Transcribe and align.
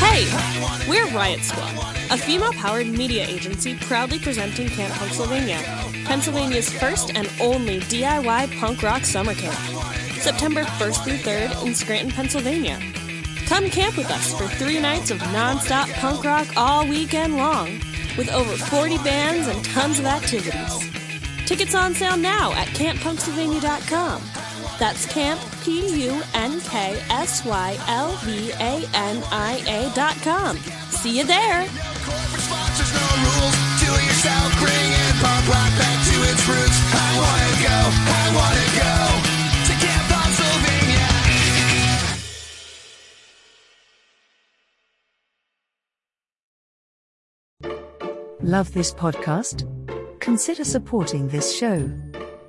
Hey, 0.00 0.24
we're 0.88 1.06
Riot 1.14 1.40
Squad, 1.40 1.74
a 2.10 2.16
female 2.16 2.52
powered 2.54 2.86
media 2.86 3.26
agency 3.26 3.74
proudly 3.74 4.18
presenting 4.18 4.68
Camp 4.68 4.94
Punksylvania, 4.94 5.60
Pennsylvania's 6.06 6.70
first 6.70 7.14
and 7.14 7.30
only 7.38 7.80
DIY 7.80 8.58
punk 8.58 8.82
rock 8.82 9.04
summer 9.04 9.34
camp. 9.34 9.54
September 10.20 10.64
1st 10.64 11.04
through 11.04 11.18
3rd 11.18 11.66
in 11.66 11.74
Scranton, 11.74 12.10
Pennsylvania. 12.10 12.80
Come 13.46 13.68
camp 13.68 13.98
with 13.98 14.10
us 14.10 14.32
for 14.38 14.46
three 14.46 14.80
nights 14.80 15.10
of 15.10 15.20
non-stop 15.32 15.88
punk 15.90 16.24
rock 16.24 16.46
all 16.56 16.86
weekend 16.86 17.36
long, 17.36 17.78
with 18.16 18.30
over 18.32 18.56
40 18.56 18.96
bands 18.98 19.48
and 19.48 19.62
tons 19.66 19.98
of 19.98 20.06
activities. 20.06 20.99
Tickets 21.50 21.74
on 21.74 21.94
sale 21.94 22.16
now 22.16 22.52
at 22.52 22.68
camppunksylvania.com. 22.78 24.22
That's 24.78 25.04
camp, 25.06 25.40
P-U-N-K-S-Y-L-V-A-N-I-A 25.64 26.20
dot 29.96 30.14
com. 30.22 30.56
See 30.90 31.18
you 31.18 31.24
there! 31.24 31.66
Corporate 32.06 32.40
sponsors, 32.46 32.94
no 32.94 33.02
rules. 33.18 33.56
Do 33.82 33.90
it 33.98 34.04
yourself, 34.06 34.54
bringing 34.62 35.10
punk 35.18 35.48
rock 35.50 35.74
back 35.74 35.98
to 36.06 36.22
its 36.30 36.46
roots. 36.46 36.78
I 36.94 37.18
wanna 37.18 37.50
go, 37.66 37.82
I 38.06 38.30
wanna 38.38 38.70
go 38.78 38.94
to 39.66 39.74
Camp 39.82 40.06
Punksylvania. 48.06 48.46
Love 48.48 48.72
this 48.72 48.94
podcast? 48.94 49.66
Consider 50.20 50.64
supporting 50.64 51.28
this 51.28 51.56
show. 51.56 51.90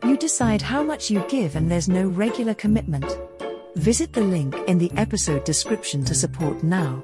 You 0.04 0.18
decide 0.18 0.62
how 0.62 0.84
much 0.84 1.10
you 1.10 1.26
give, 1.30 1.56
and 1.56 1.72
there's 1.72 1.88
no 1.88 2.08
regular 2.08 2.54
commitment. 2.54 3.06
Visit 3.76 4.12
the 4.12 4.22
link 4.22 4.56
in 4.68 4.78
the 4.78 4.92
episode 4.98 5.46
description 5.46 6.04
to 6.06 6.14
support 6.14 6.64
now. 6.64 7.04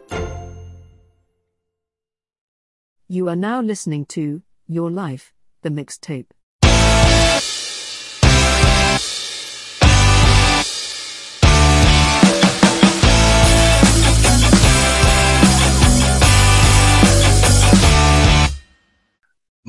You 3.07 3.29
are 3.29 3.35
now 3.37 3.61
listening 3.61 4.05
to 4.07 4.41
Your 4.67 4.91
Life, 4.91 5.33
the 5.61 5.69
mixtape. 5.69 6.27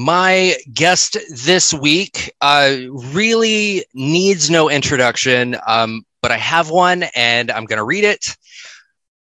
My 0.08 0.56
guest 0.72 1.18
this 1.28 1.74
week 1.74 2.32
uh, 2.40 2.76
really 3.12 3.84
needs 3.92 4.48
no 4.48 4.70
introduction, 4.70 5.58
um, 5.66 6.06
but 6.22 6.30
I 6.30 6.38
have 6.38 6.70
one 6.70 7.02
and 7.14 7.50
I'm 7.50 7.66
going 7.66 7.76
to 7.76 7.84
read 7.84 8.04
it. 8.04 8.34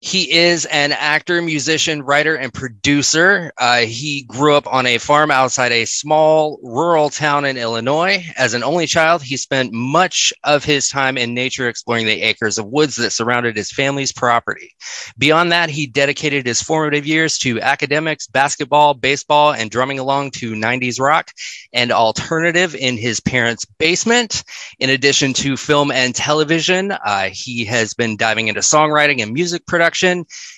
He 0.00 0.32
is 0.32 0.64
an 0.66 0.92
actor, 0.92 1.42
musician, 1.42 2.02
writer, 2.02 2.36
and 2.36 2.54
producer. 2.54 3.52
Uh, 3.58 3.78
he 3.78 4.22
grew 4.22 4.54
up 4.54 4.72
on 4.72 4.86
a 4.86 4.98
farm 4.98 5.32
outside 5.32 5.72
a 5.72 5.86
small 5.86 6.60
rural 6.62 7.10
town 7.10 7.44
in 7.44 7.56
Illinois. 7.56 8.24
As 8.36 8.54
an 8.54 8.62
only 8.62 8.86
child, 8.86 9.24
he 9.24 9.36
spent 9.36 9.72
much 9.72 10.32
of 10.44 10.64
his 10.64 10.88
time 10.88 11.18
in 11.18 11.34
nature 11.34 11.68
exploring 11.68 12.06
the 12.06 12.22
acres 12.22 12.58
of 12.58 12.66
woods 12.66 12.94
that 12.96 13.10
surrounded 13.10 13.56
his 13.56 13.72
family's 13.72 14.12
property. 14.12 14.76
Beyond 15.18 15.50
that, 15.50 15.68
he 15.68 15.88
dedicated 15.88 16.46
his 16.46 16.62
formative 16.62 17.04
years 17.04 17.36
to 17.38 17.60
academics, 17.60 18.28
basketball, 18.28 18.94
baseball, 18.94 19.52
and 19.52 19.68
drumming 19.68 19.98
along 19.98 20.30
to 20.32 20.52
90s 20.52 21.00
rock 21.00 21.32
and 21.72 21.90
alternative 21.90 22.76
in 22.76 22.96
his 22.96 23.18
parents' 23.18 23.64
basement. 23.64 24.44
In 24.78 24.90
addition 24.90 25.32
to 25.34 25.56
film 25.56 25.90
and 25.90 26.14
television, 26.14 26.92
uh, 26.92 27.30
he 27.32 27.64
has 27.64 27.94
been 27.94 28.16
diving 28.16 28.46
into 28.46 28.60
songwriting 28.60 29.20
and 29.20 29.32
music 29.32 29.66
production 29.66 29.87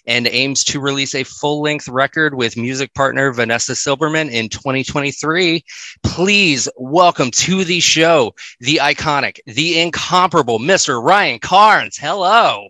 and 0.06 0.26
aims 0.26 0.64
to 0.64 0.80
release 0.80 1.14
a 1.14 1.24
full 1.24 1.62
length 1.62 1.88
record 1.88 2.34
with 2.34 2.56
music 2.56 2.92
partner 2.94 3.32
Vanessa 3.32 3.72
Silberman 3.72 4.30
in 4.30 4.48
2023. 4.48 5.64
Please 6.02 6.68
welcome 6.76 7.30
to 7.30 7.64
the 7.64 7.80
show 7.80 8.34
the 8.60 8.76
iconic, 8.76 9.38
the 9.46 9.80
incomparable 9.80 10.58
Mr. 10.58 11.02
Ryan 11.02 11.38
Carnes. 11.38 11.96
Hello. 11.96 12.68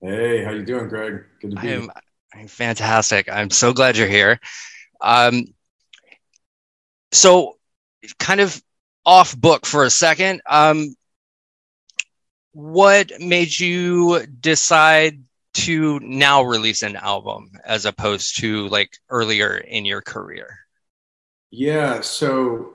Hey, 0.00 0.44
how 0.44 0.52
you 0.52 0.64
doing, 0.64 0.88
Greg? 0.88 1.24
Good 1.40 1.50
to 1.52 1.56
be 1.60 1.66
here. 1.66 1.86
I'm 2.32 2.46
fantastic. 2.46 3.28
I'm 3.30 3.50
so 3.50 3.72
glad 3.72 3.96
you're 3.96 4.06
here. 4.06 4.40
Um, 5.00 5.44
so, 7.12 7.58
kind 8.18 8.40
of 8.40 8.62
off 9.04 9.36
book 9.36 9.66
for 9.66 9.84
a 9.84 9.90
second. 9.90 10.40
Um, 10.48 10.94
what 12.52 13.12
made 13.20 13.58
you 13.58 14.26
decide 14.26 15.22
to 15.52 15.98
now 16.00 16.42
release 16.42 16.82
an 16.82 16.96
album 16.96 17.50
as 17.64 17.84
opposed 17.84 18.38
to 18.40 18.68
like 18.68 18.90
earlier 19.08 19.56
in 19.56 19.84
your 19.84 20.00
career? 20.00 20.58
Yeah, 21.50 22.00
so 22.00 22.74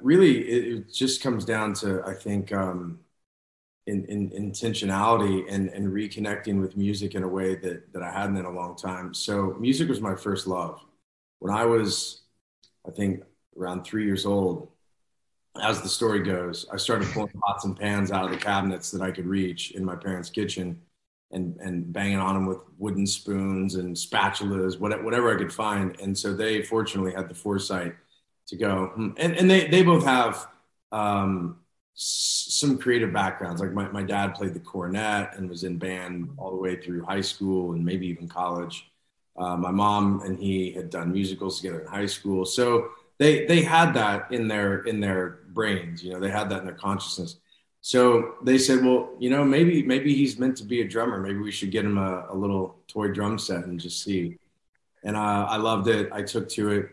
really, 0.00 0.38
it, 0.48 0.72
it 0.72 0.92
just 0.92 1.22
comes 1.22 1.44
down 1.44 1.74
to 1.74 2.02
I 2.06 2.14
think 2.14 2.52
um, 2.52 3.00
in, 3.86 4.04
in 4.06 4.30
intentionality 4.30 5.44
and 5.48 5.68
and 5.70 5.88
reconnecting 5.88 6.60
with 6.60 6.76
music 6.76 7.14
in 7.14 7.22
a 7.22 7.28
way 7.28 7.54
that 7.56 7.92
that 7.92 8.02
I 8.02 8.10
hadn't 8.10 8.36
in 8.36 8.44
a 8.44 8.50
long 8.50 8.76
time. 8.76 9.12
So 9.14 9.56
music 9.58 9.88
was 9.88 10.00
my 10.00 10.14
first 10.14 10.46
love. 10.46 10.80
When 11.40 11.52
I 11.54 11.64
was, 11.66 12.22
I 12.86 12.90
think, 12.90 13.22
around 13.58 13.84
three 13.84 14.04
years 14.06 14.24
old, 14.24 14.68
as 15.60 15.82
the 15.82 15.88
story 15.88 16.22
goes, 16.22 16.66
I 16.72 16.76
started 16.76 17.08
pulling 17.08 17.32
pots 17.46 17.64
and 17.64 17.78
pans 17.78 18.10
out 18.10 18.24
of 18.24 18.30
the 18.30 18.38
cabinets 18.38 18.90
that 18.92 19.02
I 19.02 19.10
could 19.10 19.26
reach 19.26 19.72
in 19.72 19.84
my 19.84 19.96
parents' 19.96 20.30
kitchen 20.30 20.80
and, 21.34 21.56
and 21.60 21.92
banging 21.92 22.18
on 22.18 22.34
them 22.34 22.46
with 22.46 22.58
wooden 22.78 23.06
spoons 23.06 23.74
and 23.74 23.94
spatulas, 23.96 24.78
whatever, 24.78 25.34
I 25.34 25.38
could 25.38 25.52
find. 25.52 25.98
And 26.00 26.16
so 26.16 26.32
they 26.32 26.62
fortunately 26.62 27.12
had 27.12 27.28
the 27.28 27.34
foresight 27.34 27.94
to 28.46 28.56
go. 28.56 28.92
"Hmm." 28.94 29.10
And, 29.16 29.36
and 29.36 29.50
they, 29.50 29.66
they 29.68 29.82
both 29.82 30.04
have 30.04 30.46
um, 30.92 31.58
some 31.94 32.78
creative 32.78 33.12
backgrounds. 33.12 33.60
Like 33.60 33.72
my, 33.72 33.88
my 33.88 34.02
dad 34.02 34.34
played 34.34 34.54
the 34.54 34.60
cornet 34.60 35.30
and 35.36 35.48
was 35.48 35.64
in 35.64 35.78
band 35.78 36.30
all 36.36 36.50
the 36.50 36.56
way 36.56 36.76
through 36.76 37.04
high 37.04 37.20
school 37.20 37.72
and 37.72 37.84
maybe 37.84 38.06
even 38.06 38.28
college. 38.28 38.90
Uh, 39.36 39.56
my 39.56 39.70
mom 39.70 40.20
and 40.24 40.38
he 40.38 40.72
had 40.72 40.90
done 40.90 41.12
musicals 41.12 41.60
together 41.60 41.80
in 41.80 41.86
high 41.88 42.06
school. 42.06 42.44
So 42.46 42.90
they, 43.18 43.46
they 43.46 43.62
had 43.62 43.92
that 43.94 44.30
in 44.32 44.48
their, 44.48 44.82
in 44.82 45.00
their 45.00 45.40
brains, 45.48 46.02
you 46.02 46.12
know, 46.12 46.20
they 46.20 46.30
had 46.30 46.48
that 46.50 46.60
in 46.60 46.66
their 46.66 46.74
consciousness. 46.74 47.36
So 47.86 48.36
they 48.42 48.56
said, 48.56 48.82
well, 48.82 49.10
you 49.18 49.28
know, 49.28 49.44
maybe 49.44 49.82
maybe 49.82 50.14
he's 50.14 50.38
meant 50.38 50.56
to 50.56 50.64
be 50.64 50.80
a 50.80 50.88
drummer. 50.88 51.20
Maybe 51.20 51.36
we 51.40 51.50
should 51.50 51.70
get 51.70 51.84
him 51.84 51.98
a, 51.98 52.24
a 52.30 52.34
little 52.34 52.76
toy 52.88 53.08
drum 53.08 53.38
set 53.38 53.66
and 53.66 53.78
just 53.78 54.02
see. 54.02 54.38
And 55.02 55.14
uh, 55.14 55.46
I 55.50 55.58
loved 55.58 55.88
it. 55.88 56.08
I 56.10 56.22
took 56.22 56.48
to 56.50 56.70
it, 56.70 56.88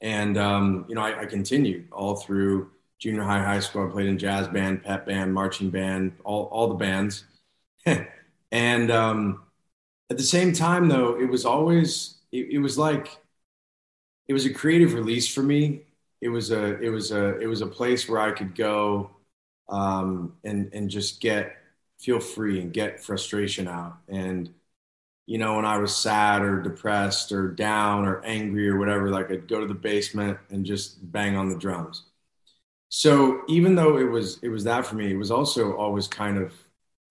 and 0.00 0.38
um, 0.38 0.86
you 0.88 0.94
know, 0.94 1.02
I, 1.02 1.20
I 1.20 1.26
continued 1.26 1.88
all 1.92 2.16
through 2.16 2.70
junior 2.98 3.22
high, 3.22 3.44
high 3.44 3.60
school. 3.60 3.86
I 3.86 3.90
played 3.90 4.06
in 4.06 4.16
jazz 4.16 4.48
band, 4.48 4.82
pep 4.82 5.04
band, 5.04 5.34
marching 5.34 5.68
band, 5.68 6.14
all 6.24 6.44
all 6.44 6.68
the 6.68 6.76
bands. 6.76 7.24
and 8.50 8.90
um, 8.90 9.42
at 10.08 10.16
the 10.16 10.24
same 10.24 10.54
time, 10.54 10.88
though, 10.88 11.20
it 11.20 11.28
was 11.28 11.44
always 11.44 12.16
it, 12.32 12.52
it 12.52 12.58
was 12.60 12.78
like 12.78 13.18
it 14.26 14.32
was 14.32 14.46
a 14.46 14.54
creative 14.54 14.94
release 14.94 15.28
for 15.28 15.42
me. 15.42 15.82
It 16.22 16.30
was 16.30 16.50
a 16.50 16.80
it 16.80 16.88
was 16.88 17.12
a 17.12 17.36
it 17.40 17.46
was 17.46 17.60
a 17.60 17.66
place 17.66 18.08
where 18.08 18.20
I 18.20 18.30
could 18.30 18.54
go 18.54 19.10
um, 19.68 20.34
and 20.44 20.72
and 20.74 20.90
just 20.90 21.20
get 21.20 21.56
feel 21.98 22.20
free 22.20 22.60
and 22.60 22.72
get 22.72 23.02
frustration 23.02 23.68
out. 23.68 23.98
And 24.08 24.50
you 25.26 25.38
know, 25.38 25.56
when 25.56 25.66
I 25.66 25.78
was 25.78 25.94
sad 25.96 26.42
or 26.42 26.62
depressed 26.62 27.32
or 27.32 27.48
down 27.50 28.06
or 28.06 28.24
angry 28.24 28.68
or 28.68 28.78
whatever, 28.78 29.10
like 29.10 29.30
I'd 29.30 29.48
go 29.48 29.60
to 29.60 29.66
the 29.66 29.74
basement 29.74 30.38
and 30.50 30.64
just 30.66 31.12
bang 31.12 31.36
on 31.36 31.48
the 31.50 31.58
drums. 31.58 32.04
So 32.88 33.42
even 33.48 33.74
though 33.74 33.98
it 33.98 34.04
was 34.10 34.38
it 34.42 34.48
was 34.48 34.64
that 34.64 34.86
for 34.86 34.94
me, 34.96 35.12
it 35.12 35.16
was 35.16 35.30
also 35.30 35.76
always 35.76 36.08
kind 36.08 36.38
of 36.38 36.54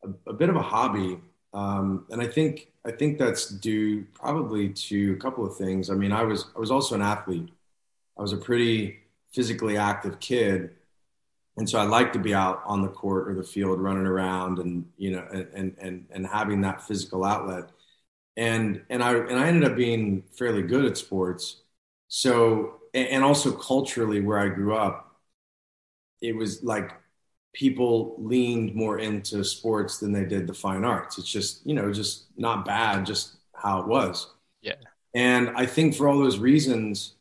a, 0.04 0.32
a 0.32 0.34
bit 0.34 0.50
of 0.50 0.56
a 0.56 0.62
hobby. 0.62 1.20
Um, 1.54 2.06
and 2.10 2.22
I 2.22 2.28
think 2.28 2.72
I 2.86 2.92
think 2.92 3.18
that's 3.20 3.50
due 3.50 4.06
probably 4.14 4.70
to 4.70 5.14
a 5.14 5.18
couple 5.18 5.46
of 5.46 5.56
things. 5.58 5.90
I 5.90 5.96
mean, 5.96 6.12
I 6.12 6.24
was 6.24 6.46
I 6.56 6.60
was 6.60 6.72
also 6.72 6.96
an 6.96 7.02
athlete. 7.02 7.50
I 8.18 8.24
was 8.24 8.34
a 8.34 8.38
pretty 8.38 9.00
physically 9.34 9.78
active 9.78 10.20
kid, 10.22 10.72
and 11.58 11.70
so 11.70 11.80
I 11.80 11.84
like 11.84 12.14
to 12.14 12.20
be 12.20 12.34
out 12.36 12.62
on 12.66 12.82
the 12.82 12.88
court 12.88 13.28
or 13.30 13.36
the 13.36 13.44
field 13.44 13.82
running 13.82 14.06
around 14.06 14.60
and 14.60 14.86
you 14.98 15.12
know 15.12 15.28
and 15.32 15.76
and 15.80 16.06
and 16.12 16.28
having 16.28 16.62
that 16.62 16.88
physical 16.88 17.26
outlet. 17.26 17.72
And 18.38 18.84
and 18.90 19.04
I 19.04 19.16
and 19.16 19.40
I 19.40 19.48
ended 19.48 19.70
up 19.72 19.76
being 19.78 20.24
fairly 20.38 20.62
good 20.62 20.86
at 20.86 20.98
sports. 20.98 21.64
So 22.10 22.82
and 22.94 23.24
also 23.24 23.52
culturally 23.52 24.22
where 24.22 24.40
I 24.40 24.50
grew 24.50 24.76
up 24.76 25.06
it 26.22 26.36
was 26.36 26.64
like 26.64 26.94
people 27.54 28.16
leaned 28.20 28.76
more 28.76 29.00
into 29.00 29.44
sports 29.44 29.98
than 30.00 30.12
they 30.12 30.26
did 30.26 30.48
the 30.48 30.54
fine 30.54 30.84
arts. 30.86 31.18
It's 31.18 31.32
just 31.32 31.66
you 31.66 31.74
know 31.76 31.92
just 31.92 32.26
not 32.38 32.66
bad 32.66 33.06
just 33.06 33.38
how 33.54 33.80
it 33.82 33.88
was. 33.88 34.34
Yeah. 34.62 34.76
and 35.14 35.50
I 35.52 35.66
think 35.66 35.96
for 35.96 36.08
all 36.10 36.20
those 36.20 36.40
reasons 36.40 37.17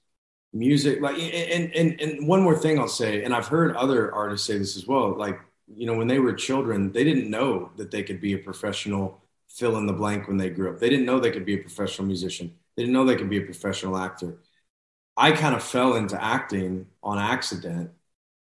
music 0.58 1.00
like 1.00 1.19
and, 1.19 1.75
and 1.75 2.00
and 2.00 2.26
one 2.26 2.41
more 2.41 2.56
thing 2.56 2.79
i'll 2.79 2.88
say 2.88 3.25
and 3.25 3.35
i've 3.35 3.47
heard 3.47 3.76
other 3.76 4.14
artists 4.14 4.47
say 4.47 4.56
this 4.56 4.76
as 4.76 4.87
well 4.87 5.17
like 5.17 5.38
you 5.75 5.87
know 5.87 5.94
when 5.94 6.06
they 6.06 6.19
were 6.19 6.32
children 6.32 6.93
they 6.93 7.05
didn't 7.05 7.29
know 7.29 7.70
that 7.76 7.91
they 7.91 8.03
could 8.03 8.20
be 8.20 8.35
a 8.35 8.38
professional 8.38 9.20
fill 9.56 9.79
in 9.79 9.87
the 9.87 9.93
blank 9.93 10.29
when 10.29 10.37
they 10.37 10.50
grew 10.50 10.70
up. 10.70 10.79
They 10.79 10.91
didn't 10.91 11.06
know 11.06 11.19
they 11.19 11.31
could 11.31 11.47
be 11.47 11.55
a 11.55 11.58
professional 11.58 12.06
musician. 12.06 12.55
They 12.76 12.82
didn't 12.82 12.93
know 12.93 13.05
they 13.05 13.17
could 13.17 13.31
be 13.31 13.38
a 13.38 13.44
professional 13.44 13.97
actor. 13.97 14.38
I 15.17 15.32
kind 15.32 15.55
of 15.55 15.62
fell 15.62 15.97
into 15.97 16.23
acting 16.23 16.87
on 17.02 17.19
accident. 17.19 17.91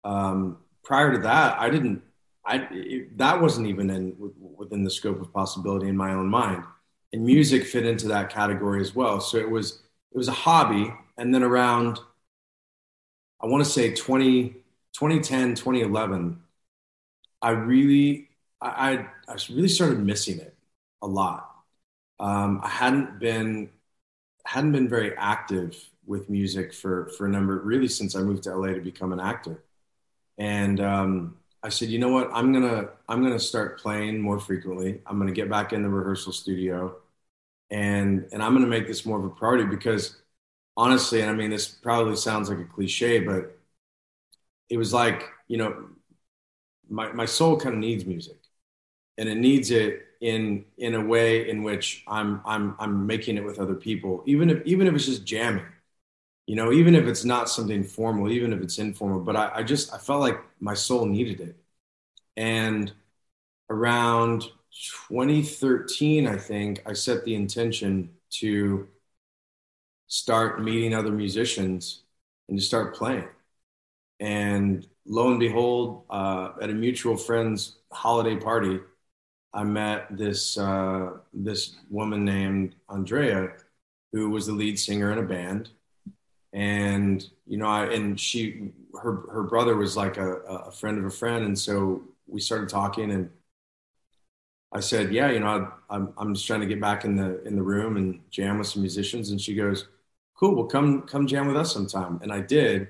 Um, 0.05 0.57
prior 0.83 1.13
to 1.13 1.19
that 1.19 1.57
i 1.59 1.69
didn't 1.69 2.01
i 2.45 2.67
it, 2.71 3.17
that 3.17 3.39
wasn't 3.39 3.65
even 3.65 3.89
in 3.89 4.13
within 4.57 4.83
the 4.83 4.89
scope 4.89 5.21
of 5.21 5.31
possibility 5.31 5.87
in 5.87 5.95
my 5.95 6.13
own 6.13 6.27
mind. 6.27 6.63
And 7.13 7.23
music 7.25 7.63
fit 7.65 7.85
into 7.85 8.07
that 8.09 8.29
category 8.29 8.81
as 8.81 8.93
well. 8.93 9.21
So 9.21 9.37
it 9.37 9.49
was 9.49 9.83
it 10.11 10.17
was 10.17 10.27
a 10.27 10.33
hobby 10.33 10.93
and 11.17 11.33
then 11.33 11.43
around 11.43 11.99
i 13.41 13.45
want 13.47 13.63
to 13.63 13.69
say 13.69 13.93
20, 13.93 14.49
2010 14.93 15.55
2011 15.55 16.39
i 17.41 17.49
really 17.51 18.29
I, 18.61 19.05
I 19.27 19.35
really 19.49 19.67
started 19.67 19.99
missing 19.99 20.39
it 20.39 20.55
a 21.01 21.07
lot. 21.07 21.49
Um, 22.19 22.61
i 22.63 22.69
hadn't 22.69 23.19
been 23.19 23.69
hadn't 24.45 24.71
been 24.71 24.89
very 24.89 25.15
active 25.17 25.75
with 26.05 26.29
music 26.29 26.73
for 26.73 27.07
for 27.17 27.25
a 27.27 27.29
number 27.29 27.59
really 27.59 27.87
since 27.87 28.15
i 28.15 28.21
moved 28.21 28.43
to 28.43 28.55
la 28.55 28.67
to 28.67 28.81
become 28.81 29.13
an 29.13 29.19
actor. 29.19 29.63
And 30.37 30.79
um, 30.79 31.37
i 31.63 31.69
said 31.69 31.89
you 31.89 31.99
know 31.99 32.09
what? 32.09 32.29
I'm 32.33 32.53
gonna 32.53 32.89
i'm 33.09 33.23
gonna 33.23 33.39
start 33.39 33.79
playing 33.79 34.19
more 34.21 34.39
frequently. 34.39 35.01
I'm 35.05 35.19
gonna 35.19 35.31
get 35.33 35.49
back 35.49 35.73
in 35.73 35.83
the 35.83 35.89
rehearsal 35.89 36.33
studio 36.33 36.95
and 37.71 38.27
and 38.31 38.43
i'm 38.43 38.53
gonna 38.53 38.67
make 38.67 38.87
this 38.87 39.05
more 39.05 39.17
of 39.19 39.25
a 39.25 39.29
priority 39.29 39.65
because 39.65 40.22
honestly, 40.77 41.21
and 41.21 41.29
I 41.29 41.33
mean, 41.33 41.49
this 41.51 41.67
probably 41.67 42.15
sounds 42.15 42.49
like 42.49 42.59
a 42.59 42.65
cliche, 42.65 43.19
but 43.19 43.57
it 44.69 44.77
was 44.77 44.93
like, 44.93 45.29
you 45.47 45.57
know, 45.57 45.85
my, 46.89 47.11
my 47.13 47.25
soul 47.25 47.57
kind 47.59 47.75
of 47.75 47.79
needs 47.79 48.05
music 48.05 48.37
and 49.17 49.29
it 49.29 49.37
needs 49.37 49.71
it 49.71 50.03
in, 50.21 50.65
in 50.77 50.95
a 50.95 51.01
way 51.05 51.49
in 51.49 51.63
which 51.63 52.03
I'm, 52.07 52.41
I'm, 52.45 52.75
I'm 52.79 53.07
making 53.07 53.37
it 53.37 53.45
with 53.45 53.59
other 53.59 53.75
people, 53.75 54.23
even 54.25 54.49
if, 54.49 54.63
even 54.65 54.87
if 54.87 54.95
it's 54.95 55.05
just 55.07 55.25
jamming, 55.25 55.65
you 56.47 56.55
know, 56.55 56.71
even 56.73 56.95
if 56.95 57.05
it's 57.07 57.25
not 57.25 57.49
something 57.49 57.83
formal, 57.83 58.31
even 58.31 58.53
if 58.53 58.61
it's 58.61 58.79
informal, 58.79 59.19
but 59.21 59.35
I, 59.37 59.51
I 59.57 59.63
just, 59.63 59.93
I 59.93 59.99
felt 59.99 60.21
like 60.21 60.39
my 60.59 60.73
soul 60.75 61.05
needed 61.05 61.41
it. 61.41 61.57
And 62.37 62.91
around 63.69 64.45
2013, 65.09 66.27
I 66.27 66.37
think 66.37 66.83
I 66.87 66.93
set 66.93 67.25
the 67.25 67.35
intention 67.35 68.11
to 68.41 68.87
start 70.13 70.61
meeting 70.61 70.93
other 70.93 71.11
musicians 71.11 72.03
and 72.47 72.55
to 72.59 72.63
start 72.63 72.95
playing. 72.95 73.27
And 74.19 74.87
lo 75.07 75.31
and 75.31 75.39
behold, 75.39 76.03
uh, 76.07 76.51
at 76.61 76.69
a 76.69 76.73
mutual 76.73 77.17
friend's 77.17 77.77
holiday 77.91 78.35
party, 78.35 78.79
I 79.55 79.63
met 79.63 80.15
this 80.15 80.55
uh, 80.55 81.17
this 81.33 81.77
woman 81.89 82.23
named 82.25 82.75
Andrea, 82.89 83.53
who 84.11 84.29
was 84.29 84.45
the 84.45 84.53
lead 84.53 84.77
singer 84.77 85.11
in 85.11 85.17
a 85.17 85.23
band, 85.23 85.71
and 86.53 87.27
you 87.47 87.57
know, 87.57 87.67
I 87.67 87.85
and 87.85 88.19
she 88.19 88.71
her 89.01 89.23
her 89.31 89.43
brother 89.43 89.75
was 89.75 89.97
like 89.97 90.17
a, 90.17 90.35
a 90.69 90.71
friend 90.71 90.99
of 90.99 91.05
a 91.05 91.09
friend, 91.09 91.43
and 91.43 91.57
so 91.57 92.03
we 92.27 92.39
started 92.39 92.69
talking, 92.69 93.11
and 93.11 93.31
I 94.71 94.79
said, 94.79 95.11
"Yeah, 95.11 95.31
you 95.31 95.39
know, 95.39 95.47
I, 95.89 95.95
I'm 95.95 96.13
I'm 96.17 96.33
just 96.35 96.45
trying 96.45 96.61
to 96.61 96.67
get 96.67 96.79
back 96.81 97.03
in 97.03 97.15
the 97.15 97.43
in 97.45 97.55
the 97.55 97.63
room 97.63 97.97
and 97.97 98.21
jam 98.29 98.59
with 98.59 98.67
some 98.67 98.83
musicians," 98.83 99.31
and 99.31 99.41
she 99.41 99.55
goes, 99.55 99.87
cool, 100.43 100.55
well, 100.55 100.65
come 100.65 101.03
come 101.03 101.25
jam 101.25 101.47
with 101.47 101.55
us 101.55 101.71
sometime. 101.71 102.19
And 102.21 102.31
I 102.31 102.41
did, 102.41 102.89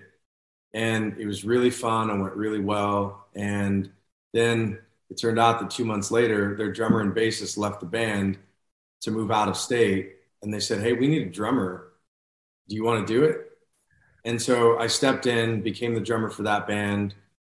and 0.73 1.15
it 1.19 1.27
was 1.27 1.45
really 1.45 1.69
fun 1.69 2.09
and 2.09 2.21
went 2.21 2.35
really 2.35 2.59
well. 2.59 3.27
And 3.35 3.91
then 4.33 4.79
it 5.11 5.19
turned 5.19 5.37
out 5.39 5.59
that 5.59 5.69
two 5.69 5.85
months 5.85 6.09
later, 6.09 6.55
their 6.55 6.71
drummer 6.71 7.01
and 7.01 7.13
bassist 7.13 7.57
left 7.57 7.79
the 7.79 7.85
band 7.85 8.39
to 9.01 9.11
move 9.11 9.29
out 9.29 9.49
of 9.49 9.57
state, 9.57 10.15
and 10.41 10.51
they 10.51 10.59
said, 10.59 10.81
"Hey, 10.81 10.93
we 10.93 11.07
need 11.07 11.27
a 11.27 11.29
drummer. 11.29 11.89
Do 12.67 12.75
you 12.75 12.83
want 12.83 13.05
to 13.07 13.13
do 13.13 13.23
it?" 13.23 13.51
And 14.25 14.41
so 14.41 14.79
I 14.79 14.87
stepped 14.87 15.27
in, 15.27 15.61
became 15.61 15.93
the 15.93 16.01
drummer 16.01 16.29
for 16.29 16.43
that 16.43 16.65
band. 16.65 17.13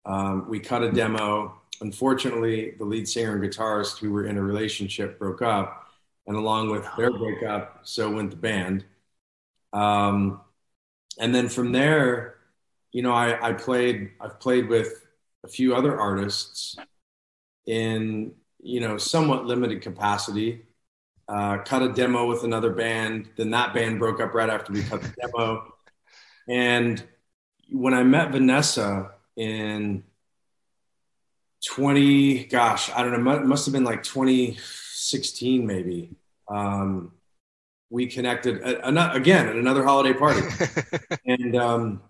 Um, 0.05 0.49
we 0.49 0.59
cut 0.59 0.81
a 0.81 0.91
demo. 0.91 1.61
Unfortunately, 1.81 2.71
the 2.79 2.85
lead 2.85 3.07
singer 3.07 3.35
and 3.35 3.43
guitarist 3.43 3.99
who 3.99 4.11
were 4.11 4.25
in 4.25 4.37
a 4.37 4.41
relationship 4.41 5.19
broke 5.19 5.43
up, 5.43 5.87
and 6.25 6.35
along 6.35 6.71
with 6.71 6.85
their 6.97 7.11
breakup, 7.11 7.81
so 7.83 8.09
went 8.09 8.31
the 8.31 8.37
band. 8.37 8.85
Um, 9.73 10.41
and 11.19 11.33
then 11.33 11.49
from 11.49 11.71
there, 11.71 12.35
you 12.91 13.01
know, 13.01 13.11
I, 13.11 13.49
I 13.49 13.53
played, 13.53 14.11
I've 14.21 14.39
played 14.39 14.69
with 14.69 15.05
a 15.43 15.47
few 15.47 15.75
other 15.75 15.99
artists 15.99 16.75
in, 17.65 18.33
you 18.61 18.79
know, 18.79 18.97
somewhat 18.97 19.45
limited 19.45 19.81
capacity. 19.81 20.65
Uh, 21.27 21.57
cut 21.59 21.81
a 21.81 21.91
demo 21.91 22.27
with 22.27 22.43
another 22.43 22.71
band. 22.71 23.29
Then 23.35 23.51
that 23.51 23.73
band 23.73 23.99
broke 23.99 24.21
up 24.21 24.33
right 24.33 24.49
after 24.49 24.73
we 24.73 24.83
cut 24.83 25.01
the 25.01 25.13
demo. 25.21 25.73
And 26.47 27.03
when 27.71 27.93
I 27.93 28.03
met 28.03 28.31
Vanessa 28.31 29.11
in 29.35 30.03
20, 31.65 32.45
gosh, 32.45 32.89
I 32.91 33.03
don't 33.03 33.23
know, 33.23 33.39
must 33.39 33.65
have 33.65 33.73
been 33.73 33.85
like 33.85 34.03
2016 34.03 35.65
maybe. 35.65 36.11
Um, 36.49 37.13
we 37.93 38.07
connected 38.07 38.59
at, 38.63 39.15
again 39.15 39.47
at 39.47 39.55
another 39.55 39.83
holiday 39.83 40.17
party, 40.17 40.41
and 41.27 41.55
um, 41.55 42.01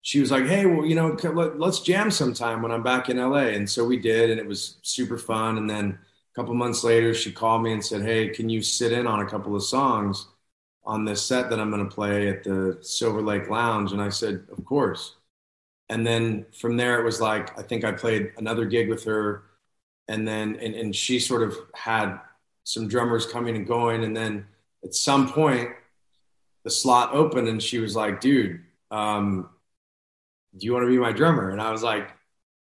she 0.00 0.20
was 0.20 0.30
like, 0.30 0.46
"Hey, 0.46 0.64
well, 0.64 0.86
you 0.86 0.94
know, 0.94 1.08
let, 1.24 1.60
us 1.60 1.82
jam 1.82 2.08
sometime 2.08 2.62
when 2.62 2.70
I'm 2.70 2.84
back 2.84 3.10
in 3.10 3.16
LA." 3.16 3.48
And 3.56 3.68
so 3.68 3.84
we 3.84 3.96
did, 3.96 4.30
and 4.30 4.38
it 4.38 4.46
was 4.46 4.76
super 4.82 5.18
fun. 5.18 5.58
And 5.58 5.68
then 5.68 5.98
a 5.98 6.34
couple 6.36 6.54
months 6.54 6.84
later, 6.84 7.14
she 7.14 7.32
called 7.32 7.64
me 7.64 7.72
and 7.72 7.84
said, 7.84 8.02
"Hey, 8.02 8.28
can 8.28 8.48
you 8.48 8.62
sit 8.62 8.92
in 8.92 9.08
on 9.08 9.18
a 9.18 9.28
couple 9.28 9.56
of 9.56 9.64
songs 9.64 10.28
on 10.84 11.04
this 11.04 11.20
set 11.20 11.50
that 11.50 11.58
I'm 11.58 11.72
going 11.72 11.86
to 11.86 11.92
play 11.92 12.28
at 12.28 12.44
the 12.44 12.78
Silver 12.80 13.20
Lake 13.20 13.50
Lounge?" 13.50 13.90
And 13.90 14.00
I 14.00 14.10
said, 14.10 14.46
"Of 14.56 14.64
course." 14.64 15.16
And 15.88 16.06
then 16.06 16.46
from 16.52 16.76
there, 16.76 17.00
it 17.00 17.04
was 17.04 17.20
like 17.20 17.58
I 17.58 17.62
think 17.62 17.82
I 17.84 17.90
played 17.90 18.34
another 18.36 18.66
gig 18.66 18.88
with 18.88 19.02
her, 19.02 19.42
and 20.06 20.28
then 20.28 20.54
and, 20.62 20.76
and 20.76 20.94
she 20.94 21.18
sort 21.18 21.42
of 21.42 21.56
had 21.74 22.20
some 22.62 22.86
drummers 22.86 23.26
coming 23.26 23.56
and 23.56 23.66
going, 23.66 24.04
and 24.04 24.16
then 24.16 24.46
at 24.86 24.94
some 24.94 25.28
point 25.28 25.70
the 26.64 26.70
slot 26.70 27.14
opened 27.14 27.48
and 27.48 27.62
she 27.62 27.78
was 27.78 27.94
like, 27.94 28.20
dude, 28.20 28.60
um, 28.90 29.48
do 30.56 30.66
you 30.66 30.72
want 30.72 30.84
to 30.84 30.90
be 30.90 30.98
my 30.98 31.12
drummer? 31.12 31.50
And 31.50 31.60
I 31.60 31.70
was 31.70 31.82
like, 31.82 32.12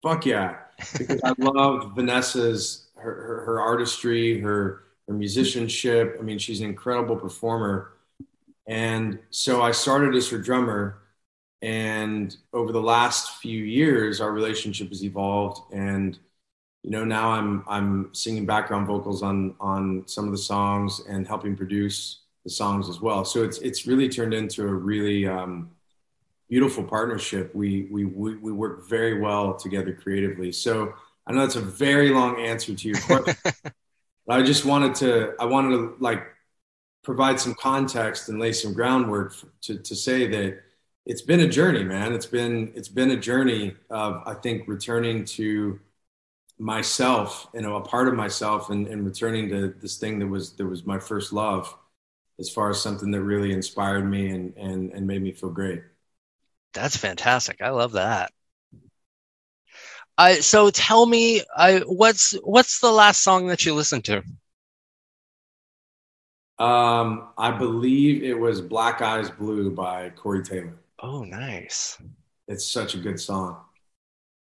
fuck 0.03 0.25
yeah. 0.25 0.57
Because 0.97 1.21
I 1.23 1.33
love 1.37 1.95
Vanessa's, 1.95 2.87
her, 2.95 3.13
her, 3.13 3.45
her, 3.45 3.61
artistry, 3.61 4.39
her, 4.41 4.83
her 5.07 5.13
musicianship. 5.13 6.17
I 6.19 6.23
mean, 6.23 6.37
she's 6.37 6.61
an 6.61 6.67
incredible 6.67 7.15
performer. 7.15 7.93
And 8.67 9.19
so 9.29 9.61
I 9.61 9.71
started 9.71 10.15
as 10.15 10.29
her 10.29 10.37
drummer. 10.37 10.99
And 11.61 12.35
over 12.53 12.71
the 12.71 12.81
last 12.81 13.37
few 13.37 13.63
years, 13.63 14.21
our 14.21 14.31
relationship 14.31 14.89
has 14.89 15.03
evolved. 15.03 15.73
And 15.73 16.19
you 16.85 16.91
know 16.91 17.03
now 17.03 17.31
i'm 17.31 17.63
i'm 17.67 18.13
singing 18.13 18.45
background 18.45 18.85
vocals 18.85 19.23
on 19.23 19.55
on 19.59 20.03
some 20.05 20.25
of 20.25 20.31
the 20.31 20.43
songs 20.53 21.01
and 21.09 21.27
helping 21.27 21.55
produce 21.55 22.25
the 22.45 22.49
songs 22.49 22.87
as 22.87 23.01
well. 23.01 23.25
So 23.25 23.43
it's 23.43 23.57
it's 23.57 23.85
really 23.85 24.07
turned 24.07 24.33
into 24.33 24.63
a 24.63 24.73
really 24.73 25.27
um, 25.27 25.71
beautiful 26.47 26.83
partnership. 26.83 27.53
We, 27.53 27.87
we 27.91 28.05
we 28.05 28.35
we 28.37 28.51
work 28.53 28.87
very 28.87 29.19
well 29.19 29.55
together 29.55 29.91
creatively. 29.91 30.53
So 30.53 30.93
i 31.27 31.33
know 31.33 31.39
that's 31.39 31.55
a 31.55 31.61
very 31.61 32.11
long 32.11 32.39
answer 32.39 32.75
to 32.75 32.87
your 32.87 33.01
question 33.01 33.35
but 34.27 34.39
i 34.39 34.43
just 34.43 34.63
wanted 34.63 34.93
to 34.93 35.33
i 35.39 35.45
wanted 35.45 35.69
to 35.69 35.95
like 35.99 36.21
provide 37.03 37.39
some 37.39 37.55
context 37.55 38.29
and 38.29 38.39
lay 38.39 38.53
some 38.53 38.73
groundwork 38.73 39.33
to 39.59 39.79
to 39.79 39.95
say 39.95 40.27
that 40.27 40.59
it's 41.07 41.23
been 41.23 41.39
a 41.39 41.47
journey 41.47 41.83
man. 41.83 42.13
It's 42.13 42.27
been 42.27 42.71
it's 42.75 42.89
been 42.89 43.09
a 43.09 43.17
journey 43.17 43.73
of 43.89 44.21
i 44.27 44.35
think 44.35 44.67
returning 44.67 45.25
to 45.37 45.79
myself, 46.57 47.47
you 47.53 47.61
know, 47.61 47.75
a 47.75 47.81
part 47.81 48.07
of 48.07 48.13
myself 48.15 48.69
and, 48.69 48.87
and 48.87 49.05
returning 49.05 49.49
to 49.49 49.69
this 49.81 49.97
thing 49.97 50.19
that 50.19 50.27
was, 50.27 50.53
that 50.53 50.65
was 50.65 50.85
my 50.85 50.99
first 50.99 51.33
love 51.33 51.75
as 52.39 52.49
far 52.49 52.69
as 52.69 52.81
something 52.81 53.11
that 53.11 53.21
really 53.21 53.53
inspired 53.53 54.03
me 54.09 54.29
and, 54.29 54.55
and, 54.57 54.91
and 54.91 55.07
made 55.07 55.21
me 55.21 55.31
feel 55.31 55.49
great. 55.49 55.83
That's 56.73 56.97
fantastic. 56.97 57.61
I 57.61 57.69
love 57.69 57.93
that. 57.93 58.31
Uh, 60.17 60.35
so 60.35 60.69
tell 60.69 61.05
me, 61.05 61.43
I, 61.55 61.79
what's 61.79 62.33
what's 62.43 62.79
the 62.79 62.91
last 62.91 63.21
song 63.23 63.47
that 63.47 63.65
you 63.65 63.73
listened 63.73 64.05
to? 64.05 64.23
Um, 66.57 67.29
I 67.37 67.51
believe 67.51 68.23
it 68.23 68.37
was 68.39 68.61
Black 68.61 69.01
Eyes 69.01 69.29
Blue 69.29 69.71
by 69.71 70.09
Corey 70.11 70.43
Taylor. 70.43 70.73
Oh, 70.99 71.23
nice. 71.23 71.97
It's 72.47 72.65
such 72.65 72.95
a 72.95 72.97
good 72.97 73.19
song. 73.19 73.57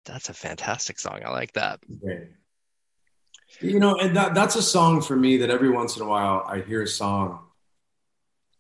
That's 0.05 0.29
a 0.29 0.35
fantastic 0.35 0.99
song. 0.99 1.21
I 1.25 1.31
like 1.31 1.53
that. 1.55 1.81
You 3.61 3.79
know, 3.79 3.97
and 3.97 4.17
that 4.17 4.35
that's 4.35 4.57
a 4.57 4.63
song 4.63 5.01
for 5.01 5.17
me 5.17 5.39
that 5.39 5.51
every 5.51 5.71
once 5.71 5.97
in 5.97 6.03
a 6.03 6.07
while 6.07 6.45
I 6.47 6.61
hear 6.61 6.83
a 6.83 6.89
song 6.89 7.41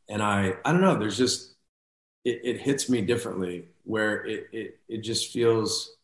and 0.08 0.22
I 0.22 0.54
I 0.64 0.72
don't 0.72 0.80
know, 0.80 0.96
there's 0.96 1.18
just 1.18 1.54
it, 2.24 2.40
it 2.44 2.60
hits 2.60 2.88
me 2.88 3.00
differently 3.00 3.68
where 3.84 4.24
it, 4.24 4.46
it 4.52 4.80
it 4.88 4.98
just 4.98 5.32
feels 5.32 5.96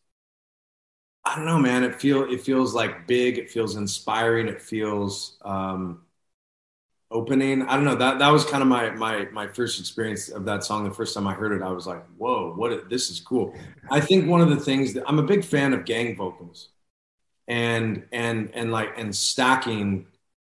I 1.23 1.35
don't 1.35 1.45
know, 1.45 1.59
man. 1.59 1.83
It 1.83 2.01
feel 2.01 2.23
it 2.23 2.41
feels 2.41 2.73
like 2.73 3.07
big. 3.07 3.37
It 3.37 3.51
feels 3.51 3.75
inspiring. 3.75 4.47
It 4.47 4.61
feels 4.61 5.37
um, 5.43 6.01
opening. 7.11 7.61
I 7.63 7.75
don't 7.75 7.85
know. 7.85 7.95
That 7.95 8.19
that 8.19 8.29
was 8.29 8.45
kind 8.45 8.63
of 8.63 8.69
my 8.69 8.89
my 8.91 9.25
my 9.31 9.47
first 9.47 9.79
experience 9.79 10.29
of 10.29 10.45
that 10.45 10.63
song. 10.63 10.83
The 10.83 10.91
first 10.93 11.13
time 11.13 11.27
I 11.27 11.33
heard 11.33 11.51
it, 11.51 11.61
I 11.61 11.71
was 11.71 11.85
like, 11.87 12.03
"Whoa, 12.17 12.53
what? 12.55 12.89
This 12.89 13.09
is 13.09 13.19
cool." 13.19 13.53
I 13.89 13.99
think 13.99 14.29
one 14.29 14.41
of 14.41 14.49
the 14.49 14.57
things 14.57 14.93
that 14.93 15.03
I'm 15.07 15.19
a 15.19 15.23
big 15.23 15.43
fan 15.43 15.73
of 15.73 15.85
gang 15.85 16.15
vocals, 16.15 16.69
and 17.47 18.05
and 18.11 18.51
and 18.53 18.71
like 18.71 18.97
and 18.97 19.15
stacking 19.15 20.07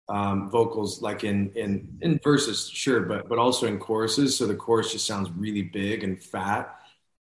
um, 0.09 0.51
vocals 0.51 1.03
like 1.03 1.25
in 1.25 1.53
in 1.55 1.99
in 2.03 2.21
verses, 2.23 2.69
sure, 2.69 3.01
but 3.01 3.29
but 3.29 3.39
also 3.39 3.67
in 3.67 3.79
choruses. 3.79 4.37
So 4.37 4.47
the 4.47 4.55
chorus 4.57 4.93
just 4.93 5.07
sounds 5.07 5.31
really 5.31 5.63
big 5.63 6.05
and 6.05 6.23
fat. 6.23 6.79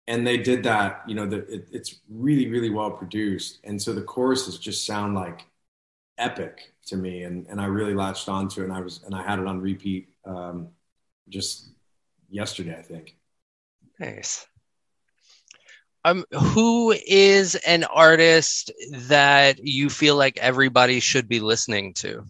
And 0.10 0.26
they 0.26 0.38
did 0.38 0.64
that, 0.64 1.04
you 1.06 1.16
know, 1.16 1.26
that 1.28 1.50
it, 1.50 1.68
it's 1.72 2.00
really, 2.10 2.48
really 2.50 2.70
well 2.70 2.92
produced. 2.92 3.60
And 3.66 3.82
so 3.82 3.94
the 3.94 4.02
choruses 4.02 4.58
just 4.58 4.86
sound 4.86 5.16
like 5.16 5.46
epic 6.18 6.74
to 6.88 6.98
me. 6.98 7.24
And, 7.24 7.48
and 7.48 7.62
I 7.62 7.66
really 7.66 7.94
latched 7.94 8.30
onto 8.30 8.62
it 8.62 8.66
and 8.66 8.74
I 8.74 8.82
was, 8.82 9.04
and 9.04 9.16
I 9.16 9.24
had 9.24 9.40
it 9.40 9.48
on 9.48 9.62
repeat 9.62 10.10
um, 10.26 10.70
just 11.30 11.70
yesterday, 12.30 12.76
I 12.78 12.82
think. 12.82 13.16
Nice. 14.00 14.46
Um, 16.06 16.24
who 16.32 16.92
is 17.06 17.56
an 17.56 17.84
artist 17.84 18.72
that 18.92 19.60
you 19.60 19.90
feel 19.90 20.16
like 20.16 20.38
everybody 20.38 21.00
should 21.00 21.28
be 21.28 21.40
listening 21.40 21.94
to? 21.96 22.26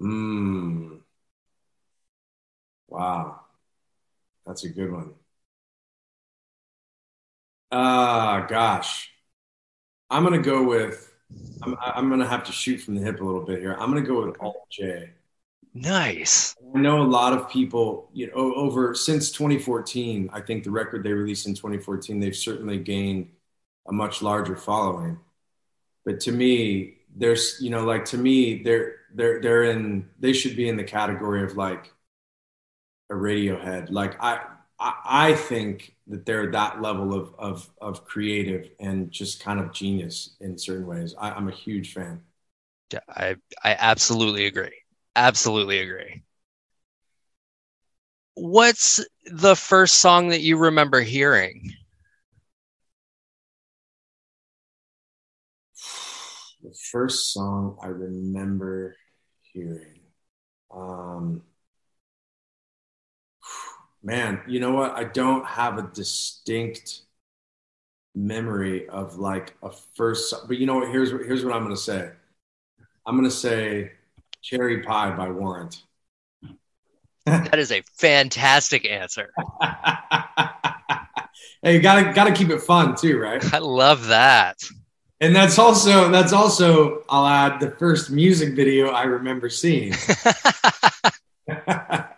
Mm. 0.00 1.00
Wow. 2.88 3.40
That's 4.46 4.64
a 4.64 4.68
good 4.68 4.92
one. 4.92 5.14
Ah, 7.72 8.36
uh, 8.36 8.46
gosh. 8.46 9.10
I'm 10.08 10.24
going 10.24 10.40
to 10.40 10.50
go 10.50 10.64
with, 10.64 11.09
I'm, 11.62 11.76
I'm 11.80 12.08
going 12.08 12.20
to 12.20 12.26
have 12.26 12.44
to 12.44 12.52
shoot 12.52 12.78
from 12.78 12.94
the 12.94 13.02
hip 13.02 13.20
a 13.20 13.24
little 13.24 13.44
bit 13.44 13.60
here. 13.60 13.74
I'm 13.78 13.90
going 13.90 14.02
to 14.02 14.08
go 14.08 14.26
with 14.26 14.36
Alt 14.40 14.66
J. 14.70 15.10
Nice. 15.74 16.56
I 16.74 16.78
know 16.78 17.02
a 17.02 17.04
lot 17.04 17.32
of 17.32 17.48
people, 17.48 18.08
you 18.12 18.26
know, 18.26 18.54
over 18.54 18.94
since 18.94 19.30
2014, 19.30 20.30
I 20.32 20.40
think 20.40 20.64
the 20.64 20.70
record 20.70 21.04
they 21.04 21.12
released 21.12 21.46
in 21.46 21.54
2014, 21.54 22.18
they've 22.18 22.34
certainly 22.34 22.78
gained 22.78 23.30
a 23.88 23.92
much 23.92 24.22
larger 24.22 24.56
following. 24.56 25.18
But 26.04 26.20
to 26.20 26.32
me, 26.32 26.98
there's, 27.14 27.58
you 27.60 27.70
know, 27.70 27.84
like 27.84 28.04
to 28.06 28.18
me, 28.18 28.62
they're, 28.62 28.96
they're 29.14 29.40
they're 29.40 29.64
in 29.64 30.08
they 30.18 30.32
should 30.32 30.56
be 30.56 30.68
in 30.68 30.76
the 30.76 30.84
category 30.84 31.42
of 31.42 31.56
like 31.56 31.92
a 33.10 33.14
Radiohead. 33.14 33.90
Like 33.90 34.22
I 34.22 34.40
I, 34.80 34.94
I 35.04 35.34
think 35.34 35.96
that 36.08 36.26
they're 36.26 36.50
that 36.52 36.82
level 36.82 37.14
of 37.14 37.34
of 37.38 37.70
of 37.80 38.04
creative 38.04 38.70
and 38.80 39.10
just 39.12 39.40
kind 39.42 39.60
of 39.60 39.72
genius 39.72 40.36
in 40.40 40.58
certain 40.58 40.86
ways. 40.86 41.14
I, 41.18 41.30
I'm 41.32 41.48
a 41.48 41.52
huge 41.54 41.92
fan. 41.94 42.22
Yeah, 42.92 43.00
I 43.08 43.36
I 43.62 43.74
absolutely 43.78 44.46
agree. 44.46 44.82
Absolutely 45.16 45.80
agree. 45.80 46.22
What's 48.34 48.98
the 49.26 49.54
first 49.54 50.00
song 50.00 50.30
that 50.30 50.40
you 50.40 50.56
remember 50.56 51.00
hearing? 51.00 51.70
The 56.62 56.74
first 56.92 57.32
song 57.32 57.78
I 57.82 57.86
remember 57.88 58.96
hearing. 59.52 60.00
Um, 60.70 61.42
man, 64.02 64.40
you 64.46 64.60
know 64.60 64.72
what? 64.72 64.92
I 64.92 65.04
don't 65.04 65.44
have 65.46 65.78
a 65.78 65.82
distinct 65.82 67.02
memory 68.14 68.88
of 68.88 69.18
like 69.18 69.56
a 69.62 69.70
first, 69.70 70.34
but 70.48 70.58
you 70.58 70.66
know 70.66 70.76
what? 70.76 70.90
Here's 70.90 71.10
here's 71.10 71.44
what 71.44 71.54
I'm 71.54 71.62
gonna 71.62 71.76
say. 71.76 72.10
I'm 73.06 73.16
gonna 73.16 73.30
say 73.30 73.92
"Cherry 74.42 74.82
Pie" 74.82 75.16
by 75.16 75.30
Warrant. 75.30 75.82
that 77.26 77.58
is 77.58 77.72
a 77.72 77.82
fantastic 77.98 78.88
answer. 78.88 79.32
hey, 81.62 81.74
you 81.74 81.80
gotta 81.80 82.12
gotta 82.12 82.32
keep 82.32 82.50
it 82.50 82.60
fun 82.60 82.96
too, 82.96 83.18
right? 83.18 83.42
I 83.52 83.58
love 83.58 84.06
that. 84.08 84.58
And 85.22 85.36
that's 85.36 85.58
also 85.58 86.10
that's 86.10 86.32
also 86.32 87.04
I'll 87.08 87.26
add 87.26 87.60
the 87.60 87.72
first 87.72 88.10
music 88.10 88.54
video 88.54 88.88
I 88.88 89.02
remember 89.02 89.50
seeing. 89.50 89.94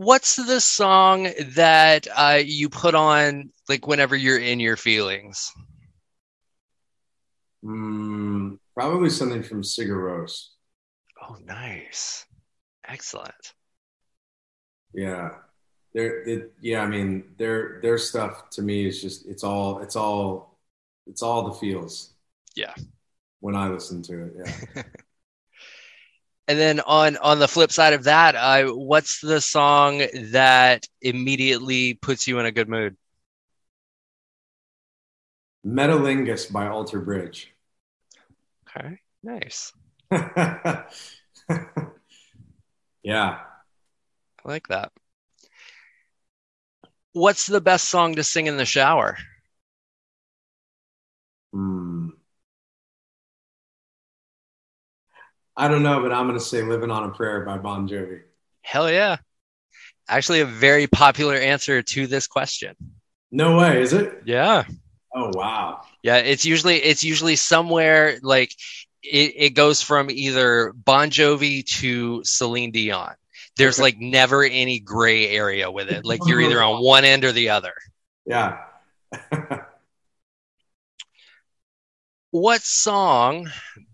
What's 0.00 0.36
the 0.36 0.62
song 0.62 1.28
that 1.48 2.08
uh, 2.16 2.40
you 2.42 2.70
put 2.70 2.94
on 2.94 3.50
like 3.68 3.86
whenever 3.86 4.16
you're 4.16 4.38
in 4.38 4.58
your 4.58 4.78
feelings? 4.78 5.52
Mm, 7.62 8.58
probably 8.72 9.10
something 9.10 9.42
from 9.42 9.60
Sigur 9.60 9.98
Rós. 9.98 10.46
Oh, 11.22 11.36
nice, 11.44 12.24
excellent. 12.88 13.52
Yeah, 14.94 15.32
they're, 15.92 16.48
yeah, 16.62 16.80
I 16.80 16.86
mean, 16.86 17.34
their 17.36 17.78
their 17.82 17.98
stuff 17.98 18.48
to 18.52 18.62
me 18.62 18.86
is 18.86 19.02
just 19.02 19.26
it's 19.26 19.44
all 19.44 19.80
it's 19.80 19.96
all 19.96 20.56
it's 21.06 21.22
all 21.22 21.42
the 21.42 21.58
feels. 21.58 22.14
Yeah. 22.54 22.72
When 23.40 23.54
I 23.54 23.68
listen 23.68 24.00
to 24.04 24.24
it, 24.24 24.32
yeah. 24.74 24.82
and 26.50 26.58
then 26.58 26.80
on 26.80 27.16
on 27.18 27.38
the 27.38 27.46
flip 27.46 27.70
side 27.70 27.92
of 27.92 28.04
that, 28.04 28.34
uh, 28.34 28.64
what's 28.72 29.20
the 29.20 29.40
song 29.40 30.02
that 30.32 30.84
immediately 31.00 31.94
puts 31.94 32.26
you 32.26 32.40
in 32.40 32.46
a 32.46 32.50
good 32.50 32.68
mood? 32.68 32.96
Metalingus 35.64 36.52
by 36.52 36.66
Alter 36.66 37.00
Bridge. 37.00 37.54
Okay, 38.68 38.98
nice. 39.22 39.72
yeah. 43.04 43.38
I 44.42 44.48
like 44.48 44.66
that 44.68 44.90
what's 47.12 47.46
the 47.46 47.60
best 47.60 47.88
song 47.88 48.16
to 48.16 48.24
sing 48.24 48.46
in 48.46 48.56
the 48.56 48.64
shower? 48.64 49.16
I 55.60 55.68
don't 55.68 55.82
know, 55.82 56.00
but 56.00 56.12
I'm 56.12 56.26
going 56.26 56.38
to 56.38 56.44
say 56.44 56.62
Living 56.62 56.90
on 56.90 57.04
a 57.04 57.10
Prayer 57.10 57.44
by 57.44 57.58
Bon 57.58 57.88
Jovi. 57.88 58.22
Hell 58.62 58.90
yeah. 58.90 59.16
Actually, 60.08 60.40
a 60.40 60.46
very 60.46 60.86
popular 60.86 61.36
answer 61.36 61.82
to 61.82 62.06
this 62.06 62.26
question. 62.26 62.74
No 63.30 63.56
way, 63.56 63.80
is 63.80 63.92
it? 63.92 64.22
Yeah. 64.24 64.64
Oh, 65.14 65.30
wow. 65.34 65.82
Yeah, 66.02 66.16
it's 66.16 66.44
usually 66.44 66.76
it's 66.76 67.04
usually 67.04 67.36
somewhere 67.36 68.18
like 68.22 68.52
it, 69.02 69.34
it 69.36 69.50
goes 69.50 69.82
from 69.82 70.10
either 70.10 70.72
Bon 70.72 71.10
Jovi 71.10 71.64
to 71.78 72.22
Celine 72.24 72.70
Dion 72.70 73.14
there's 73.60 73.78
like 73.78 73.98
never 73.98 74.42
any 74.42 74.80
gray 74.80 75.28
area 75.28 75.70
with 75.70 75.90
it. 75.90 76.04
Like 76.04 76.20
you're 76.26 76.40
either 76.40 76.62
on 76.62 76.82
one 76.82 77.04
end 77.04 77.24
or 77.24 77.32
the 77.32 77.50
other. 77.50 77.74
Yeah. 78.24 78.58
what 82.30 82.62
song 82.62 83.50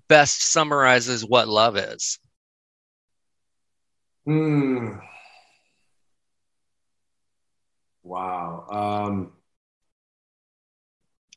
best 0.08 0.52
summarizes 0.52 1.24
what 1.24 1.48
love 1.48 1.76
is? 1.76 2.18
Hmm. 4.24 4.98
Wow. 8.02 8.66
Um, 8.70 9.32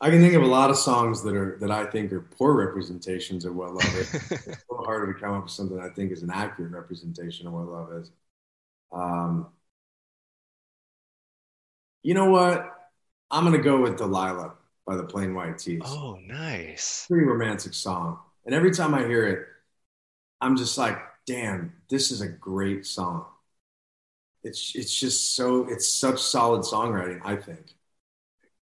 I 0.01 0.09
can 0.09 0.21
think 0.21 0.33
of 0.33 0.43
a 0.43 0.47
lot 0.47 0.69
of 0.69 0.77
songs 0.77 1.21
that 1.23 1.35
are 1.35 1.57
that 1.59 1.71
I 1.71 1.85
think 1.85 2.13
are 2.13 2.21
poor 2.21 2.53
representations 2.53 3.43
of 3.43 3.55
what 3.55 3.73
love 3.73 3.95
is. 3.95 4.13
it's 4.31 4.47
a 4.47 4.71
little 4.71 4.85
harder 4.85 5.13
to 5.13 5.19
come 5.19 5.33
up 5.33 5.43
with 5.43 5.51
something 5.51 5.79
I 5.79 5.89
think 5.89 6.11
is 6.11 6.23
an 6.23 6.31
accurate 6.31 6.71
representation 6.71 7.47
of 7.47 7.53
what 7.53 7.67
love 7.67 7.91
is. 7.93 8.11
Um, 8.91 9.47
you 12.01 12.13
know 12.13 12.29
what? 12.29 12.65
I'm 13.29 13.43
gonna 13.43 13.57
go 13.57 13.81
with 13.81 13.97
Delilah 13.97 14.53
by 14.85 14.95
the 14.95 15.03
Plain 15.03 15.35
White 15.35 15.57
T's. 15.57 15.81
Oh, 15.85 16.17
nice. 16.25 17.05
Pretty 17.07 17.25
romantic 17.25 17.73
song. 17.73 18.19
And 18.45 18.55
every 18.55 18.71
time 18.71 18.93
I 18.93 19.05
hear 19.05 19.27
it, 19.27 19.45
I'm 20.41 20.55
just 20.55 20.77
like, 20.77 20.97
damn, 21.25 21.73
this 21.89 22.11
is 22.11 22.21
a 22.21 22.27
great 22.27 22.85
song. 22.85 23.25
It's 24.43 24.73
it's 24.75 24.97
just 24.97 25.35
so 25.35 25.67
it's 25.69 25.87
such 25.87 26.21
solid 26.21 26.61
songwriting, 26.61 27.19
I 27.23 27.35
think. 27.35 27.73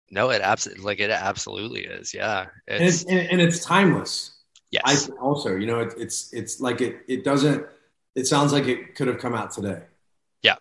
No, 0.09 0.29
it 0.29 0.41
absolutely 0.41 0.85
like 0.85 0.99
it 0.99 1.09
absolutely 1.09 1.81
is. 1.81 2.13
Yeah, 2.13 2.47
it's, 2.65 3.03
and 3.03 3.17
it's, 3.19 3.31
and, 3.31 3.41
it's 3.41 3.63
timeless. 3.63 4.31
Yes. 4.71 5.09
I 5.09 5.13
also, 5.15 5.55
you 5.55 5.65
know, 5.65 5.79
it, 5.79 5.93
it's 5.97 6.31
it's 6.33 6.61
like 6.61 6.81
it 6.81 7.01
it 7.07 7.23
doesn't. 7.23 7.65
It 8.15 8.25
sounds 8.25 8.53
like 8.53 8.67
it 8.67 8.95
could 8.95 9.07
have 9.07 9.19
come 9.19 9.35
out 9.35 9.51
today. 9.51 9.81
Yeah. 10.41 10.55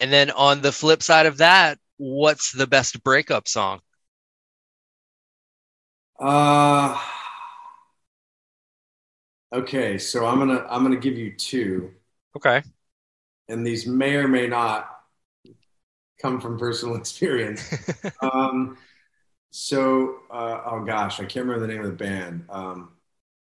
And 0.00 0.12
then 0.12 0.30
on 0.30 0.62
the 0.62 0.72
flip 0.72 1.02
side 1.02 1.26
of 1.26 1.38
that, 1.38 1.78
what's 1.96 2.52
the 2.52 2.66
best 2.66 3.02
breakup 3.02 3.48
song? 3.48 3.80
Uh 6.24 6.98
Okay, 9.52 9.98
so 9.98 10.26
I'm 10.26 10.38
gonna 10.38 10.66
I'm 10.68 10.82
gonna 10.82 10.96
give 10.96 11.16
you 11.16 11.32
two, 11.36 11.92
Okay. 12.36 12.62
and 13.48 13.66
these 13.66 13.86
may 13.86 14.16
or 14.16 14.28
may 14.28 14.46
not 14.46 14.88
come 16.20 16.40
from 16.40 16.58
personal 16.58 16.96
experience. 17.00 17.62
um, 18.20 18.78
so, 19.50 20.18
uh, 20.32 20.62
oh 20.66 20.84
gosh, 20.84 21.20
I 21.20 21.24
can't 21.24 21.46
remember 21.46 21.66
the 21.66 21.72
name 21.72 21.82
of 21.84 21.90
the 21.90 22.04
band. 22.04 22.46
Um, 22.50 22.90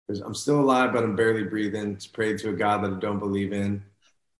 'cause 0.07 0.21
I'm 0.21 0.35
still 0.35 0.59
alive, 0.61 0.93
but 0.93 1.03
I'm 1.03 1.15
barely 1.15 1.43
breathing. 1.43 1.93
It's 1.93 2.07
prayed 2.07 2.39
to 2.39 2.49
a 2.49 2.53
God 2.53 2.83
that 2.83 2.93
I 2.93 2.99
don't 2.99 3.19
believe 3.19 3.53
in. 3.53 3.83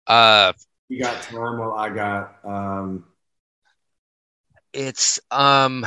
uh, 0.07 0.53
You 0.89 0.99
got 0.99 1.21
time 1.23 1.57
while 1.59 1.73
I 1.73 1.89
got. 1.89 2.39
Um, 2.45 3.05
it's 4.73 5.19
um, 5.31 5.85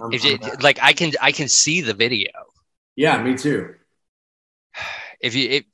I'm- 0.00 0.12
if 0.12 0.24
I'm- 0.24 0.58
like 0.60 0.78
I 0.82 0.92
can 0.92 1.12
I 1.20 1.32
can 1.32 1.48
see 1.48 1.80
the 1.80 1.94
video. 1.94 2.30
yeah, 2.96 3.22
me 3.22 3.36
too. 3.36 3.74
If 5.20 5.34
you 5.34 5.48
it, 5.50 5.66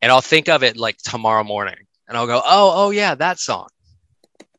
and 0.00 0.10
I'll 0.10 0.20
think 0.22 0.48
of 0.48 0.62
it 0.62 0.76
like 0.76 0.96
tomorrow 0.98 1.44
morning, 1.44 1.86
and 2.08 2.16
I'll 2.16 2.26
go, 2.26 2.40
oh 2.44 2.72
oh 2.74 2.90
yeah, 2.90 3.14
that 3.14 3.38
song. 3.38 3.68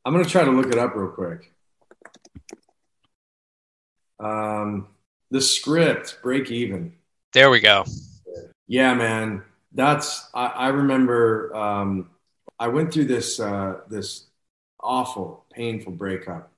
I'm 0.06 0.14
gonna 0.14 0.26
try 0.26 0.44
to 0.44 0.52
look 0.52 0.68
it 0.68 0.78
up 0.78 0.96
real 0.96 1.10
quick. 1.10 1.52
Um, 4.20 4.88
the 5.32 5.42
script, 5.42 6.20
break 6.22 6.52
even. 6.52 6.94
There 7.34 7.50
we 7.50 7.60
go. 7.60 7.86
Yeah, 8.68 8.94
man. 8.94 9.44
That's 9.74 10.30
I, 10.34 10.48
I 10.48 10.68
remember 10.70 11.56
um, 11.56 12.10
I 12.60 12.68
went 12.68 12.94
through 12.94 13.06
this 13.06 13.40
uh, 13.40 13.82
this 13.90 14.28
awful, 14.80 15.46
painful 15.52 15.94
breakup 15.94 16.52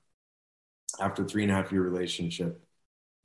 after 1.00 1.24
three 1.24 1.42
and 1.42 1.52
a 1.52 1.54
half 1.54 1.72
year 1.72 1.82
relationship 1.82 2.60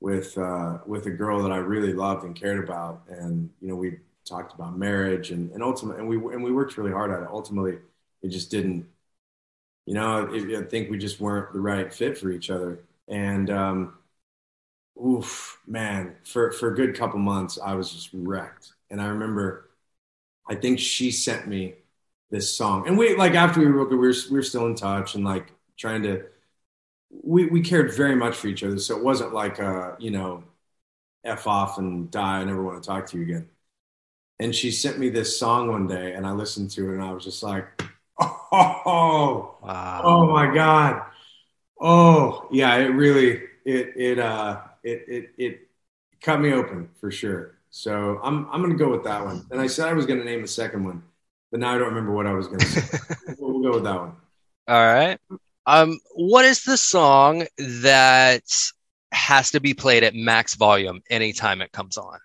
with 0.00 0.36
uh, 0.38 0.78
with 0.86 1.06
a 1.06 1.10
girl 1.10 1.42
that 1.42 1.52
I 1.52 1.58
really 1.58 1.92
loved 1.92 2.24
and 2.24 2.34
cared 2.34 2.62
about, 2.64 3.02
and 3.08 3.50
you 3.60 3.68
know 3.68 3.76
we 3.76 3.98
talked 4.26 4.54
about 4.54 4.78
marriage 4.78 5.30
and 5.30 5.50
and 5.52 5.62
ultimately 5.62 6.00
and 6.00 6.08
we 6.08 6.16
and 6.34 6.42
we 6.42 6.52
worked 6.52 6.76
really 6.78 6.92
hard 6.92 7.10
at 7.10 7.22
it. 7.22 7.28
Ultimately, 7.30 7.78
it 8.22 8.28
just 8.28 8.50
didn't. 8.50 8.86
You 9.86 9.94
know, 9.94 10.28
I 10.58 10.62
think 10.64 10.90
we 10.90 10.98
just 10.98 11.20
weren't 11.20 11.52
the 11.52 11.60
right 11.60 11.92
fit 11.92 12.16
for 12.18 12.30
each 12.30 12.50
other, 12.50 12.80
and 13.08 13.50
um, 13.50 13.94
oof, 15.02 15.60
man, 15.66 16.16
for 16.24 16.52
for 16.52 16.72
a 16.72 16.74
good 16.74 16.96
couple 16.96 17.18
months, 17.18 17.58
I 17.62 17.74
was 17.74 17.92
just 17.92 18.10
wrecked. 18.12 18.72
And 18.90 19.00
I 19.00 19.06
remember, 19.06 19.70
I 20.48 20.54
think 20.56 20.78
she 20.80 21.10
sent 21.10 21.48
me 21.48 21.74
this 22.30 22.56
song, 22.56 22.86
and 22.88 22.98
we 22.98 23.16
like 23.16 23.34
after 23.34 23.60
we 23.60 23.66
broke 23.66 23.88
up, 23.88 23.92
we 23.92 23.98
were 23.98 24.14
we 24.30 24.36
were 24.36 24.42
still 24.42 24.66
in 24.66 24.74
touch 24.74 25.14
and 25.14 25.24
like 25.24 25.52
trying 25.76 26.02
to. 26.04 26.24
We 27.10 27.46
we 27.46 27.60
cared 27.62 27.94
very 27.94 28.14
much 28.16 28.36
for 28.36 28.48
each 28.48 28.62
other, 28.64 28.78
so 28.78 28.96
it 28.96 29.04
wasn't 29.04 29.34
like 29.34 29.58
a 29.58 29.96
you 29.98 30.10
know, 30.10 30.44
f 31.24 31.46
off 31.46 31.78
and 31.78 32.10
die. 32.10 32.40
I 32.40 32.44
never 32.44 32.62
want 32.62 32.82
to 32.82 32.86
talk 32.88 33.06
to 33.08 33.16
you 33.18 33.24
again. 33.24 33.48
And 34.38 34.54
she 34.54 34.70
sent 34.70 34.98
me 34.98 35.10
this 35.10 35.38
song 35.38 35.68
one 35.70 35.86
day, 35.86 36.14
and 36.14 36.26
I 36.26 36.32
listened 36.32 36.70
to 36.72 36.90
it, 36.90 36.94
and 36.94 37.02
I 37.02 37.12
was 37.12 37.24
just 37.24 37.42
like, 37.42 37.66
oh, 38.20 39.58
Wow. 39.62 40.02
Oh 40.04 40.26
my 40.32 40.52
God. 40.54 41.02
Oh 41.80 42.48
yeah, 42.52 42.76
it 42.76 42.88
really 42.88 43.42
it 43.64 43.92
it 43.96 44.18
uh 44.18 44.62
it 44.82 45.04
it 45.08 45.30
it 45.38 45.68
cut 46.20 46.40
me 46.40 46.52
open 46.52 46.88
for 47.00 47.10
sure. 47.10 47.58
So 47.70 48.20
I'm 48.22 48.46
I'm 48.50 48.62
gonna 48.62 48.74
go 48.76 48.90
with 48.90 49.04
that 49.04 49.24
one. 49.24 49.46
And 49.50 49.60
I 49.60 49.66
said 49.66 49.88
I 49.88 49.92
was 49.92 50.06
gonna 50.06 50.24
name 50.24 50.44
a 50.44 50.48
second 50.48 50.84
one, 50.84 51.02
but 51.50 51.60
now 51.60 51.74
I 51.74 51.78
don't 51.78 51.88
remember 51.88 52.12
what 52.12 52.26
I 52.26 52.32
was 52.32 52.48
gonna 52.48 52.64
say. 52.64 52.98
we'll, 53.38 53.52
we'll 53.60 53.62
go 53.62 53.76
with 53.76 53.84
that 53.84 54.00
one. 54.00 54.16
All 54.68 54.84
right. 54.84 55.18
Um, 55.66 55.98
what 56.14 56.44
is 56.44 56.64
the 56.64 56.76
song 56.76 57.46
that 57.58 58.42
has 59.12 59.50
to 59.52 59.60
be 59.60 59.74
played 59.74 60.04
at 60.04 60.14
max 60.14 60.54
volume 60.54 61.02
anytime 61.10 61.60
it 61.60 61.72
comes 61.72 61.96
on? 61.96 62.18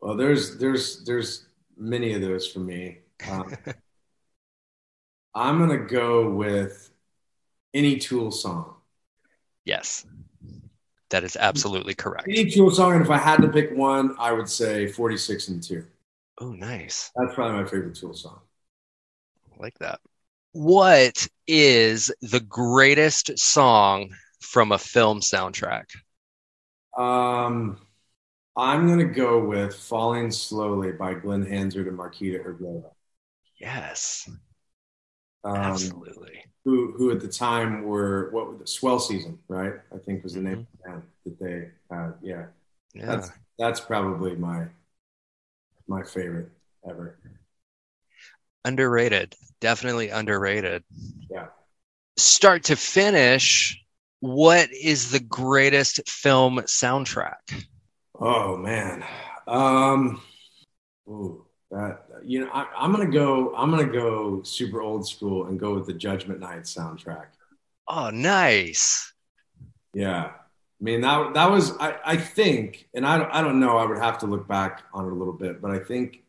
Well, 0.00 0.16
there's 0.16 0.58
there's 0.58 1.04
there's 1.04 1.46
many 1.76 2.12
of 2.12 2.20
those 2.20 2.46
for 2.46 2.60
me. 2.60 2.98
Um, 3.30 3.54
I'm 5.34 5.58
gonna 5.58 5.78
go 5.78 6.30
with 6.30 6.90
any 7.74 7.98
Tool 7.98 8.30
song. 8.30 8.74
Yes, 9.64 10.06
that 11.10 11.24
is 11.24 11.36
absolutely 11.36 11.94
correct. 11.94 12.28
Any 12.28 12.50
Tool 12.50 12.70
song, 12.70 12.94
and 12.94 13.02
if 13.02 13.10
I 13.10 13.18
had 13.18 13.40
to 13.42 13.48
pick 13.48 13.76
one, 13.76 14.16
I 14.18 14.32
would 14.32 14.48
say 14.48 14.86
46 14.88 15.48
and 15.48 15.62
2. 15.62 15.84
Oh, 16.40 16.52
nice. 16.52 17.10
That's 17.16 17.34
probably 17.34 17.62
my 17.62 17.68
favorite 17.68 17.94
Tool 17.94 18.14
song. 18.14 18.40
I 19.52 19.62
like 19.62 19.78
that. 19.80 20.00
What 20.58 21.28
is 21.46 22.12
the 22.20 22.40
greatest 22.40 23.38
song 23.38 24.10
from 24.40 24.72
a 24.72 24.78
film 24.78 25.20
soundtrack? 25.20 25.84
Um, 26.96 27.78
I'm 28.56 28.88
gonna 28.88 29.04
go 29.06 29.44
with 29.44 29.74
"Falling 29.74 30.30
Slowly" 30.32 30.92
by 30.92 31.14
Glen 31.14 31.44
Hansard 31.46 31.88
and 31.88 31.98
Markéta 31.98 32.44
Irglová, 32.44 32.92
Yes, 33.60 34.28
um, 35.44 35.62
absolutely. 35.62 36.44
who 36.64 36.92
who 36.96 37.10
at 37.10 37.20
the 37.20 37.28
time 37.28 37.84
were 37.84 38.30
what 38.32 38.50
was 38.50 38.60
it, 38.60 38.68
Swell 38.68 38.98
Season, 38.98 39.38
right? 39.48 39.74
I 39.94 39.98
think 39.98 40.24
was 40.24 40.34
the 40.34 40.40
name 40.40 40.66
of 40.86 41.02
the 41.24 41.30
that 41.30 41.38
they 41.40 41.70
had. 41.94 42.14
Yeah, 42.22 42.46
Yeah. 42.94 43.06
that's 43.06 43.30
that's 43.58 43.80
probably 43.80 44.36
my 44.36 44.68
my 45.86 46.02
favorite 46.02 46.50
ever. 46.88 47.18
Underrated. 48.68 49.34
Definitely 49.60 50.10
underrated. 50.10 50.84
Yeah. 51.30 51.46
Start 52.18 52.64
to 52.64 52.76
finish, 52.76 53.82
what 54.20 54.68
is 54.72 55.10
the 55.10 55.20
greatest 55.20 56.06
film 56.06 56.58
soundtrack? 56.66 57.64
Oh 58.20 58.58
man, 58.58 59.04
um, 59.46 60.20
ooh, 61.08 61.46
that 61.70 62.04
you 62.22 62.40
know 62.40 62.50
I, 62.52 62.66
I'm 62.76 62.92
gonna 62.92 63.10
go. 63.10 63.54
I'm 63.56 63.70
gonna 63.70 63.86
go 63.86 64.42
super 64.42 64.82
old 64.82 65.08
school 65.08 65.46
and 65.46 65.58
go 65.58 65.74
with 65.74 65.86
the 65.86 65.94
Judgment 65.94 66.40
Night 66.40 66.64
soundtrack. 66.64 67.28
Oh, 67.88 68.10
nice. 68.10 69.14
Yeah. 69.94 70.32
I 70.80 70.84
mean 70.84 71.00
that 71.00 71.32
that 71.34 71.50
was 71.50 71.72
I, 71.78 71.96
I 72.04 72.16
think 72.16 72.88
and 72.94 73.04
I 73.06 73.18
don't, 73.18 73.30
I 73.32 73.40
don't 73.40 73.58
know 73.58 73.78
I 73.78 73.84
would 73.84 73.98
have 73.98 74.18
to 74.18 74.26
look 74.26 74.46
back 74.46 74.84
on 74.92 75.06
it 75.06 75.12
a 75.12 75.14
little 75.14 75.32
bit 75.32 75.60
but 75.60 75.72
I 75.72 75.80
think 75.80 76.22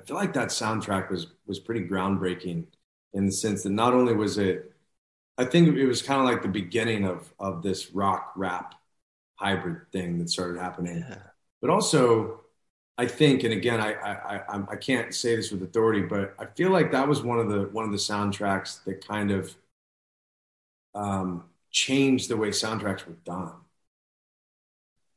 I 0.00 0.06
feel 0.06 0.16
like 0.16 0.32
that 0.34 0.48
soundtrack 0.48 1.10
was 1.10 1.28
was 1.46 1.58
pretty 1.60 1.86
groundbreaking 1.86 2.66
in 3.14 3.26
the 3.26 3.32
sense 3.32 3.62
that 3.64 3.70
not 3.70 3.94
only 3.94 4.14
was 4.14 4.38
it 4.38 4.72
I 5.38 5.44
think 5.46 5.68
it 5.76 5.86
was 5.86 6.02
kind 6.02 6.20
of 6.20 6.26
like 6.26 6.42
the 6.42 6.48
beginning 6.48 7.06
of 7.06 7.32
of 7.40 7.62
this 7.62 7.92
rock 7.92 8.32
rap 8.36 8.74
hybrid 9.36 9.90
thing 9.92 10.18
that 10.18 10.30
started 10.30 10.60
happening 10.60 11.08
Yeah. 11.08 11.30
but 11.60 11.70
also 11.70 12.40
I 12.98 13.06
think, 13.08 13.44
and 13.44 13.52
again, 13.54 13.80
I, 13.80 13.94
I 13.94 14.36
I 14.58 14.64
I 14.72 14.76
can't 14.76 15.14
say 15.14 15.36
this 15.36 15.50
with 15.52 15.62
authority, 15.62 16.02
but 16.02 16.34
I 16.38 16.46
feel 16.46 16.70
like 16.70 16.92
that 16.92 17.08
was 17.08 17.22
one 17.22 17.40
of 17.40 17.48
the 17.48 17.62
one 17.72 17.84
of 17.86 17.92
the 17.92 17.96
soundtracks 17.98 18.84
that 18.84 19.06
kind 19.06 19.30
of 19.32 19.56
um, 20.94 21.44
changed 21.70 22.28
the 22.28 22.36
way 22.36 22.48
soundtracks 22.50 23.06
were 23.06 23.14
done. 23.24 23.52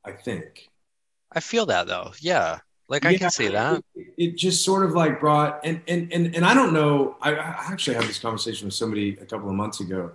I 0.05 0.13
think. 0.13 0.71
I 1.33 1.41
feel 1.41 1.65
that 1.65 1.87
though. 1.87 2.13
Yeah. 2.19 2.59
Like 2.87 3.05
I 3.05 3.13
Yeah, 3.13 3.17
can 3.17 3.29
see 3.29 3.47
that. 3.49 3.81
It, 3.95 4.13
it 4.17 4.37
just 4.37 4.63
sort 4.63 4.85
of 4.85 4.93
like 4.93 5.19
brought 5.19 5.59
and 5.65 5.81
and 5.87 6.11
and 6.13 6.35
and 6.35 6.45
I 6.45 6.53
don't 6.53 6.73
know. 6.73 7.17
I, 7.21 7.33
I 7.35 7.65
actually 7.71 7.95
had 7.95 8.05
this 8.05 8.19
conversation 8.19 8.67
with 8.67 8.73
somebody 8.75 9.17
a 9.21 9.25
couple 9.25 9.49
of 9.49 9.55
months 9.55 9.79
ago. 9.81 10.13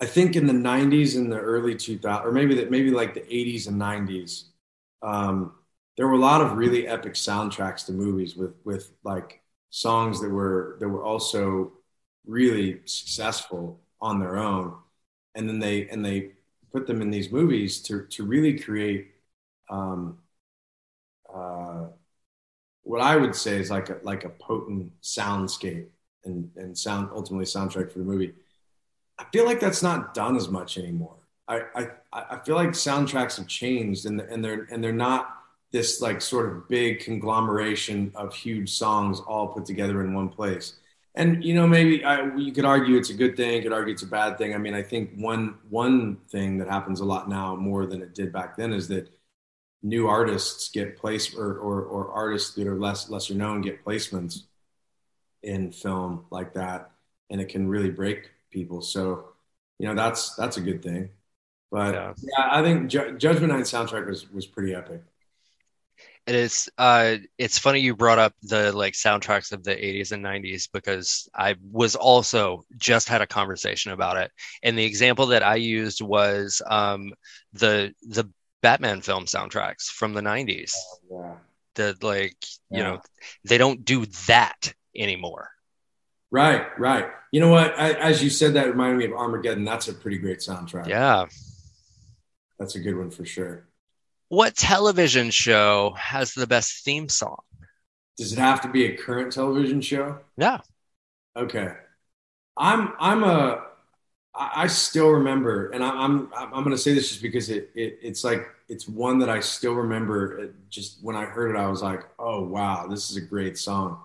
I 0.00 0.06
think 0.06 0.34
in 0.36 0.46
the 0.46 0.52
'90s 0.52 1.16
and 1.16 1.30
the 1.30 1.38
early 1.38 1.74
2000s, 1.76 2.26
or 2.26 2.32
maybe 2.32 2.54
that 2.56 2.70
maybe 2.70 2.90
like 2.90 3.14
the 3.14 3.24
'80s 3.34 3.66
and 3.66 3.78
'90s, 3.78 4.46
um, 5.02 5.52
there 5.96 6.06
were 6.06 6.14
a 6.14 6.18
lot 6.18 6.40
of 6.40 6.56
really 6.56 6.86
epic 6.86 7.14
soundtracks 7.14 7.84
to 7.86 7.92
movies 7.92 8.36
with 8.36 8.54
with 8.64 8.92
like 9.04 9.42
songs 9.70 10.20
that 10.20 10.30
were 10.30 10.76
that 10.80 10.88
were 10.88 11.04
also 11.04 11.72
really 12.26 12.80
successful 12.86 13.78
on 14.00 14.18
their 14.20 14.36
own, 14.38 14.74
and 15.34 15.48
then 15.48 15.58
they 15.58 15.88
and 15.88 16.04
they 16.04 16.32
put 16.72 16.86
them 16.86 17.02
in 17.02 17.10
these 17.10 17.30
movies 17.30 17.82
to 17.82 18.06
to 18.06 18.24
really 18.24 18.58
create. 18.58 19.08
Um, 19.70 20.19
uh, 21.34 21.88
what 22.82 23.00
I 23.00 23.16
would 23.16 23.34
say 23.34 23.58
is 23.58 23.70
like 23.70 23.90
a 23.90 23.98
like 24.02 24.24
a 24.24 24.30
potent 24.30 24.92
soundscape 25.02 25.86
and 26.24 26.50
and 26.56 26.76
sound 26.76 27.10
ultimately 27.14 27.46
soundtrack 27.46 27.92
for 27.92 27.98
the 27.98 28.04
movie. 28.04 28.34
I 29.18 29.24
feel 29.32 29.44
like 29.44 29.60
that's 29.60 29.82
not 29.82 30.14
done 30.14 30.36
as 30.36 30.48
much 30.48 30.78
anymore. 30.78 31.16
I 31.48 31.62
I, 31.74 31.88
I 32.12 32.38
feel 32.44 32.56
like 32.56 32.70
soundtracks 32.70 33.36
have 33.36 33.46
changed 33.46 34.06
and 34.06 34.20
and 34.20 34.44
they're 34.44 34.66
and 34.70 34.82
they're 34.82 34.92
not 34.92 35.36
this 35.72 36.00
like 36.00 36.20
sort 36.20 36.50
of 36.50 36.68
big 36.68 37.00
conglomeration 37.00 38.10
of 38.14 38.34
huge 38.34 38.70
songs 38.70 39.20
all 39.20 39.48
put 39.48 39.64
together 39.64 40.02
in 40.02 40.14
one 40.14 40.28
place. 40.28 40.74
And 41.14 41.44
you 41.44 41.54
know 41.54 41.66
maybe 41.66 42.04
I, 42.04 42.34
you 42.36 42.52
could 42.52 42.64
argue 42.64 42.96
it's 42.96 43.10
a 43.10 43.14
good 43.14 43.36
thing, 43.36 43.56
you 43.56 43.62
could 43.62 43.72
argue 43.72 43.92
it's 43.92 44.02
a 44.02 44.06
bad 44.06 44.38
thing. 44.38 44.54
I 44.54 44.58
mean 44.58 44.74
I 44.74 44.82
think 44.82 45.12
one 45.16 45.58
one 45.68 46.16
thing 46.30 46.58
that 46.58 46.68
happens 46.68 47.00
a 47.00 47.04
lot 47.04 47.28
now 47.28 47.54
more 47.56 47.86
than 47.86 48.02
it 48.02 48.14
did 48.14 48.32
back 48.32 48.56
then 48.56 48.72
is 48.72 48.88
that 48.88 49.08
new 49.82 50.06
artists 50.08 50.70
get 50.70 50.96
placed 50.96 51.34
or, 51.36 51.58
or, 51.58 51.82
or 51.82 52.10
artists 52.12 52.54
that 52.54 52.66
are 52.66 52.78
less 52.78 53.10
lesser 53.10 53.34
known 53.34 53.62
get 53.62 53.84
placements 53.84 54.44
in 55.42 55.72
film 55.72 56.24
like 56.30 56.52
that 56.54 56.90
and 57.30 57.40
it 57.40 57.48
can 57.48 57.68
really 57.68 57.90
break 57.90 58.30
people 58.50 58.82
so 58.82 59.26
you 59.78 59.86
know 59.86 59.94
that's 59.94 60.34
that's 60.34 60.56
a 60.58 60.60
good 60.60 60.82
thing 60.82 61.08
But 61.70 61.94
Yeah. 61.94 62.14
yeah, 62.22 62.48
I 62.52 62.62
think 62.62 62.90
Ju- 62.90 63.16
Judgment 63.18 63.52
Night 63.52 63.64
soundtrack 63.64 64.06
was 64.08 64.30
was 64.30 64.46
pretty 64.46 64.74
epic. 64.74 65.02
It 66.26 66.34
is 66.34 66.70
uh 66.78 67.16
it's 67.38 67.58
funny 67.58 67.80
you 67.80 67.96
brought 67.96 68.18
up 68.18 68.34
the 68.42 68.72
like 68.72 68.94
soundtracks 68.94 69.52
of 69.52 69.64
the 69.64 69.72
80s 69.72 70.12
and 70.12 70.22
90s 70.22 70.68
because 70.72 71.28
I 71.34 71.56
was 71.70 71.96
also 71.96 72.62
just 72.76 73.08
had 73.08 73.22
a 73.22 73.26
conversation 73.26 73.92
about 73.92 74.16
it. 74.16 74.30
And 74.62 74.78
the 74.78 74.84
example 74.84 75.26
that 75.28 75.42
I 75.42 75.56
used 75.56 76.00
was 76.02 76.62
um 76.66 77.12
the 77.54 77.94
the 78.02 78.30
Batman 78.62 79.00
film 79.00 79.24
soundtracks 79.24 79.84
from 79.84 80.12
the 80.12 80.20
90s. 80.20 80.72
Yeah. 81.10 81.34
That 81.76 82.02
like, 82.02 82.36
you 82.70 82.82
know, 82.82 83.00
they 83.44 83.58
don't 83.58 83.84
do 83.84 84.06
that 84.26 84.72
anymore. 84.96 85.50
Right, 86.30 86.66
right. 86.78 87.06
You 87.32 87.40
know 87.40 87.50
what? 87.50 87.78
I, 87.78 87.92
as 87.92 88.22
you 88.22 88.30
said, 88.30 88.54
that 88.54 88.68
reminded 88.68 88.98
me 88.98 89.04
of 89.06 89.12
Armageddon. 89.12 89.64
That's 89.64 89.88
a 89.88 89.94
pretty 89.94 90.18
great 90.18 90.38
soundtrack. 90.38 90.86
Yeah. 90.88 91.26
That's 92.58 92.74
a 92.74 92.80
good 92.80 92.96
one 92.96 93.10
for 93.10 93.24
sure. 93.24 93.66
What 94.28 94.54
television 94.54 95.30
show 95.30 95.94
has 95.96 96.34
the 96.34 96.46
best 96.46 96.84
theme 96.84 97.08
song? 97.08 97.40
Does 98.16 98.32
it 98.32 98.38
have 98.38 98.60
to 98.62 98.68
be 98.68 98.86
a 98.86 98.96
current 98.96 99.32
television 99.32 99.80
show? 99.80 100.18
Yeah. 100.36 100.58
Okay. 101.36 101.72
I'm 102.56 102.92
I'm 103.00 103.24
a 103.24 103.62
I 104.34 104.62
I 104.64 104.66
still 104.68 105.10
remember, 105.10 105.70
and 105.70 105.82
I- 105.84 105.90
I'm 106.04 106.32
I'm 106.34 106.54
I'm 106.54 106.64
gonna 106.64 106.78
say 106.78 106.94
this 106.94 107.08
just 107.08 107.22
because 107.22 107.50
it, 107.50 107.70
it 107.74 107.98
it's 108.02 108.24
like 108.24 108.48
it's 108.68 108.88
one 108.88 109.18
that 109.20 109.28
I 109.28 109.40
still 109.40 109.74
remember. 109.74 110.38
It 110.38 110.54
just 110.70 111.02
when 111.02 111.16
I 111.16 111.24
heard 111.24 111.54
it, 111.54 111.58
I 111.58 111.66
was 111.68 111.82
like, 111.82 112.02
oh 112.18 112.42
wow, 112.44 112.86
this 112.86 113.10
is 113.10 113.16
a 113.16 113.20
great 113.20 113.58
song. 113.58 114.00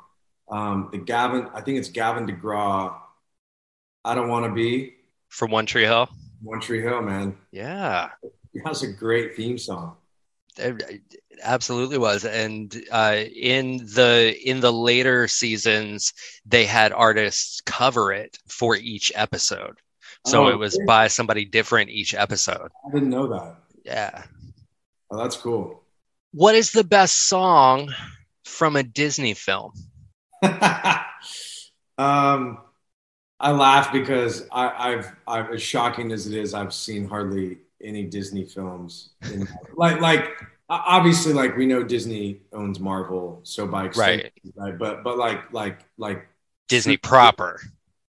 Um, 0.50 0.90
the 0.92 1.00
Gavin, 1.00 1.48
I 1.54 1.62
think 1.62 1.80
it's 1.80 1.90
Gavin 1.90 2.28
DeGraw. 2.28 2.96
I 4.04 4.16
don't 4.16 4.30
want 4.30 4.46
to 4.46 4.52
be 4.54 4.96
From 5.30 5.52
One 5.52 5.66
Tree 5.66 5.84
Hill? 5.84 6.10
One 6.42 6.60
Tree 6.60 6.82
Hill, 6.82 7.02
man. 7.02 7.38
Yeah. 7.52 8.10
that 8.54 8.70
was 8.70 8.84
a 8.84 8.88
great 8.92 9.36
theme 9.36 9.58
song. 9.58 9.98
It 10.58 10.82
it 10.90 11.02
absolutely 11.44 11.98
was 11.98 12.24
and 12.24 12.74
uh, 12.92 13.24
in 13.36 13.78
the 13.78 14.34
in 14.46 14.62
the 14.62 14.72
later 14.72 15.28
seasons 15.28 16.14
they 16.46 16.66
had 16.66 16.94
artists 16.94 17.60
cover 17.66 18.14
it 18.14 18.38
for 18.48 18.76
each 18.78 19.12
episode 19.16 19.78
so 20.26 20.46
Oh, 20.46 20.48
it 20.50 20.58
was 20.58 20.74
really? 20.76 20.86
by 20.86 21.08
somebody 21.08 21.46
different 21.46 21.90
each 21.90 22.14
episode 22.14 22.70
I 22.88 22.94
didn't 22.94 23.10
know 23.10 23.28
that. 23.28 23.56
yeah 23.84 24.24
Oh, 25.12 25.18
that's 25.18 25.38
cool. 25.38 25.82
what 26.32 26.56
is 26.56 26.72
the 26.72 26.84
best 26.84 27.28
song 27.30 27.94
from 28.46 28.76
a 28.76 28.84
disney 28.84 29.34
film 29.34 29.72
um, 31.98 32.60
I 33.40 33.52
laugh 33.52 33.92
because 33.92 34.48
I, 34.52 34.94
I've, 34.94 35.12
I've, 35.28 35.52
as 35.54 35.62
shocking 35.62 36.12
as 36.12 36.28
it 36.28 36.38
is, 36.38 36.54
I've 36.54 36.74
seen 36.74 37.08
hardly 37.08 37.58
any 37.82 38.04
Disney 38.04 38.46
films. 38.46 39.10
In, 39.34 39.48
like, 39.76 40.02
like 40.02 40.30
obviously, 40.70 41.34
like 41.34 41.58
we 41.58 41.66
know 41.66 41.84
Disney 41.84 42.42
owns 42.54 42.80
Marvel, 42.80 43.40
so 43.44 43.66
by 43.68 43.86
extension, 43.86 44.30
right? 44.56 44.78
But, 44.78 45.04
but 45.04 45.18
like, 45.18 45.52
like, 45.52 45.80
like 45.98 46.28
disney 46.68 46.98
proper 46.98 47.60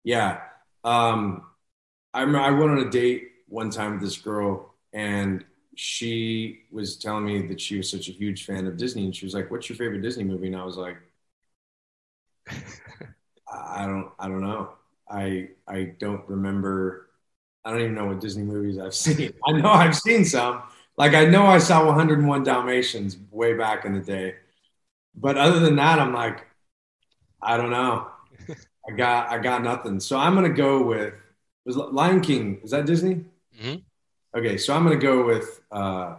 yeah. 0.04 0.40
Um, 0.84 1.42
I 2.14 2.20
remember 2.22 2.40
I 2.40 2.50
went 2.50 2.70
on 2.72 2.78
a 2.86 2.90
date 2.90 3.30
one 3.48 3.70
time 3.70 3.92
with 3.92 4.00
this 4.00 4.18
girl, 4.18 4.74
and 4.92 5.44
she 5.76 6.62
was 6.72 6.96
telling 6.96 7.24
me 7.24 7.46
that 7.48 7.60
she 7.60 7.76
was 7.76 7.90
such 7.90 8.08
a 8.08 8.12
huge 8.12 8.44
fan 8.44 8.66
of 8.66 8.76
Disney, 8.76 9.04
and 9.04 9.14
she 9.14 9.26
was 9.26 9.34
like, 9.34 9.50
"What's 9.50 9.68
your 9.68 9.76
favorite 9.76 10.02
Disney 10.02 10.24
movie?" 10.24 10.48
And 10.48 10.56
I 10.56 10.64
was 10.64 10.76
like, 10.76 10.96
"I 12.48 12.52
I 13.82 13.86
don't, 13.86 14.10
I 14.18 14.28
don't 14.28 14.40
know. 14.42 14.70
I, 15.10 15.50
I 15.66 15.94
don't 15.98 16.28
remember. 16.28 17.08
I 17.64 17.70
don't 17.70 17.80
even 17.80 17.94
know 17.94 18.06
what 18.06 18.20
Disney 18.20 18.44
movies 18.44 18.78
I've 18.78 18.94
seen. 18.96 19.32
I 19.46 19.52
know 19.52 19.70
I've 19.70 19.96
seen 19.96 20.24
some. 20.24 20.62
Like 20.96 21.14
I 21.14 21.24
know 21.26 21.46
I 21.46 21.58
saw 21.58 21.86
101 21.86 22.42
Dalmatians 22.44 23.16
way 23.30 23.54
back 23.54 23.84
in 23.84 23.94
the 23.94 24.00
day, 24.00 24.34
but 25.14 25.38
other 25.38 25.60
than 25.60 25.76
that, 25.76 25.98
I'm 26.00 26.14
like, 26.14 26.46
I 27.42 27.56
don't 27.56 27.70
know. 27.70 28.08
I 28.88 28.92
got 28.96 29.30
I 29.30 29.38
got 29.38 29.62
nothing. 29.62 30.00
So 30.00 30.18
I'm 30.18 30.34
gonna 30.34 30.50
go 30.50 30.82
with 30.84 31.14
was 31.68 31.76
Lion 31.76 32.20
King. 32.20 32.60
Is 32.64 32.70
that 32.72 32.86
Disney? 32.86 33.24
Mhm. 33.60 33.82
Okay, 34.36 34.56
so 34.58 34.74
I'm 34.74 34.84
gonna 34.84 34.96
go 34.96 35.24
with 35.24 35.60
uh 35.70 36.16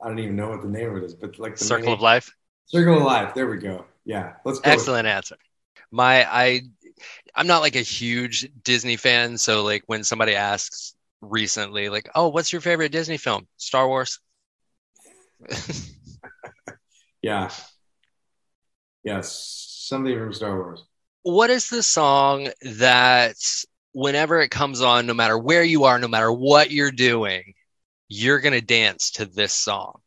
I 0.00 0.06
don't 0.08 0.18
even 0.18 0.36
know 0.36 0.50
what 0.50 0.62
the 0.62 0.68
name 0.68 0.90
of 0.90 0.96
it 0.96 1.04
is, 1.04 1.14
but 1.14 1.38
like 1.38 1.56
the 1.56 1.64
circle 1.64 1.86
main- 1.86 1.94
of 1.94 2.00
life 2.00 2.34
Circle 2.66 2.98
of 2.98 3.02
Life. 3.02 3.34
There 3.34 3.46
we 3.48 3.56
go. 3.56 3.86
Yeah, 4.04 4.34
let's 4.44 4.58
go. 4.60 4.70
excellent 4.70 5.06
answer 5.06 5.36
my 5.90 6.24
i 6.30 6.60
i'm 7.34 7.46
not 7.46 7.62
like 7.62 7.76
a 7.76 7.80
huge 7.80 8.46
disney 8.62 8.96
fan 8.96 9.38
so 9.38 9.62
like 9.62 9.82
when 9.86 10.04
somebody 10.04 10.34
asks 10.34 10.94
recently 11.22 11.88
like 11.88 12.08
oh 12.14 12.28
what's 12.28 12.52
your 12.52 12.60
favorite 12.60 12.92
disney 12.92 13.16
film 13.16 13.46
star 13.56 13.88
wars 13.88 14.20
Yeah. 17.22 17.50
Yes, 19.04 19.86
something 19.88 20.16
from 20.18 20.32
Star 20.32 20.56
Wars. 20.56 20.84
what 21.22 21.50
is 21.50 21.68
the 21.68 21.82
song 21.82 22.48
that 22.62 23.36
whenever 23.92 24.40
it 24.40 24.50
comes 24.50 24.80
on 24.80 25.06
no 25.06 25.14
matter 25.14 25.38
where 25.38 25.62
you 25.62 25.84
are 25.84 25.98
no 25.98 26.08
matter 26.08 26.32
what 26.32 26.70
you're 26.70 26.90
doing 26.90 27.54
you're 28.08 28.40
gonna 28.40 28.60
dance 28.60 29.12
to 29.12 29.24
this 29.26 29.52
song 29.52 29.98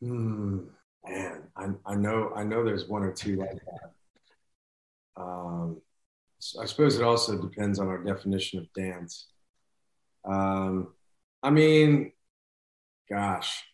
Hmm. 0.00 0.58
Man, 1.08 1.42
I, 1.56 1.68
I 1.86 1.94
know 1.94 2.32
I 2.36 2.44
know 2.44 2.64
there's 2.64 2.86
one 2.86 3.02
or 3.02 3.12
two 3.12 3.36
like 3.36 3.50
that. 3.50 5.22
Um, 5.22 5.80
so 6.38 6.62
I 6.62 6.66
suppose 6.66 6.96
it 6.96 7.02
also 7.02 7.40
depends 7.40 7.78
on 7.78 7.88
our 7.88 7.98
definition 7.98 8.58
of 8.60 8.72
dance. 8.74 9.26
Um, 10.24 10.92
I 11.42 11.50
mean, 11.50 12.12
gosh, 13.10 13.64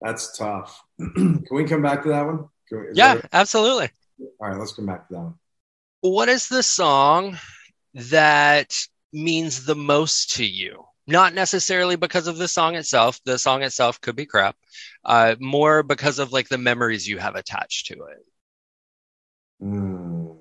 that's 0.00 0.36
tough. 0.36 0.82
Can 0.98 1.44
we 1.50 1.64
come 1.64 1.82
back 1.82 2.02
to 2.04 2.08
that 2.08 2.26
one? 2.26 2.48
We- 2.72 2.78
yeah 2.94 3.16
that- 3.16 3.28
absolutely 3.32 3.90
all 4.40 4.48
right, 4.48 4.58
let's 4.58 4.72
come 4.72 4.86
back 4.86 5.08
to 5.08 5.14
that 5.14 5.20
one. 5.20 5.34
what 6.00 6.28
is 6.28 6.48
the 6.48 6.62
song 6.62 7.38
that 7.94 8.74
means 9.12 9.64
the 9.64 9.74
most 9.74 10.36
to 10.36 10.44
you 10.44 10.84
not 11.06 11.34
necessarily 11.34 11.96
because 11.96 12.26
of 12.26 12.38
the 12.38 12.48
song 12.48 12.74
itself 12.74 13.20
the 13.24 13.38
song 13.38 13.62
itself 13.62 14.00
could 14.00 14.16
be 14.16 14.26
crap 14.26 14.56
uh, 15.04 15.36
more 15.40 15.82
because 15.82 16.18
of 16.18 16.32
like 16.32 16.48
the 16.48 16.58
memories 16.58 17.06
you 17.08 17.18
have 17.18 17.36
attached 17.36 17.86
to 17.86 17.94
it 17.94 18.24
Hmm. 19.60 20.36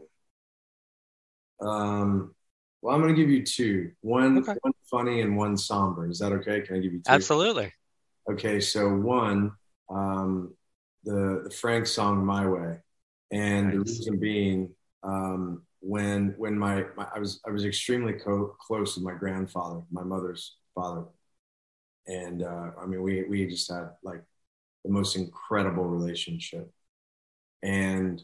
Um, 1.62 2.36
well, 2.82 2.96
I'm 2.96 3.02
going 3.02 3.16
to 3.16 3.22
give 3.22 3.30
you 3.30 3.46
two. 3.46 3.92
One, 4.02 4.38
Okay. 4.38 4.56
one 4.62 4.74
funny 4.90 5.22
and 5.22 5.38
one 5.38 5.58
somber. 5.58 6.10
Is 6.10 6.20
that 6.20 6.32
okay? 6.34 6.62
Can 6.62 6.78
I 6.78 6.80
give 6.80 6.94
you 6.94 7.02
two? 7.02 7.12
absolutely 7.14 7.72
Okay, 8.32 8.60
so 8.60 8.90
one, 8.90 9.52
um, 9.90 10.54
the 11.04 11.42
the 11.44 11.50
Frank 11.52 11.88
song 11.88 12.26
"My 12.26 12.48
Way," 12.48 12.80
and 13.32 13.74
the 13.74 13.80
reason 13.80 14.18
being, 14.18 14.74
um, 15.04 15.64
when 15.84 16.36
when 16.38 16.58
my, 16.58 16.86
my 16.98 17.08
I 17.16 17.20
was 17.20 17.42
I 17.48 17.52
was 17.52 17.66
extremely 17.66 18.14
co- 18.14 18.56
close 18.62 18.96
with 18.96 19.06
my 19.06 19.14
grandfather, 19.16 19.82
my 19.92 20.04
mother's 20.04 20.58
father, 20.76 21.06
and 22.08 22.44
uh, 22.44 22.72
I 22.82 22.86
mean 22.86 23.02
we 23.02 23.24
we 23.24 23.48
just 23.48 23.72
had 23.72 23.90
like 24.04 24.22
the 24.84 24.92
most 24.92 25.16
incredible 25.16 25.86
relationship, 25.86 26.72
and 27.64 28.24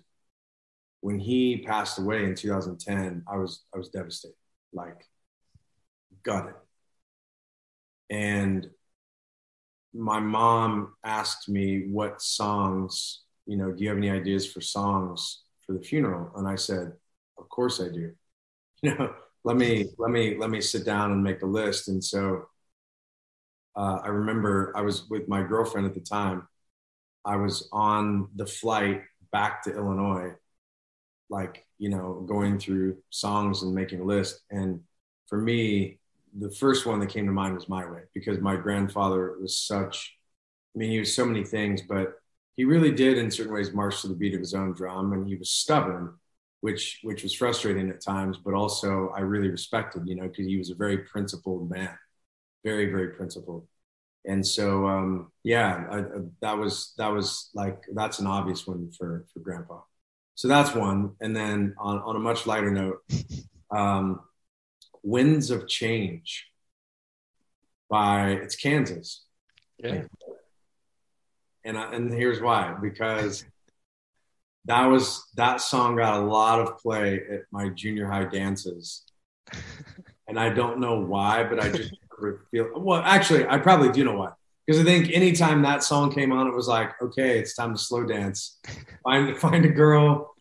when 1.02 1.20
he 1.20 1.58
passed 1.66 1.98
away 2.00 2.26
in 2.26 2.36
2010, 2.36 3.24
I 3.32 3.38
was 3.38 3.64
I 3.74 3.78
was 3.78 3.90
devastated, 3.90 4.36
like 4.74 5.06
gutted, 6.24 6.56
and 8.10 8.70
my 9.94 10.20
mom 10.20 10.94
asked 11.04 11.50
me 11.50 11.88
what 11.90 12.22
songs, 12.22 13.22
you 13.46 13.58
know, 13.58 13.72
do 13.72 13.84
you 13.84 13.90
have 13.90 13.98
any 13.98 14.10
ideas 14.10 14.52
for 14.52 14.62
songs 14.62 15.44
for 15.66 15.74
the 15.74 15.82
funeral? 15.82 16.32
And 16.36 16.48
I 16.48 16.56
said, 16.56 16.94
of 17.40 17.50
course 17.50 17.82
I 17.82 17.90
do. 17.90 18.14
You 18.82 18.96
know, 18.96 19.14
let 19.44 19.58
me 19.58 19.88
let 19.98 20.10
me 20.10 20.38
let 20.38 20.50
me 20.50 20.62
sit 20.62 20.86
down 20.86 21.12
and 21.12 21.22
make 21.22 21.42
a 21.42 21.46
list. 21.46 21.90
And 21.90 22.02
so 22.02 22.48
uh, 23.76 24.00
I 24.04 24.08
remember 24.08 24.72
I 24.76 24.82
was 24.82 25.10
with 25.10 25.28
my 25.28 25.44
girlfriend 25.44 25.88
at 25.88 25.94
the 25.94 26.00
time. 26.00 26.48
I 27.26 27.36
was 27.36 27.68
on 27.74 28.30
the 28.36 28.46
flight 28.46 29.02
back 29.34 29.64
to 29.64 29.76
Illinois, 29.76 30.32
like 31.30 31.66
you 31.78 31.90
know, 31.90 32.26
going 32.28 32.60
through 32.60 32.98
songs 33.10 33.64
and 33.64 33.74
making 33.74 34.02
a 34.02 34.04
list. 34.04 34.42
And 34.52 34.82
for 35.28 35.38
me, 35.38 36.00
the 36.38 36.52
first 36.52 36.86
one 36.86 37.00
that 37.00 37.10
came 37.10 37.26
to 37.26 37.32
mind 37.32 37.56
was 37.56 37.70
My 37.70 37.90
Way 37.90 38.02
because 38.14 38.40
my 38.40 38.56
grandfather 38.56 39.36
was 39.40 39.58
such, 39.58 40.18
I 40.76 40.80
mean, 40.80 40.92
he 40.92 41.00
was 41.00 41.14
so 41.14 41.26
many 41.26 41.44
things, 41.44 41.82
but 41.82 42.16
he 42.56 42.66
really 42.66 42.92
did 42.92 43.18
in 43.18 43.32
certain 43.32 43.54
ways 43.54 43.74
march 43.74 44.02
to 44.02 44.10
the 44.10 44.16
beat 44.16 44.34
of 44.34 44.42
his 44.42 44.54
own 44.54 44.74
drum 44.74 45.14
and 45.14 45.28
he 45.28 45.36
was 45.36 45.50
stubborn, 45.50 46.16
which, 46.62 47.00
which 47.04 47.24
was 47.24 47.34
frustrating 47.34 47.90
at 47.90 48.02
times, 48.02 48.38
but 48.38 48.54
also 48.54 49.14
I 49.16 49.22
really 49.22 49.50
respected, 49.50 50.08
you 50.08 50.16
know, 50.16 50.28
because 50.28 50.46
he 50.46 50.58
was 50.58 50.70
a 50.70 50.76
very 50.76 51.00
principled 51.00 51.70
man, 51.70 51.98
very, 52.64 52.92
very 52.92 53.10
principled. 53.10 53.68
And 54.26 54.46
so, 54.46 54.86
um, 54.88 55.32
yeah, 55.44 55.86
I, 55.90 56.00
I, 56.00 56.04
that 56.42 56.58
was, 56.58 56.94
that 56.98 57.08
was 57.08 57.50
like, 57.54 57.84
that's 57.94 58.20
an 58.20 58.28
obvious 58.28 58.68
one 58.68 58.92
for, 58.92 59.26
for 59.34 59.40
grandpa. 59.40 59.80
So 60.36 60.48
that's 60.48 60.76
one. 60.76 61.16
And 61.22 61.36
then 61.36 61.76
on, 61.78 62.00
on 62.00 62.16
a 62.16 62.20
much 62.20 62.46
lighter 62.46 62.72
note, 62.72 63.00
um, 63.72 64.22
Winds 65.04 65.52
of 65.52 65.68
Change 65.68 66.48
by 67.90 68.32
it's 68.32 68.56
Kansas. 68.56 69.26
Yeah. 69.78 70.04
And 71.64 71.78
I, 71.78 71.94
and 71.94 72.14
here's 72.14 72.42
why 72.42 72.76
because 72.82 73.46
that 74.70 74.86
was 74.86 75.28
that 75.36 75.62
song 75.62 75.96
got 75.96 76.20
a 76.20 76.24
lot 76.24 76.60
of 76.60 76.78
play 76.78 77.16
at 77.16 77.42
my 77.52 77.70
junior 77.70 78.08
high 78.08 78.26
dances. 78.26 79.04
and 80.28 80.40
I 80.40 80.50
don't 80.50 80.80
know 80.80 81.00
why, 81.00 81.44
but 81.44 81.60
I 81.60 81.72
just 81.72 81.92
feel 82.52 82.70
well 82.76 83.02
actually 83.04 83.48
I 83.48 83.58
probably 83.58 83.92
do 83.92 84.04
know 84.04 84.14
why. 84.14 84.32
Because 84.66 84.80
I 84.80 84.84
think 84.84 85.10
anytime 85.12 85.64
that 85.64 85.84
song 85.84 86.14
came 86.14 86.32
on, 86.32 86.46
it 86.46 86.54
was 86.54 86.68
like, 86.68 86.92
okay, 87.02 87.40
it's 87.40 87.56
time 87.56 87.74
to 87.74 87.80
slow 87.80 88.06
dance. 88.06 88.60
Find 89.04 89.36
find 89.38 89.66
a 89.66 89.70
girl, 89.70 90.36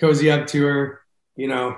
cozy 0.00 0.30
up 0.30 0.46
to 0.46 0.64
her, 0.64 1.00
you 1.36 1.48
know, 1.48 1.76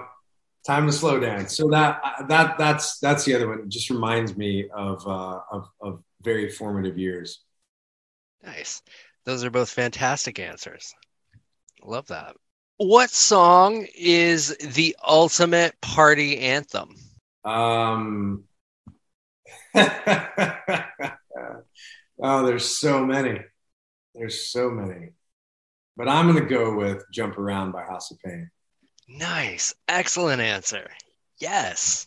time 0.64 0.86
to 0.86 0.92
slow 0.92 1.18
dance. 1.18 1.56
So 1.56 1.68
that 1.70 2.00
that 2.28 2.58
that's 2.58 3.00
that's 3.00 3.24
the 3.24 3.34
other 3.34 3.48
one. 3.48 3.60
It 3.60 3.68
just 3.68 3.90
reminds 3.90 4.36
me 4.36 4.68
of 4.72 5.04
uh, 5.08 5.40
of, 5.50 5.68
of 5.80 6.04
very 6.22 6.50
formative 6.50 6.98
years. 6.98 7.42
Nice. 8.44 8.82
Those 9.24 9.42
are 9.42 9.50
both 9.50 9.70
fantastic 9.70 10.38
answers. 10.38 10.94
Love 11.82 12.06
that. 12.08 12.36
What 12.78 13.10
song 13.10 13.86
is 13.96 14.56
the 14.58 14.96
ultimate 15.06 15.80
party 15.80 16.38
anthem? 16.40 16.94
Um, 17.44 18.44
oh, 22.22 22.44
there's 22.44 22.66
so 22.66 23.04
many. 23.06 23.40
There's 24.14 24.48
so 24.48 24.70
many. 24.70 25.10
But 25.96 26.08
I'm 26.08 26.30
going 26.30 26.42
to 26.42 26.48
go 26.48 26.76
with 26.76 27.04
Jump 27.12 27.38
Around 27.38 27.72
by 27.72 27.84
House 27.84 28.10
of 28.10 28.18
Pain. 28.20 28.50
Nice. 29.08 29.74
Excellent 29.88 30.42
answer. 30.42 30.90
Yes. 31.38 32.06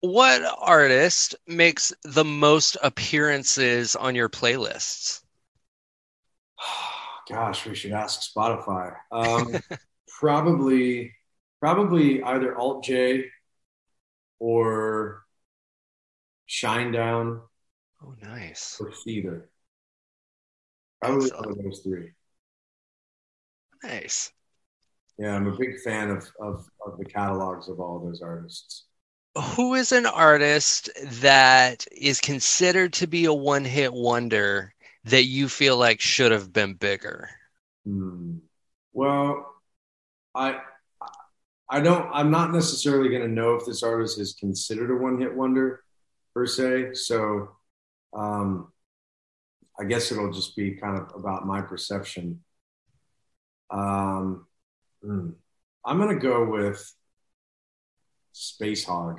What 0.00 0.42
artist 0.58 1.34
makes 1.46 1.92
the 2.04 2.24
most 2.24 2.76
appearances 2.82 3.94
on 3.94 4.14
your 4.14 4.28
playlists? 4.28 5.20
Gosh, 7.28 7.66
we 7.66 7.74
should 7.74 7.92
ask 7.92 8.32
Spotify. 8.32 8.94
Um, 9.12 9.54
probably, 10.18 11.12
probably 11.60 12.22
either 12.22 12.56
Alt 12.56 12.84
J 12.84 13.26
or 14.38 15.22
Shinedown. 16.48 17.40
Oh, 18.02 18.14
nice. 18.22 18.78
or 18.80 18.92
Feeder. 18.92 19.50
Probably 21.00 21.26
Excellent. 21.26 21.46
one 21.46 21.58
of 21.58 21.64
those 21.64 21.80
three. 21.80 22.10
Nice. 23.82 24.32
Yeah, 25.18 25.34
I'm 25.34 25.48
a 25.48 25.56
big 25.56 25.80
fan 25.80 26.10
of, 26.10 26.30
of, 26.40 26.68
of 26.86 26.98
the 26.98 27.04
catalogs 27.04 27.68
of 27.68 27.80
all 27.80 27.98
those 27.98 28.22
artists. 28.22 28.84
Who 29.56 29.74
is 29.74 29.92
an 29.92 30.06
artist 30.06 30.90
that 31.20 31.86
is 31.92 32.20
considered 32.20 32.92
to 32.94 33.06
be 33.06 33.26
a 33.26 33.32
one 33.32 33.64
hit 33.64 33.92
wonder 33.92 34.72
that 35.04 35.24
you 35.24 35.48
feel 35.48 35.76
like 35.76 36.00
should 36.00 36.32
have 36.32 36.52
been 36.52 36.74
bigger? 36.74 37.28
Hmm. 37.84 38.38
Well, 38.92 39.46
I 40.34 40.60
I 41.68 41.80
don't. 41.80 42.08
I'm 42.12 42.30
not 42.30 42.52
necessarily 42.52 43.08
going 43.08 43.22
to 43.22 43.28
know 43.28 43.54
if 43.54 43.66
this 43.66 43.82
artist 43.82 44.18
is 44.18 44.34
considered 44.34 44.90
a 44.90 44.96
one 44.96 45.20
hit 45.20 45.34
wonder 45.34 45.82
per 46.34 46.46
se. 46.46 46.94
So, 46.94 47.50
um, 48.14 48.72
I 49.78 49.84
guess 49.84 50.10
it'll 50.10 50.32
just 50.32 50.56
be 50.56 50.72
kind 50.72 50.98
of 50.98 51.14
about 51.14 51.46
my 51.46 51.60
perception. 51.60 52.42
Um, 53.70 54.46
hmm. 55.02 55.30
I'm 55.84 55.98
going 55.98 56.18
to 56.18 56.22
go 56.22 56.44
with 56.44 56.92
Spacehog. 58.34 59.16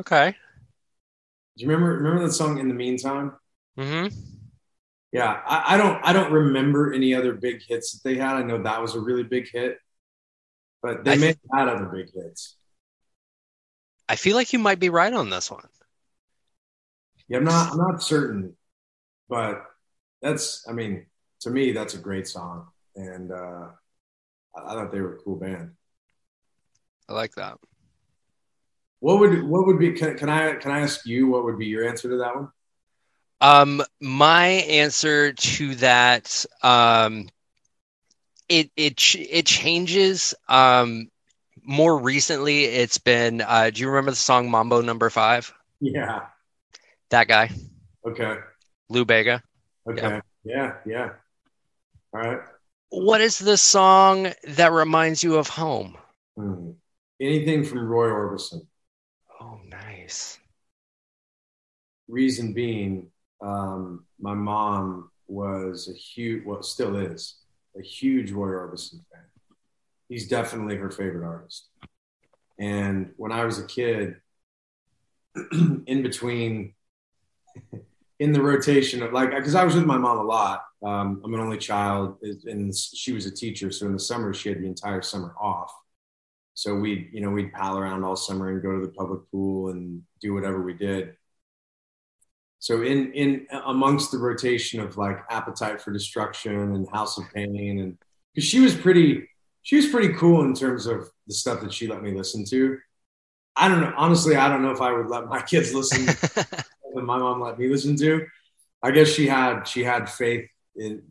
Okay. 0.00 0.34
Do 1.56 1.64
you 1.64 1.68
remember 1.68 1.96
remember 1.96 2.26
that 2.26 2.32
song? 2.32 2.58
In 2.58 2.68
the 2.68 2.74
meantime, 2.74 3.32
Mm-hmm. 3.78 4.14
Yeah. 5.12 5.40
I, 5.46 5.74
I 5.74 5.76
don't 5.76 6.00
I 6.04 6.12
don't 6.12 6.32
remember 6.32 6.92
any 6.92 7.14
other 7.14 7.34
big 7.34 7.62
hits 7.62 7.92
that 7.92 8.08
they 8.08 8.16
had. 8.16 8.36
I 8.36 8.42
know 8.42 8.62
that 8.62 8.80
was 8.80 8.94
a 8.94 9.00
really 9.00 9.22
big 9.22 9.48
hit, 9.50 9.78
but 10.82 11.04
they 11.04 11.12
I 11.12 11.16
have 11.16 11.36
had 11.52 11.68
other 11.68 11.86
big 11.86 12.10
hits. 12.12 12.56
I 14.08 14.16
feel 14.16 14.36
like 14.36 14.52
you 14.52 14.58
might 14.58 14.80
be 14.80 14.88
right 14.88 15.12
on 15.12 15.30
this 15.30 15.50
one. 15.50 15.66
Yeah, 17.28 17.38
I'm 17.38 17.44
not 17.44 17.72
I'm 17.72 17.78
not 17.78 18.02
certain, 18.02 18.56
but 19.28 19.64
that's 20.20 20.66
I 20.68 20.72
mean, 20.72 21.06
to 21.40 21.50
me 21.50 21.72
that's 21.72 21.94
a 21.94 21.98
great 21.98 22.26
song. 22.26 22.68
And 22.96 23.30
uh 23.30 23.68
I, 24.56 24.60
I 24.60 24.74
thought 24.74 24.92
they 24.92 25.00
were 25.00 25.16
a 25.16 25.18
cool 25.18 25.36
band. 25.36 25.72
I 27.08 27.12
like 27.12 27.34
that. 27.34 27.58
What 29.00 29.18
would 29.18 29.42
what 29.42 29.66
would 29.66 29.78
be 29.78 29.92
can, 29.92 30.16
can 30.16 30.28
I 30.28 30.54
can 30.54 30.70
I 30.70 30.80
ask 30.80 31.04
you 31.04 31.26
what 31.26 31.44
would 31.44 31.58
be 31.58 31.66
your 31.66 31.86
answer 31.86 32.08
to 32.08 32.16
that 32.18 32.34
one? 32.34 32.48
Um, 33.42 33.82
my 34.00 34.46
answer 34.46 35.32
to 35.32 35.74
that, 35.76 36.46
um, 36.62 37.28
it 38.48 38.70
it 38.76 39.16
it 39.16 39.46
changes. 39.46 40.32
Um, 40.48 41.08
more 41.64 41.98
recently, 41.98 42.64
it's 42.64 42.98
been. 42.98 43.40
Uh, 43.40 43.70
do 43.70 43.80
you 43.80 43.88
remember 43.88 44.12
the 44.12 44.16
song 44.16 44.50
Mambo 44.50 44.80
Number 44.80 45.10
Five? 45.10 45.52
Yeah. 45.80 46.26
That 47.10 47.28
guy, 47.28 47.50
Okay. 48.06 48.36
Lou 48.88 49.04
Bega. 49.04 49.42
Okay. 49.90 50.20
Yeah, 50.44 50.76
yeah. 50.86 51.10
All 52.14 52.20
right. 52.20 52.40
What 52.90 53.20
is 53.20 53.38
the 53.38 53.56
song 53.56 54.32
that 54.44 54.72
reminds 54.72 55.22
you 55.22 55.36
of 55.36 55.48
home? 55.48 55.96
Hmm. 56.36 56.70
Anything 57.20 57.64
from 57.64 57.86
Roy 57.86 58.08
Orbison. 58.08 58.66
Oh, 59.40 59.60
nice. 59.68 60.38
Reason 62.08 62.52
being, 62.52 63.10
um, 63.42 64.04
my 64.20 64.34
mom 64.34 65.10
was 65.26 65.88
a 65.88 65.94
huge, 65.94 66.44
well, 66.44 66.62
still 66.62 66.96
is 66.96 67.36
a 67.76 67.82
huge 67.82 68.30
Roy 68.30 68.48
Orbison 68.48 69.00
fan. 69.12 69.24
He's 70.08 70.28
definitely 70.28 70.76
her 70.76 70.90
favorite 70.90 71.26
artist. 71.26 71.68
And 72.58 73.10
when 73.16 73.32
I 73.32 73.44
was 73.44 73.58
a 73.58 73.66
kid, 73.66 74.16
in 75.86 76.02
between, 76.02 76.74
in 78.20 78.32
the 78.32 78.42
rotation 78.42 79.02
of 79.02 79.12
like, 79.12 79.30
because 79.30 79.54
I 79.54 79.64
was 79.64 79.74
with 79.74 79.86
my 79.86 79.98
mom 79.98 80.18
a 80.18 80.22
lot. 80.22 80.64
Um, 80.84 81.22
I'm 81.24 81.32
an 81.32 81.40
only 81.40 81.58
child, 81.58 82.18
and 82.44 82.74
she 82.76 83.12
was 83.12 83.26
a 83.26 83.30
teacher, 83.30 83.70
so 83.70 83.86
in 83.86 83.92
the 83.92 84.00
summer 84.00 84.34
she 84.34 84.48
had 84.48 84.60
the 84.60 84.66
entire 84.66 85.00
summer 85.00 85.32
off. 85.40 85.72
So 86.54 86.74
we'd, 86.74 87.08
you 87.12 87.20
know, 87.20 87.30
we'd 87.30 87.52
pal 87.52 87.78
around 87.78 88.04
all 88.04 88.16
summer 88.16 88.50
and 88.50 88.62
go 88.62 88.78
to 88.78 88.84
the 88.84 88.92
public 88.92 89.20
pool 89.30 89.70
and 89.70 90.02
do 90.20 90.34
whatever 90.34 90.60
we 90.60 90.74
did 90.74 91.14
so 92.62 92.82
in 92.82 93.12
in 93.12 93.44
amongst 93.66 94.12
the 94.12 94.18
rotation 94.18 94.78
of 94.78 94.96
like 94.96 95.18
appetite 95.28 95.80
for 95.80 95.90
destruction 95.90 96.76
and 96.76 96.88
house 96.92 97.18
of 97.18 97.24
pain 97.34 97.80
and 97.80 97.98
because 98.32 98.48
she 98.48 98.60
was 98.60 98.72
pretty 98.72 99.28
she 99.62 99.74
was 99.74 99.88
pretty 99.88 100.14
cool 100.14 100.42
in 100.42 100.54
terms 100.54 100.86
of 100.86 101.10
the 101.26 101.34
stuff 101.34 101.60
that 101.60 101.72
she 101.72 101.88
let 101.88 102.04
me 102.04 102.12
listen 102.12 102.44
to. 102.44 102.78
I 103.56 103.66
don't 103.66 103.80
know 103.80 103.92
honestly 103.96 104.36
i 104.36 104.48
don't 104.48 104.62
know 104.62 104.70
if 104.70 104.80
i 104.80 104.92
would 104.92 105.08
let 105.08 105.26
my 105.26 105.42
kids 105.52 105.74
listen 105.74 106.06
to 106.06 106.64
what 106.82 107.04
my 107.04 107.18
mom 107.18 107.40
let 107.40 107.58
me 107.58 107.66
listen 107.66 107.96
to. 107.96 108.24
I 108.80 108.92
guess 108.92 109.08
she 109.08 109.26
had 109.26 109.64
she 109.64 109.82
had 109.82 110.08
faith 110.08 110.48
in 110.76 111.02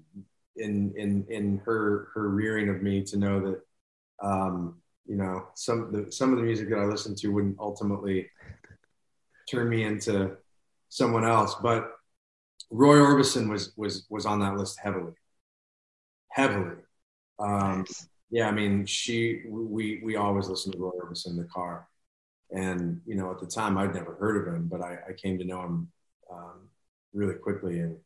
in 0.55 0.93
in 0.95 1.25
in 1.27 1.61
her 1.65 2.11
her 2.13 2.29
rearing 2.29 2.69
of 2.69 2.81
me 2.81 3.03
to 3.03 3.17
know 3.17 3.41
that 3.41 4.25
um 4.25 4.77
you 5.05 5.17
know 5.17 5.49
some 5.55 5.91
the, 5.91 6.09
some 6.13 6.31
of 6.31 6.37
the 6.37 6.45
music 6.45 6.69
that 6.69 6.79
i 6.79 6.85
listened 6.85 7.17
to 7.17 7.27
wouldn't 7.27 7.59
ultimately 7.59 8.29
turn 9.49 9.67
me 9.67 9.83
into 9.83 10.37
someone 10.91 11.23
else. 11.25 11.55
But 11.55 11.89
Roy 12.69 12.97
Orbison 12.97 13.49
was 13.49 13.73
was 13.75 14.05
was 14.09 14.27
on 14.27 14.39
that 14.41 14.55
list 14.55 14.79
heavily, 14.79 15.13
heavily. 16.29 16.75
Um, 17.39 17.85
yeah, 18.29 18.47
I 18.47 18.51
mean, 18.51 18.85
she 18.85 19.41
we 19.49 20.01
we 20.03 20.15
always 20.15 20.47
listened 20.47 20.73
to 20.73 20.79
Roy 20.79 20.91
Orbison 21.03 21.31
in 21.31 21.37
the 21.37 21.45
car, 21.45 21.87
and 22.51 23.01
you 23.05 23.15
know, 23.15 23.31
at 23.31 23.39
the 23.39 23.47
time 23.47 23.77
I'd 23.77 23.95
never 23.95 24.15
heard 24.15 24.47
of 24.47 24.53
him, 24.53 24.67
but 24.67 24.81
I, 24.81 24.99
I 25.09 25.13
came 25.13 25.39
to 25.39 25.45
know 25.45 25.63
him 25.63 25.91
um, 26.31 26.69
really 27.13 27.35
quickly, 27.35 27.79
and 27.79 27.97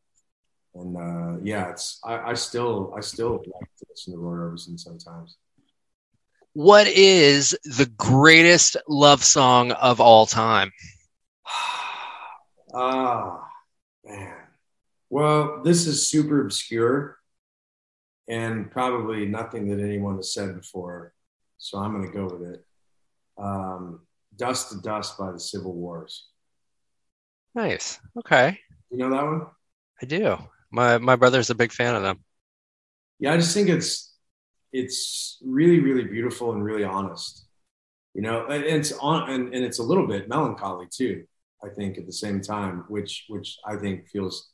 and 0.76 0.98
uh, 0.98 1.40
yeah, 1.44 1.70
it's 1.70 2.00
I, 2.06 2.32
I 2.32 2.34
still 2.34 2.94
I 2.96 3.02
still 3.02 3.34
like 3.34 3.70
to 3.80 3.86
listen 3.90 4.14
to 4.14 4.20
Roy 4.20 4.50
Orbison 4.50 4.80
sometimes. 4.80 5.38
What 6.54 6.88
is 6.88 7.58
the 7.66 7.92
greatest 7.98 8.78
love 8.88 9.24
song 9.24 9.72
of 9.74 10.00
all 10.00 10.26
time? 10.26 10.72
Ah, 12.76 13.48
man. 14.04 14.36
Well, 15.10 15.64
this 15.64 15.88
is 15.88 16.10
super 16.10 16.42
obscure 16.42 17.18
and 18.28 18.70
probably 18.70 19.26
nothing 19.26 19.70
that 19.70 19.82
anyone 19.82 20.18
has 20.18 20.34
said 20.34 20.56
before. 20.56 21.14
So 21.58 21.78
I'm 21.78 21.94
going 21.94 22.12
to 22.12 22.18
go 22.18 22.26
with 22.26 22.50
it. 22.50 22.66
Um, 23.38 24.02
Dust 24.36 24.72
to 24.72 24.82
Dust 24.82 25.18
by 25.18 25.32
the 25.32 25.40
Civil 25.40 25.74
Wars. 25.74 26.28
Nice. 27.54 28.00
Okay. 28.20 28.60
You 28.92 28.98
know 28.98 29.10
that 29.10 29.24
one? 29.24 29.46
I 30.02 30.06
do. 30.06 30.38
My 30.72 30.98
my 30.98 31.16
brother's 31.16 31.50
a 31.50 31.56
big 31.56 31.72
fan 31.72 31.96
of 31.96 32.04
them. 32.04 32.20
Yeah, 33.20 33.34
I 33.34 33.38
just 33.38 33.54
think 33.54 33.70
it's 33.70 34.14
it's 34.74 35.38
really 35.42 35.80
really 35.80 36.04
beautiful 36.04 36.52
and 36.52 36.64
really 36.64 36.84
honest. 36.84 37.46
You 38.14 38.22
know, 38.22 38.46
and 38.48 38.64
it's 38.64 38.92
on 38.92 39.30
and, 39.30 39.54
and 39.54 39.64
it's 39.64 39.80
a 39.80 39.84
little 39.84 40.08
bit 40.08 40.28
melancholy 40.28 40.88
too. 40.92 41.26
I 41.66 41.70
think 41.70 41.98
at 41.98 42.06
the 42.06 42.14
same 42.14 42.42
time, 42.42 42.86
which 42.88 43.26
which 43.28 43.58
I 43.66 43.76
think 43.76 44.08
feels 44.10 44.50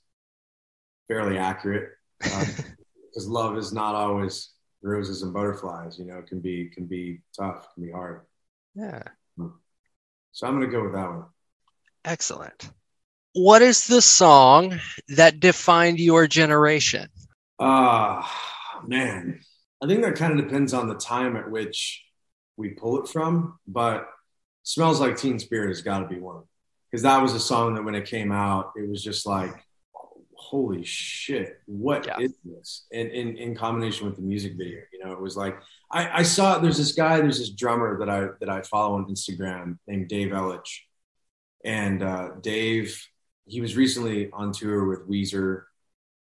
fairly 1.07 1.37
accurate. 1.37 1.89
Because 3.13 3.27
um, 3.27 3.33
love 3.33 3.57
is 3.57 3.73
not 3.73 3.93
always 3.93 4.51
roses 4.81 5.21
and 5.21 5.33
butterflies. 5.33 5.99
You 5.99 6.05
know, 6.05 6.19
it 6.19 6.27
can 6.27 6.39
be 6.39 6.69
can 6.73 6.85
be 6.85 7.19
tough, 7.37 7.67
can 7.73 7.83
be 7.83 7.91
hard. 7.91 8.21
Yeah. 8.73 9.03
So 10.31 10.47
I'm 10.47 10.53
gonna 10.53 10.67
go 10.67 10.83
with 10.83 10.93
that 10.93 11.09
one. 11.09 11.25
Excellent. 12.05 12.69
What 13.33 13.61
is 13.61 13.87
the 13.87 14.01
song 14.01 14.79
that 15.09 15.41
defined 15.41 15.99
your 15.99 16.25
generation? 16.27 17.09
Ah, 17.59 18.79
uh, 18.79 18.87
man. 18.87 19.41
I 19.83 19.87
think 19.87 20.03
that 20.03 20.15
kind 20.15 20.39
of 20.39 20.45
depends 20.45 20.73
on 20.73 20.87
the 20.87 20.95
time 20.95 21.35
at 21.35 21.49
which 21.49 22.03
we 22.55 22.69
pull 22.69 23.01
it 23.01 23.09
from, 23.09 23.59
but 23.67 24.07
Smells 24.63 24.99
Like 24.99 25.17
Teen 25.17 25.39
Spirit 25.39 25.69
has 25.69 25.81
got 25.81 25.99
to 25.99 26.07
be 26.07 26.19
one. 26.19 26.43
Because 26.91 27.03
that 27.03 27.21
was 27.21 27.33
a 27.33 27.39
song 27.39 27.75
that 27.75 27.83
when 27.83 27.95
it 27.95 28.05
came 28.05 28.31
out, 28.31 28.73
it 28.75 28.89
was 28.89 29.03
just 29.03 29.25
like, 29.25 29.53
holy 30.51 30.83
shit, 30.83 31.61
what 31.65 32.05
yeah. 32.05 32.19
is 32.19 32.33
this? 32.43 32.85
And 32.91 33.09
in, 33.09 33.37
in 33.37 33.55
combination 33.55 34.05
with 34.05 34.17
the 34.17 34.21
music 34.21 34.53
video, 34.57 34.81
you 34.91 34.99
know, 34.99 35.13
it 35.13 35.21
was 35.21 35.37
like, 35.37 35.57
I, 35.89 36.19
I 36.19 36.23
saw 36.23 36.57
there's 36.57 36.77
this 36.77 36.91
guy, 36.91 37.21
there's 37.21 37.39
this 37.39 37.51
drummer 37.51 37.97
that 37.99 38.09
I 38.09 38.27
that 38.41 38.49
I 38.49 38.61
follow 38.63 38.95
on 38.95 39.05
Instagram 39.05 39.77
named 39.87 40.09
Dave 40.09 40.31
Elitch. 40.31 40.79
And 41.63 42.03
uh, 42.03 42.31
Dave, 42.41 43.01
he 43.45 43.61
was 43.61 43.77
recently 43.77 44.29
on 44.31 44.51
tour 44.51 44.85
with 44.85 45.07
Weezer. 45.07 45.63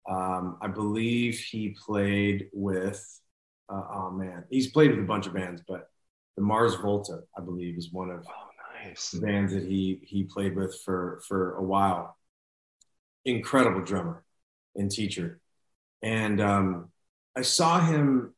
Um, 0.08 0.58
I 0.60 0.68
believe 0.68 1.38
he 1.38 1.70
played 1.70 2.50
with, 2.52 3.02
uh, 3.68 3.82
oh 3.94 4.10
man, 4.10 4.44
he's 4.50 4.70
played 4.70 4.90
with 4.90 5.00
a 5.00 5.06
bunch 5.08 5.26
of 5.26 5.34
bands, 5.34 5.62
but 5.66 5.88
the 6.36 6.42
Mars 6.42 6.74
Volta, 6.74 7.20
I 7.36 7.40
believe, 7.40 7.78
is 7.78 7.90
one 7.90 8.10
of 8.10 8.24
oh, 8.28 8.48
bands 9.14 9.52
that 9.52 9.64
he 9.64 10.00
he 10.02 10.24
played 10.24 10.56
with 10.56 10.78
for 10.84 11.22
for 11.26 11.56
a 11.56 11.62
while. 11.62 12.16
Incredible 13.24 13.82
drummer 13.82 14.24
and 14.76 14.90
teacher, 14.90 15.40
and 16.02 16.40
um, 16.40 16.90
I 17.36 17.42
saw 17.42 17.80
him 17.80 18.34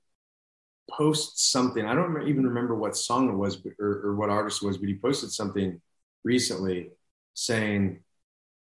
post 0.91 1.51
something. 1.51 1.85
I 1.85 1.95
don't 1.95 2.29
even 2.29 2.47
remember 2.47 2.75
what 2.75 2.97
song 2.97 3.29
it 3.29 3.37
was 3.37 3.59
or, 3.81 4.03
or 4.05 4.17
what 4.17 4.31
artist 4.31 4.63
it 4.63 4.67
was, 4.67 4.79
but 4.79 4.89
he 4.89 4.95
posted 4.97 5.33
something 5.33 5.81
recently 6.25 6.91
saying 7.35 8.01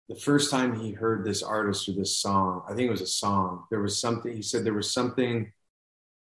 the 0.09 0.17
first 0.17 0.51
time 0.51 0.79
he 0.79 0.93
heard 0.93 1.25
this 1.25 1.43
artist 1.43 1.89
or 1.89 1.93
this 1.93 2.19
song, 2.19 2.63
I 2.69 2.75
think 2.75 2.89
it 2.89 2.93
was 2.93 3.01
a 3.01 3.07
song. 3.07 3.65
There 3.71 3.81
was 3.81 4.01
something 4.01 4.35
he 4.35 4.43
said 4.43 4.65
there 4.65 4.75
was 4.75 4.93
something 4.93 5.53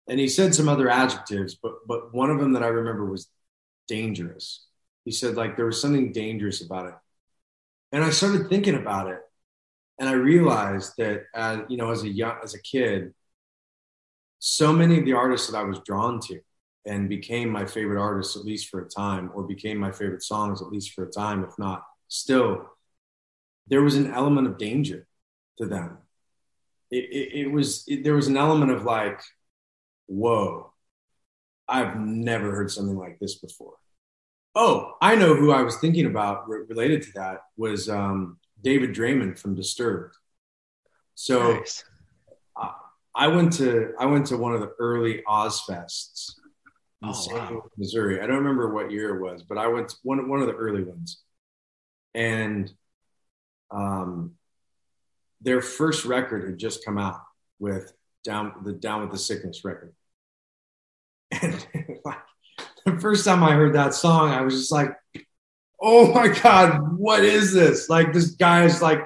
and 0.09 0.19
he 0.19 0.27
said 0.27 0.55
some 0.55 0.69
other 0.69 0.89
adjectives, 0.89 1.55
but 1.55 1.87
but 1.87 2.13
one 2.13 2.29
of 2.29 2.39
them 2.39 2.53
that 2.53 2.63
I 2.63 2.67
remember 2.67 3.05
was 3.05 3.29
dangerous. 3.87 4.65
He 5.07 5.13
said 5.13 5.35
like 5.35 5.55
there 5.55 5.65
was 5.65 5.81
something 5.81 6.11
dangerous 6.11 6.59
about 6.59 6.87
it, 6.87 6.93
and 7.93 8.03
I 8.03 8.09
started 8.09 8.49
thinking 8.49 8.75
about 8.75 9.07
it, 9.07 9.21
and 9.97 10.09
I 10.09 10.11
realized 10.11 10.95
that 10.97 11.23
uh, 11.33 11.61
you 11.69 11.77
know 11.77 11.91
as 11.91 12.03
a 12.03 12.09
young 12.09 12.35
as 12.43 12.55
a 12.55 12.61
kid, 12.61 13.13
so 14.39 14.73
many 14.73 14.99
of 14.99 15.05
the 15.05 15.13
artists 15.13 15.49
that 15.49 15.57
I 15.57 15.63
was 15.63 15.79
drawn 15.85 16.19
to 16.27 16.41
and 16.85 17.07
became 17.07 17.49
my 17.49 17.65
favorite 17.65 18.01
artists 18.01 18.35
at 18.35 18.43
least 18.43 18.67
for 18.67 18.81
a 18.81 18.89
time, 18.89 19.31
or 19.33 19.43
became 19.43 19.77
my 19.77 19.93
favorite 19.93 20.23
songs 20.23 20.61
at 20.61 20.73
least 20.73 20.91
for 20.91 21.05
a 21.05 21.09
time, 21.09 21.45
if 21.45 21.57
not 21.57 21.85
still, 22.09 22.65
there 23.67 23.83
was 23.83 23.95
an 23.95 24.11
element 24.11 24.47
of 24.47 24.57
danger 24.57 25.07
to 25.57 25.67
them. 25.67 25.99
It, 26.91 27.05
it, 27.05 27.39
it 27.43 27.47
was 27.49 27.85
it, 27.87 28.03
there 28.03 28.15
was 28.15 28.27
an 28.27 28.35
element 28.35 28.73
of 28.73 28.83
like 28.83 29.21
whoa, 30.07 30.73
I've 31.65 31.97
never 31.97 32.51
heard 32.51 32.71
something 32.71 32.97
like 32.97 33.19
this 33.19 33.35
before. 33.35 33.75
Oh, 34.59 34.95
I 34.99 35.15
know 35.15 35.35
who 35.35 35.51
I 35.51 35.61
was 35.61 35.77
thinking 35.77 36.07
about 36.07 36.49
re- 36.49 36.65
related 36.67 37.03
to 37.03 37.11
that 37.13 37.41
was 37.57 37.89
um, 37.89 38.39
David 38.63 38.91
Draiman 38.95 39.37
from 39.37 39.53
Disturbed. 39.53 40.15
So 41.13 41.53
nice. 41.53 41.83
uh, 42.59 42.71
I 43.13 43.27
went 43.27 43.53
to 43.53 43.93
I 43.99 44.07
went 44.07 44.25
to 44.27 44.37
one 44.37 44.53
of 44.53 44.61
the 44.61 44.73
early 44.79 45.21
Ozzfests 45.27 46.33
in 47.03 47.09
oh, 47.09 47.27
wow. 47.31 47.63
Missouri. 47.77 48.19
I 48.19 48.25
don't 48.25 48.37
remember 48.37 48.73
what 48.73 48.89
year 48.89 49.15
it 49.15 49.21
was, 49.21 49.43
but 49.43 49.59
I 49.59 49.67
went 49.67 49.89
to 49.89 49.95
one 50.01 50.27
one 50.27 50.41
of 50.41 50.47
the 50.47 50.55
early 50.55 50.83
ones, 50.83 51.21
and 52.15 52.71
um, 53.69 54.33
their 55.41 55.61
first 55.61 56.03
record 56.03 56.49
had 56.49 56.57
just 56.57 56.83
come 56.83 56.97
out 56.97 57.21
with 57.59 57.93
down 58.23 58.53
the 58.63 58.73
Down 58.73 59.01
with 59.01 59.11
the 59.11 59.19
Sickness 59.19 59.63
record. 59.63 59.93
The 62.87 62.97
first 63.01 63.25
time 63.25 63.43
I 63.43 63.51
heard 63.51 63.75
that 63.75 63.93
song, 63.93 64.31
I 64.31 64.41
was 64.43 64.53
just 64.53 64.71
like, 64.71 64.95
"Oh 65.81 66.13
my 66.13 66.29
god, 66.29 66.97
what 66.97 67.21
is 67.25 67.53
this?" 67.53 67.89
Like 67.89 68.13
this 68.13 68.31
guy 68.31 68.63
is 68.63 68.81
like 68.81 69.01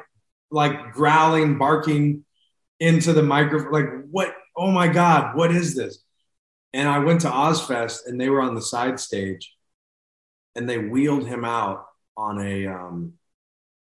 like 0.52 0.94
growling, 0.94 1.58
barking 1.58 2.24
into 2.80 3.12
the 3.12 3.24
microphone. 3.24 3.72
Like 3.72 3.89
what? 4.12 4.36
Oh 4.56 4.70
my 4.70 4.88
god, 4.88 5.36
what 5.36 5.52
is 5.52 5.76
this? 5.76 5.98
And 6.74 6.88
I 6.88 7.00
went 7.00 7.22
to 7.22 7.30
Ozzfest 7.30 8.06
and 8.06 8.22
they 8.22 8.30
were 8.30 8.41
on 8.41 8.54
the 8.54 8.62
side 8.62 9.00
stage, 9.00 9.52
and 10.56 10.70
they 10.70 10.78
wheeled 10.78 11.26
him 11.26 11.44
out 11.44 11.88
on 12.15 12.39
a 12.39 12.67
um, 12.67 13.13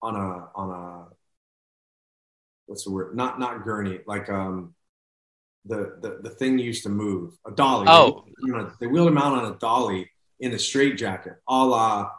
on 0.03 0.15
a 0.15 0.49
on 0.55 0.71
a 0.71 1.07
what's 2.67 2.85
the 2.85 2.91
word? 2.93 3.17
Not 3.17 3.41
not 3.41 3.65
gurney, 3.65 4.01
like 4.07 4.29
um 4.29 4.76
the, 5.67 5.97
the, 6.01 6.19
the 6.23 6.31
thing 6.31 6.59
used 6.59 6.83
to 6.85 6.89
move, 6.89 7.35
a 7.47 7.51
dolly. 7.51 7.87
Oh. 7.89 8.25
They, 8.43 8.53
they 8.81 8.87
wheeled 8.87 9.09
him 9.09 9.19
out 9.19 9.33
on 9.33 9.53
a 9.53 9.59
dolly 9.59 10.11
in 10.41 10.53
a 10.53 10.59
straight 10.59 10.97
jacket, 10.99 11.35
a 11.49 11.65
la 11.65 12.11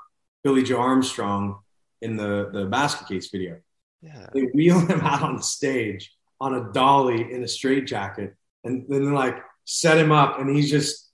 Billie 0.44 0.64
Joe 0.64 0.78
Armstrong 0.78 1.60
in 2.02 2.18
the, 2.18 2.50
the 2.54 2.66
basket 2.66 3.08
case 3.08 3.30
video. 3.30 3.60
Yeah. 4.02 4.28
They 4.34 4.44
wheel 4.44 4.80
him 4.80 5.02
out 5.02 5.24
on 5.24 5.38
the 5.38 5.44
stage 5.44 6.14
on 6.40 6.54
a 6.54 6.72
dolly 6.72 7.34
in 7.34 7.44
a 7.44 7.48
straight 7.48 7.88
jacket 7.88 8.36
and 8.64 8.86
then 8.88 9.14
like 9.14 9.38
set 9.66 9.98
him 9.98 10.12
up 10.12 10.40
and 10.40 10.56
he's 10.56 10.70
just 10.70 11.10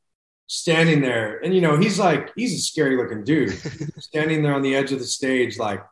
standing 0.47 1.01
there. 1.01 1.39
And 1.39 1.53
you 1.53 1.61
know, 1.61 1.77
he's 1.77 1.97
like, 1.97 2.31
he's 2.35 2.53
a 2.53 2.61
scary 2.61 2.97
looking 2.97 3.23
dude 3.23 3.51
standing 3.99 4.43
there 4.43 4.53
on 4.53 4.61
the 4.61 4.75
edge 4.75 4.91
of 4.91 4.99
the 4.99 5.05
stage, 5.05 5.57
like 5.57 5.83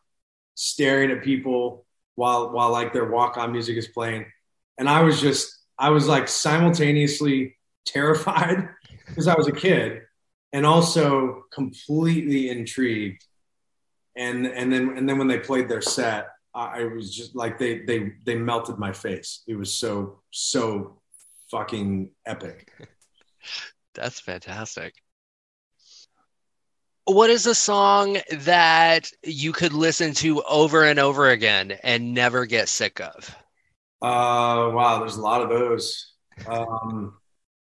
staring 0.56 1.12
at 1.12 1.24
people 1.24 1.86
while, 2.16 2.52
while 2.52 2.72
like 2.72 2.94
their 2.94 3.10
walk 3.10 3.38
on 3.38 3.52
music 3.52 3.78
is 3.78 3.88
playing. 3.88 4.26
And 4.78 4.90
I 4.90 5.02
was 5.02 5.22
just, 5.22 5.61
I 5.82 5.90
was 5.90 6.08
like 6.08 6.28
simultaneously 6.28 7.58
terrified 7.86 8.70
because 9.08 9.28
I 9.28 9.34
was 9.34 9.48
a 9.48 9.52
kid 9.52 10.04
and 10.54 10.64
also 10.64 11.46
completely 11.52 12.50
intrigued. 12.50 13.26
And 14.16 14.46
and 14.46 14.72
then 14.72 14.96
and 14.96 15.10
then 15.10 15.18
when 15.18 15.28
they 15.28 15.40
played 15.40 15.68
their 15.68 15.82
set, 15.82 16.28
I 16.54 16.84
was 16.84 17.16
just 17.16 17.36
like 17.36 17.58
they 17.58 17.80
they 17.80 18.12
they 18.26 18.36
melted 18.36 18.78
my 18.78 18.94
face. 18.94 19.42
It 19.48 19.56
was 19.56 19.74
so 19.74 20.22
so 20.30 21.02
fucking 21.50 22.12
epic. 22.28 22.72
That's 23.96 24.20
fantastic. 24.20 24.94
What 27.06 27.32
is 27.32 27.48
a 27.48 27.56
song 27.56 28.18
that 28.32 29.12
you 29.24 29.52
could 29.52 29.74
listen 29.74 30.14
to 30.16 30.44
over 30.44 30.84
and 30.84 31.00
over 31.00 31.30
again 31.30 31.72
and 31.84 32.14
never 32.14 32.46
get 32.46 32.70
sick 32.70 33.00
of? 33.02 33.36
Uh, 34.02 34.72
wow, 34.74 35.00
there's 35.00 35.18
a 35.18 35.22
lot 35.22 35.42
of 35.42 35.50
those. 35.50 36.14
Um, 36.48 37.18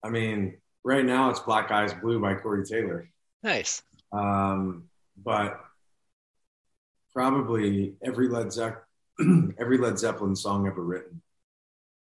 I 0.03 0.11
mean, 0.11 0.59
right 0.85 1.05
now 1.05 1.31
it's 1.31 1.41
Black 1.41 1.71
Eyes 1.71 1.95
Blue 1.95 2.21
by 2.21 2.35
Corey 2.35 2.64
Taylor. 2.64 3.09
Nice. 3.43 3.83
Um, 4.12 4.85
but 5.23 5.61
probably 7.14 7.95
every 8.03 8.29
Led 8.29 8.53
Zeppelin, 8.53 9.55
every 9.61 9.79
Led 9.79 9.99
Zeppelin 9.99 10.37
song 10.37 10.67
ever 10.67 10.83
written. 10.83 11.23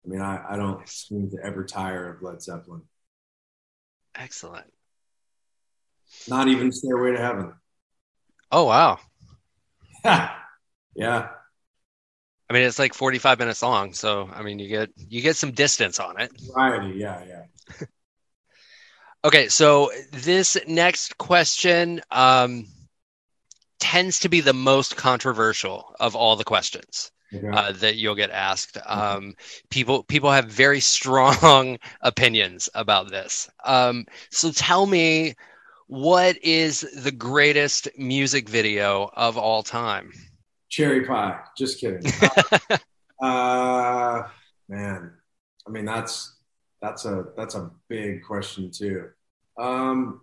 I 0.04 0.08
mean, 0.08 0.20
I, 0.20 0.42
I 0.50 0.56
don't 0.56 0.86
seem 0.88 1.30
to 1.30 1.38
ever 1.42 1.64
tire 1.64 2.10
of 2.10 2.22
Led 2.22 2.42
Zeppelin. 2.42 2.82
Excellent. 4.14 4.66
Not 6.28 6.48
even 6.48 6.72
Stairway 6.72 7.12
to 7.12 7.18
Heaven. 7.18 7.52
Oh 8.50 8.64
wow. 8.64 8.98
yeah. 10.04 11.28
I 12.48 12.52
mean, 12.52 12.62
it's 12.62 12.78
like 12.78 12.94
45 12.94 13.38
minutes 13.38 13.62
long, 13.62 13.94
so 13.94 14.28
I 14.32 14.42
mean, 14.42 14.58
you 14.58 14.68
get 14.68 14.90
you 14.96 15.22
get 15.22 15.36
some 15.36 15.52
distance 15.52 15.98
on 15.98 16.20
it. 16.20 16.30
Variety, 16.52 16.98
yeah, 16.98 17.22
yeah. 17.26 17.86
okay, 19.24 19.48
so 19.48 19.90
this 20.12 20.56
next 20.66 21.16
question 21.16 22.02
um, 22.10 22.66
tends 23.80 24.20
to 24.20 24.28
be 24.28 24.40
the 24.40 24.52
most 24.52 24.96
controversial 24.96 25.94
of 26.00 26.14
all 26.14 26.36
the 26.36 26.44
questions. 26.44 27.10
Okay. 27.34 27.48
Uh, 27.48 27.72
that 27.72 27.96
you'll 27.96 28.14
get 28.14 28.30
asked. 28.30 28.78
Um, 28.86 29.34
people 29.68 30.04
people 30.04 30.30
have 30.30 30.44
very 30.44 30.78
strong 30.78 31.78
opinions 32.00 32.68
about 32.74 33.10
this. 33.10 33.50
Um, 33.64 34.06
so 34.30 34.52
tell 34.52 34.86
me, 34.86 35.34
what 35.88 36.36
is 36.44 36.82
the 36.96 37.10
greatest 37.10 37.88
music 37.98 38.48
video 38.48 39.10
of 39.14 39.36
all 39.36 39.64
time? 39.64 40.12
Cherry 40.74 41.04
pie. 41.04 41.38
Just 41.56 41.78
kidding. 41.78 42.02
uh, 43.22 44.22
man, 44.68 45.12
I 45.64 45.70
mean 45.70 45.84
that's 45.84 46.36
that's 46.82 47.04
a 47.04 47.26
that's 47.36 47.54
a 47.54 47.70
big 47.88 48.24
question 48.24 48.72
too. 48.72 49.10
Um, 49.56 50.22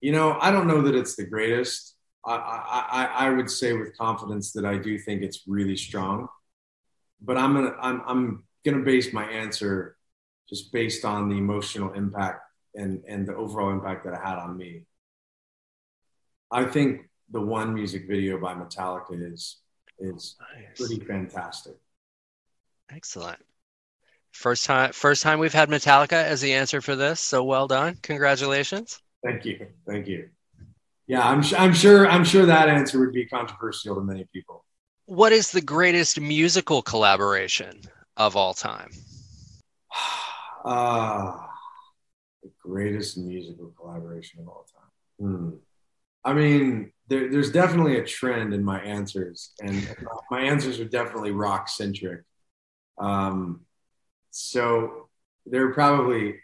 you 0.00 0.10
know, 0.10 0.36
I 0.40 0.50
don't 0.50 0.66
know 0.66 0.82
that 0.82 0.96
it's 0.96 1.14
the 1.14 1.24
greatest. 1.24 1.94
I, 2.26 2.34
I, 2.34 3.26
I 3.26 3.30
would 3.30 3.48
say 3.48 3.74
with 3.74 3.96
confidence 3.96 4.50
that 4.54 4.64
I 4.64 4.76
do 4.76 4.98
think 4.98 5.22
it's 5.22 5.44
really 5.46 5.76
strong. 5.76 6.26
But 7.20 7.38
I'm 7.38 7.54
gonna 7.54 7.76
I'm 7.80 8.02
I'm 8.04 8.44
gonna 8.64 8.82
base 8.82 9.12
my 9.12 9.26
answer 9.26 9.96
just 10.48 10.72
based 10.72 11.04
on 11.04 11.28
the 11.28 11.38
emotional 11.38 11.92
impact 11.92 12.40
and 12.74 13.04
and 13.06 13.24
the 13.24 13.36
overall 13.36 13.70
impact 13.70 14.04
that 14.06 14.14
it 14.14 14.20
had 14.20 14.38
on 14.38 14.56
me. 14.56 14.84
I 16.50 16.64
think 16.64 17.08
the 17.30 17.40
one 17.40 17.72
music 17.72 18.08
video 18.08 18.40
by 18.40 18.54
Metallica 18.54 19.32
is 19.32 19.61
is 20.02 20.36
Nice. 20.40 20.78
pretty 20.78 21.04
fantastic. 21.04 21.74
Excellent. 22.90 23.38
First 24.32 24.64
time, 24.64 24.92
first 24.92 25.22
time 25.22 25.38
we've 25.38 25.52
had 25.52 25.68
Metallica 25.68 26.12
as 26.24 26.40
the 26.40 26.54
answer 26.54 26.80
for 26.80 26.96
this. 26.96 27.20
So 27.20 27.44
well 27.44 27.66
done. 27.68 27.96
Congratulations. 28.02 29.00
Thank 29.24 29.44
you, 29.44 29.66
thank 29.86 30.06
you. 30.08 30.28
Yeah, 31.06 31.26
I'm 31.28 31.42
I'm 31.58 31.74
sure 31.74 32.08
I'm 32.08 32.24
sure 32.24 32.46
that 32.46 32.68
answer 32.68 32.98
would 33.00 33.12
be 33.12 33.26
controversial 33.26 33.94
to 33.96 34.00
many 34.00 34.26
people. 34.32 34.64
What 35.06 35.32
is 35.32 35.50
the 35.50 35.60
greatest 35.60 36.20
musical 36.20 36.80
collaboration 36.82 37.80
of 38.16 38.36
all 38.36 38.54
time? 38.54 38.90
Ah, 40.64 41.50
the 42.40 42.50
greatest 42.62 43.18
musical 43.18 43.72
collaboration 43.76 44.38
of 44.40 44.46
all 44.48 44.64
time. 44.72 45.26
Hmm. 45.26 45.50
I 46.24 46.32
mean, 46.34 46.92
there, 47.12 47.30
there's 47.30 47.52
definitely 47.52 47.98
a 47.98 48.04
trend 48.06 48.54
in 48.54 48.64
my 48.64 48.80
answers, 48.80 49.52
and 49.62 49.86
my 50.30 50.40
answers 50.40 50.80
are 50.80 50.86
definitely 50.86 51.30
rock 51.30 51.68
centric. 51.68 52.22
Um, 52.98 53.66
so 54.30 55.10
they're 55.44 55.74
probably 55.74 56.36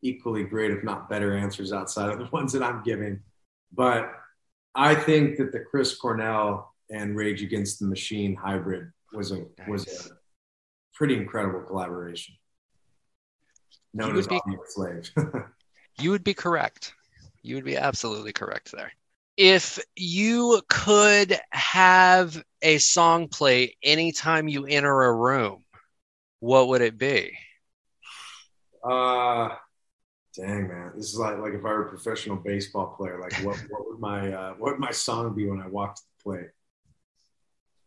equally 0.00 0.44
great, 0.44 0.70
if 0.70 0.84
not 0.84 1.10
better, 1.10 1.36
answers 1.36 1.72
outside 1.72 2.10
of 2.10 2.20
the 2.20 2.26
ones 2.32 2.52
that 2.52 2.62
I'm 2.62 2.84
giving. 2.84 3.22
But 3.72 4.08
I 4.72 4.94
think 4.94 5.36
that 5.38 5.50
the 5.50 5.58
Chris 5.58 5.96
Cornell 5.96 6.72
and 6.88 7.16
Rage 7.16 7.42
Against 7.42 7.80
the 7.80 7.86
Machine 7.86 8.36
hybrid 8.36 8.92
was 9.12 9.32
a 9.32 9.46
was 9.66 9.88
a 10.06 10.14
pretty 10.94 11.16
incredible 11.16 11.62
collaboration. 11.62 12.36
Known 13.94 14.14
You 14.14 14.20
as 14.20 14.28
would 14.28 14.40
be- 14.46 14.56
Slave. 14.68 15.10
You 15.98 16.10
would 16.10 16.24
be 16.24 16.32
correct. 16.32 16.94
You 17.42 17.56
would 17.56 17.66
be 17.66 17.76
absolutely 17.76 18.32
correct 18.32 18.72
there. 18.72 18.92
If 19.36 19.78
you 19.96 20.62
could 20.68 21.38
have 21.50 22.42
a 22.60 22.78
song 22.78 23.28
play 23.28 23.76
anytime 23.82 24.48
you 24.48 24.66
enter 24.66 25.02
a 25.02 25.12
room, 25.12 25.64
what 26.40 26.68
would 26.68 26.82
it 26.82 26.98
be? 26.98 27.32
uh, 28.82 29.54
dang 30.36 30.68
man, 30.68 30.92
this 30.96 31.12
is 31.12 31.18
like 31.18 31.38
like 31.38 31.52
if 31.52 31.60
I 31.60 31.68
were 31.68 31.86
a 31.86 31.88
professional 31.88 32.36
baseball 32.36 32.94
player, 32.96 33.20
like 33.20 33.32
what 33.44 33.56
what 33.70 33.88
would 33.88 34.00
my 34.00 34.32
uh, 34.32 34.54
what 34.54 34.72
would 34.72 34.80
my 34.80 34.90
song 34.90 35.34
be 35.34 35.46
when 35.46 35.60
I 35.60 35.68
walked 35.68 35.98
to 35.98 36.02
the 36.02 36.22
plate? 36.22 36.50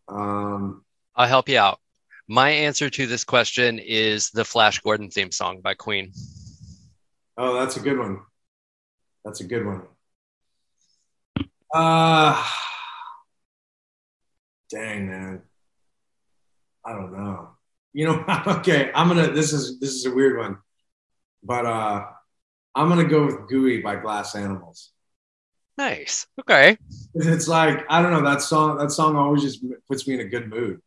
Um, 0.07 0.83
I'll 1.15 1.27
help 1.27 1.49
you 1.49 1.57
out. 1.57 1.79
My 2.27 2.49
answer 2.49 2.89
to 2.89 3.05
this 3.05 3.23
question 3.23 3.79
is 3.79 4.31
the 4.31 4.45
Flash 4.45 4.79
Gordon 4.79 5.09
theme 5.09 5.31
song 5.31 5.61
by 5.61 5.75
Queen. 5.75 6.11
oh, 7.37 7.53
that's 7.53 7.77
a 7.77 7.79
good 7.79 7.99
one. 7.99 8.21
That's 9.23 9.41
a 9.41 9.43
good 9.43 9.65
one. 9.65 9.83
Uh, 11.75 12.41
dang 14.69 15.09
man, 15.09 15.41
I 16.85 16.93
don't 16.93 17.11
know. 17.11 17.49
You 17.91 18.05
know, 18.07 18.25
okay, 18.47 18.91
I'm 18.95 19.09
gonna. 19.09 19.31
This 19.31 19.51
is 19.51 19.77
this 19.81 19.89
is 19.89 20.05
a 20.05 20.15
weird 20.15 20.37
one, 20.37 20.57
but 21.43 21.65
uh, 21.65 22.05
I'm 22.75 22.87
gonna 22.87 23.03
go 23.03 23.25
with 23.25 23.49
"Gooey" 23.49 23.81
by 23.81 23.97
Glass 23.97 24.35
Animals. 24.35 24.93
Nice. 25.77 26.27
Okay. 26.39 26.77
It's 27.17 27.47
like 27.49 27.85
I 27.89 28.01
don't 28.01 28.11
know 28.11 28.29
that 28.29 28.41
song. 28.41 28.77
That 28.77 28.91
song 28.91 29.17
always 29.17 29.41
just 29.41 29.61
puts 29.89 30.07
me 30.07 30.13
in 30.13 30.21
a 30.21 30.29
good 30.29 30.49
mood. 30.49 30.81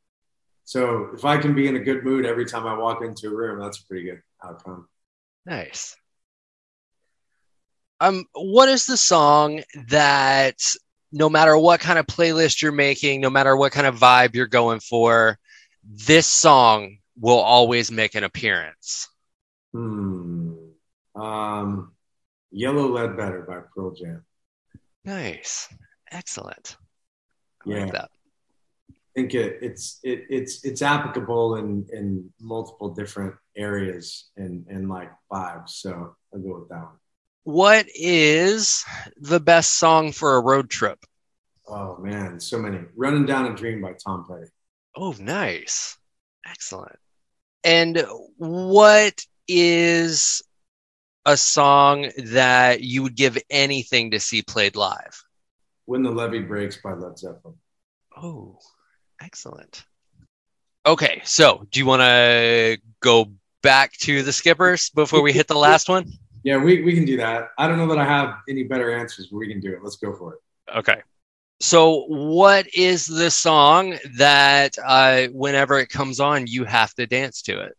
So 0.65 1.11
if 1.15 1.25
I 1.25 1.37
can 1.37 1.55
be 1.55 1.67
in 1.69 1.77
a 1.77 1.81
good 1.81 2.03
mood 2.03 2.25
every 2.25 2.47
time 2.47 2.67
I 2.67 2.79
walk 2.79 3.03
into 3.03 3.29
a 3.29 3.35
room, 3.35 3.61
that's 3.61 3.81
a 3.81 3.87
pretty 3.87 4.05
good 4.05 4.23
outcome. 4.43 4.89
Nice. 5.45 5.97
Um, 8.01 8.25
what 8.33 8.69
is 8.69 8.87
the 8.87 8.97
song 8.97 9.63
that 9.89 10.57
no 11.13 11.29
matter 11.29 11.57
what 11.59 11.81
kind 11.81 11.99
of 11.99 12.07
playlist 12.07 12.63
you're 12.63 12.73
making, 12.73 13.21
no 13.21 13.31
matter 13.31 13.57
what 13.57 13.73
kind 13.73 13.87
of 13.87 13.99
vibe 13.99 14.35
you're 14.35 14.47
going 14.47 14.81
for, 14.81 15.39
this 15.85 16.27
song 16.27 16.99
will 17.19 17.39
always 17.39 17.91
make 17.91 18.15
an 18.15 18.25
appearance? 18.25 19.09
Hmm. 19.73 20.55
Um, 21.15 21.93
Yellow 22.51 22.89
Ledbetter 22.89 23.43
by 23.43 23.61
Pearl 23.75 23.95
Jam. 23.95 24.25
Nice. 25.05 25.69
Excellent. 26.11 26.77
I 27.67 27.71
Yeah. 27.71 27.85
like 27.85 27.93
that. 27.93 28.11
I 28.91 29.21
think 29.21 29.35
it, 29.35 29.59
it's 29.63 29.99
it, 30.05 30.27
it's 30.31 30.65
it's 30.65 30.81
applicable 30.81 31.57
in 31.57 31.87
in 31.93 32.33
multiple 32.41 32.95
different 32.95 33.35
areas 33.57 34.31
and 34.37 34.65
and 34.69 34.89
like 34.89 35.11
vibes. 35.33 35.71
So 35.71 36.15
I'll 36.33 36.41
go 36.41 36.61
with 36.61 36.69
that 36.69 36.85
one. 36.85 36.99
What 37.45 37.87
is 37.95 38.85
the 39.17 39.41
best 39.41 39.79
song 39.79 40.13
for 40.13 40.37
a 40.37 40.41
road 40.41 40.69
trip? 40.71 40.99
Oh 41.67 41.97
man, 41.99 42.41
so 42.41 42.59
many. 42.59 42.81
Running 42.97 43.27
Down 43.27 43.47
a 43.47 43.55
Dream 43.55 43.81
by 43.81 43.93
Tom 43.93 44.27
Petty. 44.29 44.51
Oh, 44.97 45.15
nice. 45.19 45.97
Excellent. 46.47 46.99
And 47.63 48.05
what 48.37 49.25
is 49.47 50.43
a 51.25 51.37
song 51.37 52.11
that 52.17 52.81
you 52.81 53.03
would 53.03 53.15
give 53.15 53.39
anything 53.51 54.11
to 54.13 54.21
see 54.21 54.43
played 54.43 54.77
live? 54.77 55.23
When 55.85 56.03
the 56.03 56.11
Levee 56.11 56.41
Breaks 56.41 56.79
by 56.79 56.95
Led 56.95 57.19
Zeppelin. 57.19 57.57
Oh, 58.17 58.59
excellent. 59.23 59.85
Okay, 60.87 61.21
so 61.25 61.67
do 61.71 61.81
you 61.81 61.87
want 61.87 62.03
to 62.03 62.79
go 63.01 63.31
back 63.63 63.93
to 63.99 64.23
the 64.23 64.33
skippers 64.33 64.91
before 64.91 65.23
we 65.23 65.33
hit 65.33 65.49
the 65.49 65.59
last 65.59 65.89
one? 65.89 66.07
Yeah, 66.45 66.59
we, 66.59 66.83
we 66.83 66.95
can 66.95 67.05
do 67.05 67.17
that. 67.17 67.51
I 67.59 67.67
don't 67.69 67.79
know 67.79 67.89
that 67.89 67.99
I 67.99 68.05
have 68.05 68.37
any 68.49 68.63
better 68.65 68.97
answers, 68.97 69.27
but 69.27 69.39
we 69.39 69.49
can 69.49 69.61
do 69.61 69.73
it. 69.73 69.83
Let's 69.83 69.97
go 69.97 70.15
for 70.15 70.35
it. 70.35 70.41
Okay. 70.77 71.03
So, 71.61 72.05
what 72.07 72.67
is 72.73 73.07
the 73.07 73.31
song 73.31 73.99
that 74.17 74.77
uh, 74.85 75.27
whenever 75.33 75.79
it 75.79 75.89
comes 75.89 76.21
on, 76.21 76.47
you 76.47 76.65
have 76.65 76.95
to 76.95 77.07
dance 77.07 77.43
to 77.43 77.61
it? 77.61 77.77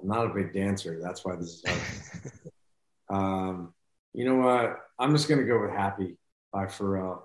I'm 0.00 0.08
not 0.08 0.26
a 0.26 0.34
big 0.34 0.54
dancer. 0.54 1.00
That's 1.02 1.24
why 1.24 1.36
this 1.36 1.48
is 1.48 1.64
hard. 3.08 3.22
um, 3.22 3.74
you 4.12 4.24
know 4.24 4.36
what? 4.36 4.76
I'm 4.98 5.12
just 5.12 5.28
gonna 5.28 5.44
go 5.44 5.60
with 5.60 5.70
"Happy" 5.70 6.16
by 6.52 6.66
Pharrell. 6.66 7.22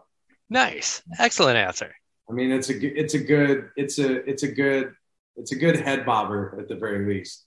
Nice, 0.49 1.03
excellent 1.19 1.57
answer. 1.57 1.93
I 2.29 2.33
mean, 2.33 2.51
it's 2.51 2.69
a 2.69 2.99
it's 2.99 3.13
a 3.13 3.19
good 3.19 3.69
it's 3.75 3.99
a 3.99 4.27
it's 4.29 4.43
a 4.43 4.47
good 4.47 4.93
it's 5.35 5.51
a 5.51 5.55
good 5.55 5.79
head 5.79 6.05
bobber 6.05 6.57
at 6.59 6.67
the 6.67 6.75
very 6.75 7.05
least. 7.05 7.46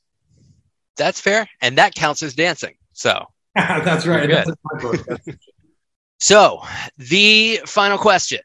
That's 0.96 1.20
fair, 1.20 1.48
and 1.60 1.78
that 1.78 1.94
counts 1.94 2.22
as 2.22 2.34
dancing. 2.34 2.74
So, 2.92 3.26
That's 3.54 4.06
right. 4.06 4.28
That's 4.28 4.50
so 6.20 6.62
the 6.98 7.60
final 7.66 7.98
question: 7.98 8.40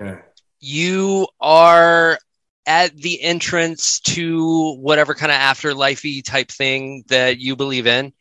okay. 0.00 0.20
You 0.60 1.26
are 1.40 2.18
at 2.66 2.96
the 2.96 3.20
entrance 3.20 4.00
to 4.00 4.76
whatever 4.76 5.14
kind 5.14 5.32
of 5.32 5.38
afterlifey 5.38 6.24
type 6.24 6.48
thing 6.50 7.04
that 7.08 7.38
you 7.38 7.56
believe 7.56 7.86
in. 7.86 8.12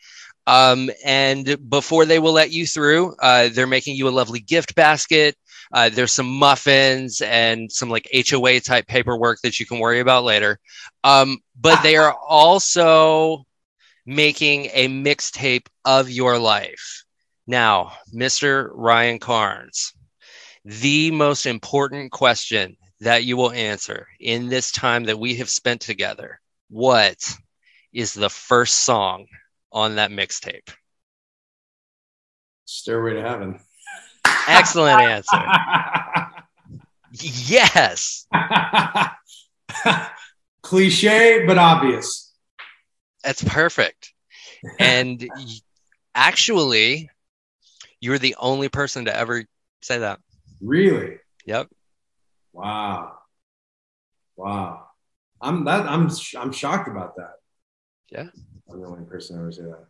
Um, 0.47 0.89
and 1.05 1.69
before 1.69 2.05
they 2.05 2.17
will 2.17 2.33
let 2.33 2.51
you 2.51 2.65
through, 2.65 3.15
uh, 3.21 3.49
they're 3.53 3.67
making 3.67 3.95
you 3.95 4.07
a 4.07 4.09
lovely 4.09 4.39
gift 4.39 4.73
basket. 4.73 5.35
Uh, 5.73 5.89
there's 5.89 6.11
some 6.11 6.27
muffins 6.29 7.21
and 7.21 7.71
some 7.71 7.89
like 7.89 8.07
HOA 8.13 8.59
type 8.59 8.87
paperwork 8.87 9.39
that 9.41 9.59
you 9.59 9.65
can 9.65 9.79
worry 9.79 9.99
about 9.99 10.23
later. 10.23 10.59
Um, 11.03 11.39
but 11.59 11.81
they 11.81 11.95
are 11.95 12.13
also 12.27 13.45
making 14.05 14.65
a 14.73 14.87
mixtape 14.87 15.67
of 15.85 16.09
your 16.09 16.37
life. 16.37 17.03
Now, 17.47 17.93
Mr. 18.13 18.69
Ryan 18.73 19.19
Carnes, 19.19 19.93
the 20.65 21.11
most 21.11 21.45
important 21.45 22.11
question 22.11 22.77
that 22.99 23.23
you 23.23 23.35
will 23.35 23.51
answer 23.51 24.07
in 24.19 24.47
this 24.47 24.71
time 24.71 25.05
that 25.05 25.19
we 25.19 25.35
have 25.35 25.49
spent 25.49 25.81
together. 25.81 26.39
What 26.69 27.17
is 27.93 28.13
the 28.13 28.29
first 28.29 28.83
song 28.83 29.25
on 29.71 29.95
that 29.95 30.11
mixtape? 30.11 30.69
Stairway 32.65 33.13
to 33.13 33.21
Heaven. 33.21 33.59
Excellent 34.57 35.01
answer. 35.09 35.43
Yes. 37.13 38.27
Cliche, 40.61 41.45
but 41.45 41.57
obvious. 41.57 42.33
That's 43.23 43.43
perfect. 43.43 44.13
And 44.79 45.29
actually, 46.15 47.09
you're 47.99 48.19
the 48.19 48.35
only 48.39 48.69
person 48.69 49.05
to 49.05 49.15
ever 49.15 49.43
say 49.81 49.99
that. 49.99 50.19
Really? 50.61 51.17
Yep. 51.45 51.69
Wow. 52.53 53.17
Wow. 54.35 54.87
I'm 55.41 55.65
that 55.65 55.87
I'm 55.87 56.09
I'm 56.37 56.51
shocked 56.51 56.87
about 56.87 57.15
that. 57.17 57.33
Yeah. 58.11 58.27
I'm 58.69 58.81
the 58.81 58.87
only 58.87 59.05
person 59.05 59.35
to 59.35 59.41
ever 59.41 59.51
say 59.51 59.63
that. 59.63 59.85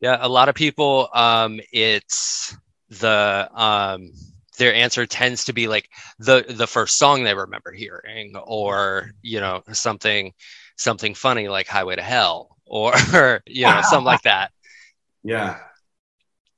Yeah, 0.00 0.18
a 0.20 0.28
lot 0.28 0.48
of 0.48 0.54
people, 0.56 1.08
um, 1.14 1.60
it's 1.72 2.56
the 3.00 3.48
um, 3.54 4.12
their 4.58 4.74
answer 4.74 5.06
tends 5.06 5.44
to 5.46 5.52
be 5.52 5.68
like 5.68 5.88
the 6.18 6.44
the 6.48 6.66
first 6.66 6.98
song 6.98 7.24
they 7.24 7.34
remember 7.34 7.72
hearing, 7.72 8.36
or 8.36 9.10
you 9.22 9.40
know 9.40 9.62
something 9.72 10.32
something 10.76 11.14
funny 11.14 11.48
like 11.48 11.66
Highway 11.66 11.96
to 11.96 12.02
Hell, 12.02 12.56
or 12.66 12.92
you 13.46 13.66
know 13.66 13.80
something 13.82 14.06
like 14.06 14.22
that. 14.22 14.50
Yeah. 15.24 15.58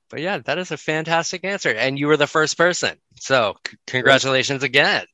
But 0.09 0.22
yeah, 0.22 0.39
that 0.39 0.57
is 0.57 0.70
a 0.70 0.78
fantastic 0.78 1.45
answer, 1.45 1.68
and 1.68 1.99
you 1.99 2.07
were 2.07 2.16
the 2.16 2.26
first 2.26 2.57
person. 2.57 2.97
So 3.16 3.57
c- 3.68 3.76
congratulations 3.87 4.62
again. 4.62 5.05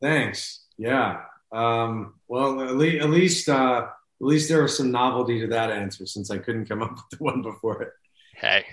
Thanks. 0.00 0.64
Yeah. 0.78 1.22
Um, 1.50 2.14
well, 2.28 2.60
at 2.60 2.76
least, 2.76 3.02
at 3.02 3.10
least, 3.10 3.48
uh, 3.48 3.86
at 4.20 4.24
least 4.24 4.48
there 4.48 4.62
was 4.62 4.76
some 4.76 4.92
novelty 4.92 5.40
to 5.40 5.48
that 5.48 5.70
answer 5.70 6.06
since 6.06 6.30
I 6.30 6.38
couldn't 6.38 6.66
come 6.66 6.82
up 6.82 6.90
with 7.10 7.18
the 7.18 7.24
one 7.24 7.42
before 7.42 7.82
it. 7.82 7.92
Hey, 8.36 8.64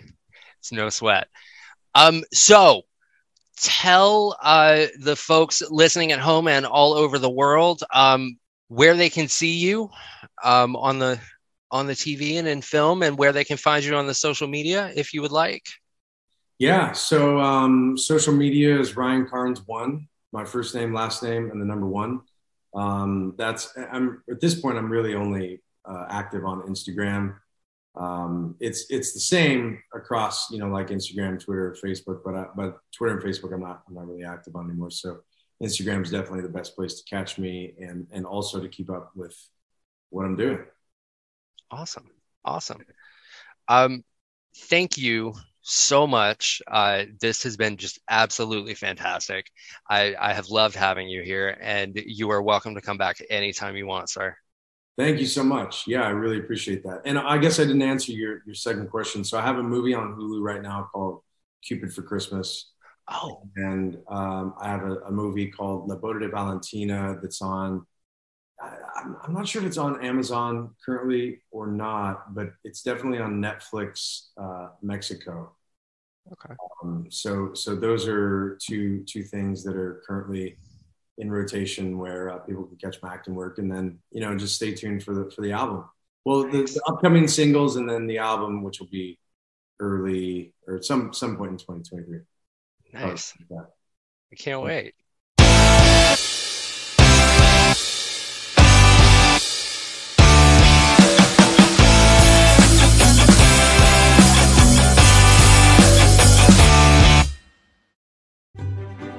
it's 0.60 0.72
no 0.72 0.90
sweat. 0.90 1.28
Um, 1.96 2.24
so 2.34 2.84
tell 3.60 4.38
uh, 4.42 4.86
the 5.00 5.16
folks 5.16 5.62
listening 5.70 6.12
at 6.12 6.20
home 6.20 6.48
and 6.48 6.66
all 6.66 6.94
over 6.94 7.18
the 7.18 7.30
world 7.30 7.84
um, 7.94 8.38
where 8.68 8.96
they 8.96 9.10
can 9.10 9.28
see 9.28 9.58
you 9.58 9.90
um, 10.44 10.76
on 10.76 11.00
the 11.00 11.20
on 11.70 11.86
the 11.86 11.94
TV 11.94 12.36
and 12.40 12.48
in 12.48 12.62
film, 12.62 13.04
and 13.04 13.18
where 13.18 13.34
they 13.34 13.44
can 13.44 13.58
find 13.58 13.84
you 13.84 13.94
on 13.96 14.08
the 14.08 14.14
social 14.14 14.48
media, 14.48 14.90
if 14.96 15.14
you 15.14 15.22
would 15.22 15.34
like. 15.34 15.64
Yeah. 16.60 16.94
So 16.94 17.40
um, 17.40 17.98
social 17.98 18.34
media 18.34 18.80
is 18.80 18.96
Ryan 18.96 19.28
Carnes 19.28 19.62
one, 19.68 20.08
my 20.32 20.46
first 20.46 20.74
name, 20.74 20.94
last 20.94 21.24
name, 21.24 21.52
and 21.52 21.62
the 21.62 21.66
number 21.66 21.86
one. 21.86 22.22
Um, 22.74 23.34
that's 23.38 23.74
I'm 23.92 24.24
at 24.30 24.40
this 24.40 24.60
point. 24.60 24.78
I'm 24.78 24.90
really 24.90 25.14
only 25.14 25.62
uh, 25.86 26.06
active 26.10 26.46
on 26.46 26.62
Instagram. 26.64 27.36
Um, 27.98 28.56
it's 28.60 28.86
it's 28.90 29.14
the 29.14 29.20
same 29.20 29.82
across 29.94 30.52
you 30.52 30.60
know 30.60 30.68
like 30.68 30.90
Instagram, 30.90 31.44
Twitter, 31.44 31.76
Facebook, 31.84 32.22
but 32.24 32.36
I, 32.36 32.46
but 32.56 32.78
Twitter 32.96 33.18
and 33.18 33.24
Facebook 33.24 33.54
I'm 33.54 33.62
not 33.62 33.84
I'm 33.88 33.96
not 33.96 34.08
really 34.08 34.24
active 34.24 34.56
on 34.56 34.70
anymore. 34.70 34.92
So 34.92 35.20
Instagram 35.64 36.04
is 36.04 36.12
definitely 36.12 36.42
the 36.42 36.50
best 36.50 36.76
place 36.76 37.02
to 37.02 37.04
catch 37.10 37.40
me 37.40 37.74
and 37.80 38.08
and 38.12 38.26
also 38.26 38.62
to 38.62 38.70
keep 38.70 38.90
up 38.92 39.12
with 39.16 39.36
what 40.10 40.26
I'm 40.26 40.36
doing. 40.36 40.60
Awesome, 41.72 42.10
awesome. 42.46 42.82
Um, 43.68 44.04
thank 44.56 44.98
you 44.98 45.34
so 45.62 46.08
much. 46.08 46.62
Uh, 46.66 47.04
this 47.20 47.44
has 47.44 47.58
been 47.58 47.78
just 47.78 48.00
absolutely 48.10 48.74
fantastic. 48.74 49.48
I, 49.90 50.16
I 50.18 50.34
have 50.34 50.50
loved 50.50 50.76
having 50.76 51.10
you 51.10 51.24
here, 51.24 51.58
and 51.60 52.02
you 52.06 52.30
are 52.30 52.42
welcome 52.42 52.76
to 52.76 52.82
come 52.82 52.98
back 52.98 53.18
anytime 53.30 53.76
you 53.76 53.86
want, 53.86 54.10
sir. 54.10 54.38
Thank 54.98 55.20
you 55.20 55.28
so 55.28 55.44
much. 55.44 55.86
Yeah, 55.86 56.02
I 56.02 56.10
really 56.10 56.40
appreciate 56.40 56.84
that. 56.84 57.02
And 57.06 57.20
I 57.20 57.38
guess 57.38 57.60
I 57.60 57.64
didn't 57.64 57.84
answer 57.84 58.12
your 58.12 58.42
your 58.46 58.56
second 58.56 58.90
question. 58.90 59.24
So 59.24 59.38
I 59.38 59.44
have 59.44 59.60
a 59.60 59.64
movie 59.64 59.94
on 59.94 60.16
Hulu 60.16 60.42
right 60.42 60.62
now 60.62 60.90
called 60.92 61.22
Cupid 61.64 61.94
for 61.94 62.02
Christmas. 62.02 62.72
Oh, 63.10 63.44
and 63.56 63.98
um, 64.10 64.56
I 64.60 64.70
have 64.70 64.84
a, 64.84 64.96
a, 65.08 65.12
movie 65.12 65.50
called 65.50 65.88
La 65.88 65.96
Boda 65.96 66.20
de 66.20 66.30
Valentina 66.30 67.18
that's 67.22 67.42
on. 67.42 67.86
I, 68.60 68.74
I'm, 68.98 69.16
I'm 69.24 69.34
not 69.34 69.48
sure 69.48 69.62
if 69.62 69.68
it's 69.68 69.78
on 69.78 70.04
Amazon 70.04 70.72
currently 70.84 71.42
or 71.52 71.68
not, 71.68 72.34
but 72.34 72.50
it's 72.66 72.82
definitely 72.82 73.20
on 73.20 73.42
Netflix 73.42 74.30
uh, 74.36 74.70
Mexico. 74.82 75.56
Okay. 76.34 76.56
Um, 76.84 77.06
so 77.10 77.54
so 77.54 77.76
those 77.76 78.08
are 78.08 78.58
two 78.62 79.06
two 79.06 79.24
things 79.24 79.64
that 79.64 79.78
are 79.78 80.02
currently 80.06 80.58
in 81.18 81.32
rotation 81.32 81.98
where 81.98 82.30
uh, 82.30 82.38
people 82.40 82.64
can 82.64 82.78
catch 82.78 83.02
my 83.02 83.14
acting 83.14 83.36
work, 83.36 83.58
and 83.58 83.72
then 83.72 84.00
you 84.12 84.22
know 84.22 84.38
just 84.38 84.56
stay 84.56 84.74
tuned 84.74 85.04
for 85.04 85.14
the 85.14 85.32
for 85.32 85.42
the 85.42 85.52
album. 85.52 85.86
Well, 86.26 86.44
the, 86.44 86.64
the 86.64 86.82
upcoming 86.88 87.28
singles, 87.28 87.78
and 87.78 87.90
then 87.90 88.06
the 88.06 88.18
album, 88.18 88.62
which 88.64 88.80
will 88.80 88.88
be 88.88 89.18
early 89.80 90.54
or 90.68 90.82
some 90.82 91.14
some 91.14 91.38
point 91.38 91.52
in 91.52 91.58
2023. 91.58 92.20
Nice. 92.94 93.34
I 94.32 94.36
can't 94.36 94.62
wait. 94.62 94.96